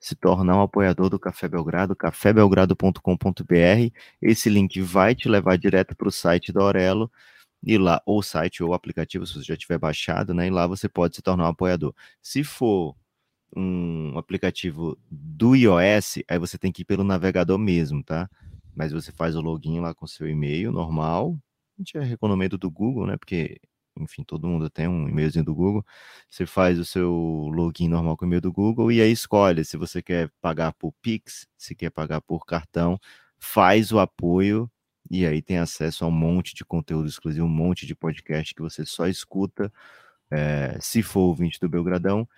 Se 0.00 0.14
tornar 0.14 0.56
um 0.56 0.62
apoiador 0.62 1.08
do 1.10 1.18
Café 1.18 1.48
Belgrado, 1.48 1.94
cafébelgrado.com.br. 1.94 3.92
Esse 4.22 4.48
link 4.48 4.80
vai 4.80 5.14
te 5.14 5.28
levar 5.28 5.58
direto 5.58 5.94
para 5.94 6.08
o 6.08 6.12
site 6.12 6.52
da 6.52 6.62
Aurelo 6.62 7.10
e 7.66 7.76
lá, 7.76 8.00
ou 8.06 8.22
site 8.22 8.62
ou 8.62 8.72
aplicativo, 8.72 9.26
se 9.26 9.34
você 9.34 9.42
já 9.42 9.56
tiver 9.56 9.76
baixado, 9.76 10.32
né? 10.32 10.46
E 10.46 10.50
lá 10.50 10.68
você 10.68 10.88
pode 10.88 11.16
se 11.16 11.22
tornar 11.22 11.44
um 11.46 11.48
apoiador. 11.48 11.92
Se 12.22 12.44
for 12.44 12.96
um 13.56 14.16
aplicativo 14.16 14.96
do 15.10 15.56
iOS, 15.56 16.20
aí 16.28 16.38
você 16.38 16.56
tem 16.58 16.70
que 16.70 16.82
ir 16.82 16.84
pelo 16.84 17.02
navegador 17.02 17.58
mesmo, 17.58 18.04
tá? 18.04 18.30
Mas 18.74 18.92
você 18.92 19.10
faz 19.10 19.34
o 19.34 19.40
login 19.40 19.80
lá 19.80 19.92
com 19.94 20.06
seu 20.06 20.28
e-mail 20.28 20.70
normal. 20.70 21.36
A 21.76 21.82
gente 21.82 21.98
é 21.98 22.02
recomendo 22.02 22.56
do 22.56 22.70
Google, 22.70 23.06
né? 23.06 23.16
Porque, 23.16 23.58
enfim, 23.98 24.22
todo 24.22 24.46
mundo 24.46 24.70
tem 24.70 24.86
um 24.86 25.08
e-mailzinho 25.08 25.44
do 25.44 25.54
Google. 25.54 25.84
Você 26.30 26.46
faz 26.46 26.78
o 26.78 26.84
seu 26.84 27.10
login 27.52 27.88
normal 27.88 28.16
com 28.16 28.24
o 28.24 28.28
e-mail 28.28 28.42
do 28.42 28.52
Google 28.52 28.92
e 28.92 29.00
aí 29.00 29.10
escolhe 29.10 29.64
se 29.64 29.76
você 29.76 30.00
quer 30.00 30.30
pagar 30.40 30.72
por 30.74 30.92
Pix, 31.02 31.48
se 31.56 31.74
quer 31.74 31.90
pagar 31.90 32.20
por 32.20 32.46
cartão, 32.46 32.96
faz 33.38 33.90
o 33.90 33.98
apoio 33.98 34.70
e 35.10 35.26
aí 35.26 35.42
tem 35.42 35.58
acesso 35.58 36.04
a 36.04 36.08
um 36.08 36.10
monte 36.10 36.54
de 36.54 36.64
conteúdo 36.64 37.08
exclusivo, 37.08 37.46
um 37.46 37.48
monte 37.48 37.86
de 37.86 37.94
podcast 37.94 38.54
que 38.54 38.62
você 38.62 38.84
só 38.84 39.06
escuta 39.06 39.72
é, 40.30 40.76
se 40.80 41.02
for 41.02 41.20
ouvinte 41.20 41.60
do 41.60 41.68
Belgradão 41.68 42.28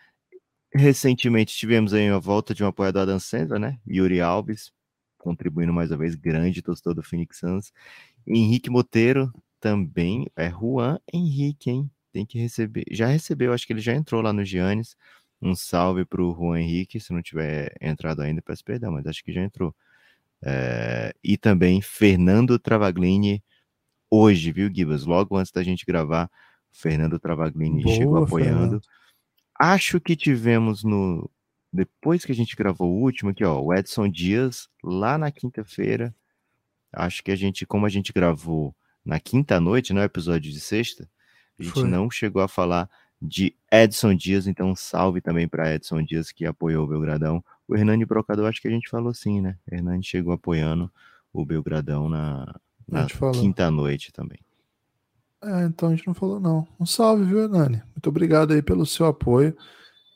Recentemente 0.74 1.56
tivemos 1.56 1.94
aí 1.94 2.08
a 2.08 2.18
volta 2.18 2.54
de 2.54 2.62
um 2.62 2.66
apoiador 2.66 3.06
da 3.06 3.18
Sandra, 3.18 3.58
né? 3.58 3.78
Yuri 3.88 4.20
Alves, 4.20 4.70
contribuindo 5.16 5.72
mais 5.72 5.90
uma 5.90 5.96
vez, 5.96 6.14
grande 6.14 6.60
torcedor 6.60 6.94
do 6.94 7.02
Phoenix 7.02 7.38
Suns. 7.38 7.72
Henrique 8.26 8.68
Moteiro 8.68 9.32
também, 9.60 10.26
é 10.36 10.50
Juan 10.50 10.98
Henrique, 11.12 11.70
hein? 11.70 11.90
Tem 12.12 12.26
que 12.26 12.38
receber. 12.38 12.84
Já 12.90 13.06
recebeu, 13.06 13.52
acho 13.52 13.66
que 13.66 13.72
ele 13.72 13.80
já 13.80 13.94
entrou 13.94 14.20
lá 14.20 14.32
no 14.32 14.44
Giannis. 14.44 14.94
Um 15.40 15.54
salve 15.54 16.04
para 16.04 16.22
o 16.22 16.34
Juan 16.34 16.60
Henrique, 16.60 17.00
se 17.00 17.12
não 17.12 17.22
tiver 17.22 17.74
entrado 17.80 18.20
ainda, 18.20 18.42
peço 18.42 18.64
perdão, 18.64 18.92
mas 18.92 19.06
acho 19.06 19.24
que 19.24 19.32
já 19.32 19.42
entrou. 19.42 19.74
É, 20.42 21.14
e 21.22 21.36
também 21.36 21.80
Fernando 21.80 22.58
Travaglini, 22.58 23.42
hoje, 24.10 24.52
viu, 24.52 24.72
Gibas? 24.72 25.04
Logo 25.04 25.36
antes 25.36 25.52
da 25.52 25.62
gente 25.62 25.84
gravar, 25.84 26.30
Fernando 26.72 27.18
Travaglini 27.18 27.82
Boa, 27.82 27.94
chegou 27.94 28.24
apoiando. 28.24 28.58
Fernando 28.58 28.82
acho 29.58 30.00
que 30.00 30.14
tivemos 30.14 30.84
no. 30.84 31.28
Depois 31.72 32.24
que 32.24 32.32
a 32.32 32.34
gente 32.34 32.56
gravou 32.56 32.90
o 32.90 33.02
último 33.02 33.30
aqui, 33.30 33.44
ó, 33.44 33.60
o 33.60 33.74
Edson 33.74 34.08
Dias, 34.08 34.68
lá 34.82 35.18
na 35.18 35.30
quinta-feira. 35.30 36.14
Acho 36.90 37.22
que 37.22 37.30
a 37.30 37.36
gente, 37.36 37.66
como 37.66 37.84
a 37.84 37.90
gente 37.90 38.12
gravou 38.12 38.74
na 39.04 39.20
quinta 39.20 39.60
noite, 39.60 39.92
não 39.92 40.00
é 40.00 40.06
episódio 40.06 40.50
de 40.50 40.60
sexta, 40.60 41.08
a 41.58 41.62
gente 41.62 41.74
Foi. 41.74 41.88
não 41.88 42.10
chegou 42.10 42.40
a 42.40 42.48
falar 42.48 42.88
de 43.20 43.54
Edson 43.70 44.14
Dias, 44.14 44.46
então 44.46 44.74
salve 44.76 45.20
também 45.20 45.48
para 45.48 45.74
Edson 45.74 46.02
Dias 46.02 46.30
que 46.30 46.46
apoiou 46.46 46.84
o 46.84 46.88
Belgradão. 46.88 47.44
O 47.66 47.76
Hernani 47.76 48.04
Brocador, 48.04 48.46
acho 48.46 48.62
que 48.62 48.68
a 48.68 48.70
gente 48.70 48.88
falou 48.88 49.12
sim, 49.12 49.40
né? 49.40 49.56
O 49.70 49.74
Hernani 49.74 50.04
chegou 50.04 50.32
apoiando 50.32 50.90
o 51.32 51.44
Belgradão 51.44 52.08
na, 52.08 52.54
na 52.86 53.06
quinta 53.32 53.70
noite 53.70 54.12
também. 54.12 54.38
É, 55.42 55.64
então 55.64 55.88
a 55.88 55.94
gente 55.94 56.06
não 56.06 56.14
falou 56.14 56.40
não. 56.40 56.66
Um 56.80 56.86
salve, 56.86 57.24
viu, 57.24 57.40
Hernani? 57.40 57.82
Muito 57.94 58.08
obrigado 58.08 58.52
aí 58.52 58.62
pelo 58.62 58.86
seu 58.86 59.06
apoio. 59.06 59.56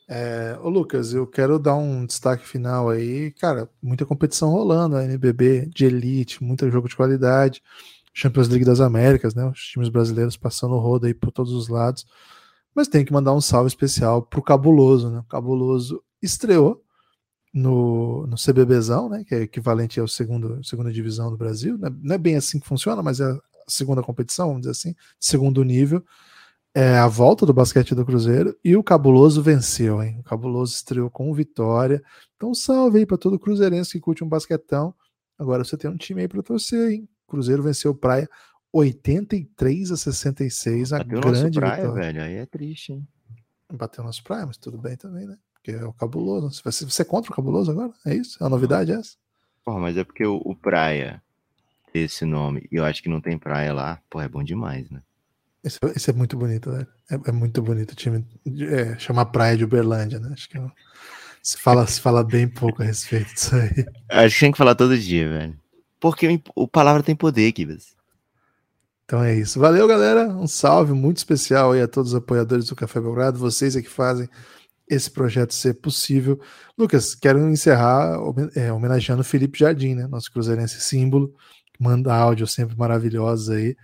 É, 0.07 0.57
ô 0.61 0.69
Lucas, 0.69 1.13
eu 1.13 1.25
quero 1.25 1.57
dar 1.57 1.75
um 1.75 2.05
destaque 2.05 2.45
final 2.45 2.89
aí. 2.89 3.31
Cara, 3.31 3.69
muita 3.81 4.05
competição 4.05 4.49
rolando, 4.49 4.97
a 4.97 5.03
NBB 5.03 5.67
de 5.67 5.85
elite, 5.85 6.43
muito 6.43 6.69
jogo 6.69 6.89
de 6.89 6.95
qualidade. 6.95 7.61
Champions 8.13 8.47
League 8.47 8.65
das 8.65 8.79
Américas, 8.79 9.33
né? 9.33 9.45
Os 9.45 9.59
times 9.59 9.89
brasileiros 9.89 10.37
passando 10.37 10.75
o 10.75 10.79
rodo 10.79 11.07
aí 11.07 11.13
por 11.13 11.31
todos 11.31 11.53
os 11.53 11.67
lados. 11.67 12.05
Mas 12.75 12.87
tem 12.87 13.05
que 13.05 13.13
mandar 13.13 13.33
um 13.33 13.41
salve 13.41 13.67
especial 13.67 14.21
pro 14.21 14.41
Cabuloso, 14.41 15.09
né? 15.09 15.19
O 15.19 15.23
Cabuloso 15.23 16.03
estreou 16.21 16.83
no, 17.53 18.25
no 18.25 18.35
CBBzão, 18.35 19.09
né? 19.09 19.23
Que 19.27 19.35
é 19.35 19.41
equivalente 19.41 19.99
ao 19.99 20.07
segundo, 20.07 20.63
segunda 20.63 20.91
divisão 20.91 21.29
do 21.29 21.37
Brasil. 21.37 21.77
Não 22.01 22.15
é 22.15 22.17
bem 22.17 22.35
assim 22.35 22.59
que 22.59 22.67
funciona, 22.67 23.03
mas 23.03 23.19
é 23.19 23.37
segunda 23.67 24.01
competição, 24.01 24.47
vamos 24.47 24.61
dizer 24.61 24.71
assim, 24.71 24.95
segundo 25.19 25.63
nível. 25.63 26.03
É 26.75 26.97
a 26.97 27.07
volta 27.07 27.45
do 27.45 27.53
basquete 27.53 27.93
do 27.93 28.03
Cruzeiro 28.03 28.57
e 28.63 28.75
o 28.75 28.83
Cabuloso 28.83 29.43
venceu, 29.43 30.01
hein? 30.01 30.17
O 30.19 30.23
Cabuloso 30.23 30.73
estreou 30.73 31.07
com 31.09 31.31
vitória. 31.31 32.01
Então, 32.35 32.51
salve 32.55 32.97
aí 32.99 33.05
para 33.05 33.17
todo 33.17 33.37
cruzeirense 33.37 33.91
que 33.91 33.99
curte 33.99 34.23
um 34.23 34.27
basquetão. 34.27 34.93
Agora 35.37 35.63
você 35.63 35.77
tem 35.77 35.89
um 35.89 35.95
time 35.95 36.21
aí 36.21 36.27
para 36.27 36.41
torcer, 36.41 36.91
hein? 36.91 37.07
Cruzeiro 37.27 37.61
venceu 37.61 37.91
o 37.91 37.95
Praia 37.95 38.27
83 38.73 39.91
a 39.91 39.97
66, 39.97 40.93
a 40.93 40.97
Bateu 40.97 41.21
grande 41.21 41.59
praia, 41.59 41.75
vitória. 41.83 42.03
velho, 42.03 42.23
aí 42.23 42.35
é 42.35 42.45
triste, 42.45 42.93
hein? 42.93 43.07
Bateu 43.71 44.03
nosso 44.03 44.23
Praia, 44.23 44.45
mas 44.45 44.57
tudo 44.57 44.77
bem 44.77 44.97
também, 44.97 45.25
né? 45.25 45.37
Porque 45.53 45.71
é 45.71 45.85
o 45.85 45.93
Cabuloso. 45.93 46.61
Você, 46.63 46.85
você 46.85 47.01
é 47.01 47.05
contra 47.05 47.31
o 47.31 47.35
Cabuloso 47.35 47.71
agora? 47.71 47.93
É 48.05 48.13
isso? 48.13 48.43
É 48.43 48.45
a 48.45 48.49
novidade 48.49 48.91
é 48.91 48.95
essa? 48.95 49.15
Porra, 49.63 49.79
mas 49.79 49.97
é 49.97 50.03
porque 50.03 50.25
o, 50.25 50.35
o 50.43 50.55
Praia 50.55 51.21
esse 51.93 52.25
nome 52.25 52.67
e 52.71 52.77
eu 52.77 52.85
acho 52.85 53.03
que 53.03 53.09
não 53.09 53.21
tem 53.21 53.37
praia 53.37 53.71
lá, 53.71 54.01
pô, 54.09 54.19
é 54.19 54.27
bom 54.27 54.43
demais, 54.43 54.89
né? 54.89 55.01
Esse, 55.63 55.79
esse 55.95 56.09
é 56.09 56.13
muito 56.13 56.35
bonito, 56.35 56.71
né? 56.71 56.85
É, 57.09 57.29
é 57.29 57.31
muito 57.31 57.61
bonito 57.61 57.91
o 57.91 57.95
time. 57.95 58.25
É, 58.69 58.97
chama 58.97 59.25
Praia 59.25 59.55
de 59.55 59.63
Uberlândia, 59.63 60.19
né? 60.19 60.29
Acho 60.33 60.49
que 60.49 60.59
se, 61.41 61.57
fala, 61.57 61.87
se 61.87 62.01
fala 62.01 62.23
bem 62.23 62.47
pouco 62.47 62.81
a 62.81 62.85
respeito 62.85 63.33
disso 63.33 63.55
aí. 63.55 63.85
Acho 64.09 64.35
que 64.35 64.39
tem 64.41 64.51
que 64.51 64.57
falar 64.57 64.75
todo 64.75 64.97
dia, 64.97 65.29
velho. 65.29 65.59
Porque 65.99 66.27
o, 66.27 66.63
o 66.63 66.67
palavra 66.67 67.01
tem 67.01 67.15
poder, 67.15 67.51
Kibas. 67.53 67.95
Então 69.13 69.23
é 69.23 69.35
isso. 69.35 69.59
Valeu, 69.59 69.87
galera. 69.87 70.27
Um 70.27 70.47
salve 70.47 70.91
muito 70.91 71.17
especial 71.17 71.73
aí 71.73 71.81
a 71.83 71.87
todos 71.87 72.13
os 72.13 72.17
apoiadores 72.17 72.65
do 72.65 72.75
Café 72.75 72.99
Belgrado. 72.99 73.37
Vocês 73.37 73.75
é 73.75 73.81
que 73.83 73.87
fazem 73.87 74.27
esse 74.89 75.11
projeto 75.11 75.53
ser 75.53 75.75
possível. 75.75 76.41
Lucas, 76.75 77.13
quero 77.13 77.47
encerrar 77.47 78.17
é, 78.55 78.73
homenageando 78.73 79.21
o 79.21 79.23
Felipe 79.23 79.59
Jardim, 79.59 79.93
né? 79.93 80.07
Nosso 80.07 80.31
cruzeirense 80.31 80.81
símbolo 80.81 81.31
manda 81.79 82.11
áudio 82.11 82.47
sempre 82.47 82.75
maravilhosos 82.75 83.51
aí. 83.51 83.77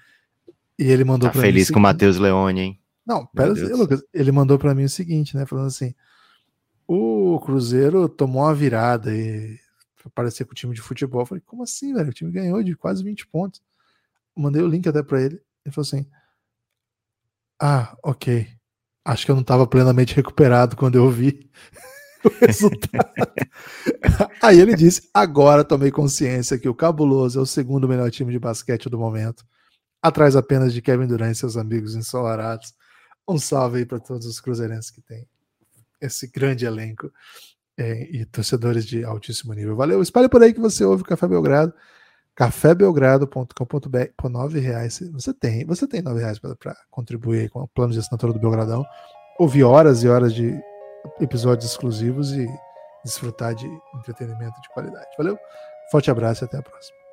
E 0.79 0.85
ele 0.85 1.03
mandou 1.03 1.29
Tá 1.29 1.33
pra 1.33 1.41
feliz 1.43 1.69
mim. 1.69 1.73
com 1.73 1.79
o 1.79 1.83
Matheus 1.83 2.17
Leone, 2.17 2.61
hein? 2.61 2.79
Não, 3.05 3.27
pera 3.27 3.53
Lucas. 3.75 4.01
Ele 4.11 4.31
mandou 4.31 4.57
pra 4.57 4.73
mim 4.73 4.85
o 4.85 4.89
seguinte, 4.89 5.37
né? 5.37 5.45
Falando 5.45 5.67
assim: 5.67 5.93
o 6.87 7.39
Cruzeiro 7.39 8.09
tomou 8.09 8.41
uma 8.41 8.55
virada 8.55 9.15
e 9.15 9.59
foi 9.95 10.11
parecer 10.11 10.45
com 10.45 10.53
o 10.53 10.55
time 10.55 10.73
de 10.73 10.81
futebol. 10.81 11.21
Eu 11.21 11.25
falei, 11.27 11.43
como 11.45 11.61
assim, 11.61 11.93
velho? 11.93 12.09
O 12.09 12.13
time 12.13 12.31
ganhou 12.31 12.63
de 12.63 12.75
quase 12.75 13.03
20 13.03 13.27
pontos. 13.27 13.61
Mandei 14.39 14.61
o 14.61 14.67
link 14.67 14.87
até 14.87 15.03
pra 15.03 15.21
ele. 15.21 15.41
Ele 15.65 15.73
falou 15.73 15.85
assim: 15.85 16.05
Ah, 17.61 17.95
ok. 18.03 18.47
Acho 19.05 19.25
que 19.25 19.31
eu 19.31 19.35
não 19.35 19.41
estava 19.41 19.67
plenamente 19.67 20.15
recuperado 20.15 20.75
quando 20.75 20.95
eu 20.95 21.09
vi 21.09 21.49
o 22.23 22.45
resultado. 22.45 23.09
Aí 24.41 24.59
ele 24.59 24.75
disse: 24.75 25.09
Agora 25.13 25.63
tomei 25.63 25.91
consciência 25.91 26.57
que 26.57 26.69
o 26.69 26.75
Cabuloso 26.75 27.39
é 27.39 27.41
o 27.41 27.45
segundo 27.45 27.87
melhor 27.87 28.09
time 28.11 28.31
de 28.31 28.39
basquete 28.39 28.89
do 28.89 28.97
momento, 28.97 29.45
atrás 30.01 30.35
apenas 30.35 30.73
de 30.73 30.81
Kevin 30.81 31.07
Durant 31.07 31.31
e 31.31 31.35
seus 31.35 31.57
amigos 31.57 31.95
ensolarados. 31.95 32.73
Um 33.27 33.37
salve 33.37 33.79
aí 33.79 33.85
para 33.85 33.99
todos 33.99 34.25
os 34.25 34.39
cruzeirenses 34.39 34.89
que 34.89 35.01
tem 35.01 35.27
esse 36.01 36.27
grande 36.27 36.65
elenco 36.65 37.11
é, 37.77 38.03
e 38.11 38.25
torcedores 38.25 38.85
de 38.85 39.03
altíssimo 39.03 39.53
nível. 39.53 39.75
Valeu, 39.75 40.01
espalhe 40.01 40.29
por 40.29 40.41
aí 40.41 40.53
que 40.53 40.59
você 40.59 40.83
ouve 40.83 41.03
o 41.03 41.05
Café 41.05 41.27
Belgrado, 41.27 41.73
cafébelgrado.com.br 42.39 44.11
por 44.15 44.29
nove 44.29 44.61
reais. 44.61 45.01
Você 45.11 45.33
tem, 45.33 45.65
você 45.65 45.85
tem 45.85 46.01
nove 46.01 46.21
reais 46.21 46.39
para 46.39 46.73
contribuir 46.89 47.49
com 47.49 47.59
o 47.59 47.67
plano 47.67 47.91
de 47.91 47.99
assinatura 47.99 48.31
do 48.31 48.39
Belgradão, 48.39 48.85
ouvir 49.37 49.65
horas 49.65 50.03
e 50.03 50.07
horas 50.07 50.33
de 50.33 50.57
episódios 51.19 51.69
exclusivos 51.69 52.31
e 52.31 52.47
desfrutar 53.03 53.53
de 53.53 53.67
entretenimento 53.93 54.59
de 54.61 54.69
qualidade. 54.69 55.07
Valeu, 55.17 55.37
forte 55.91 56.09
abraço 56.09 56.45
e 56.45 56.45
até 56.45 56.57
a 56.57 56.61
próxima. 56.61 57.08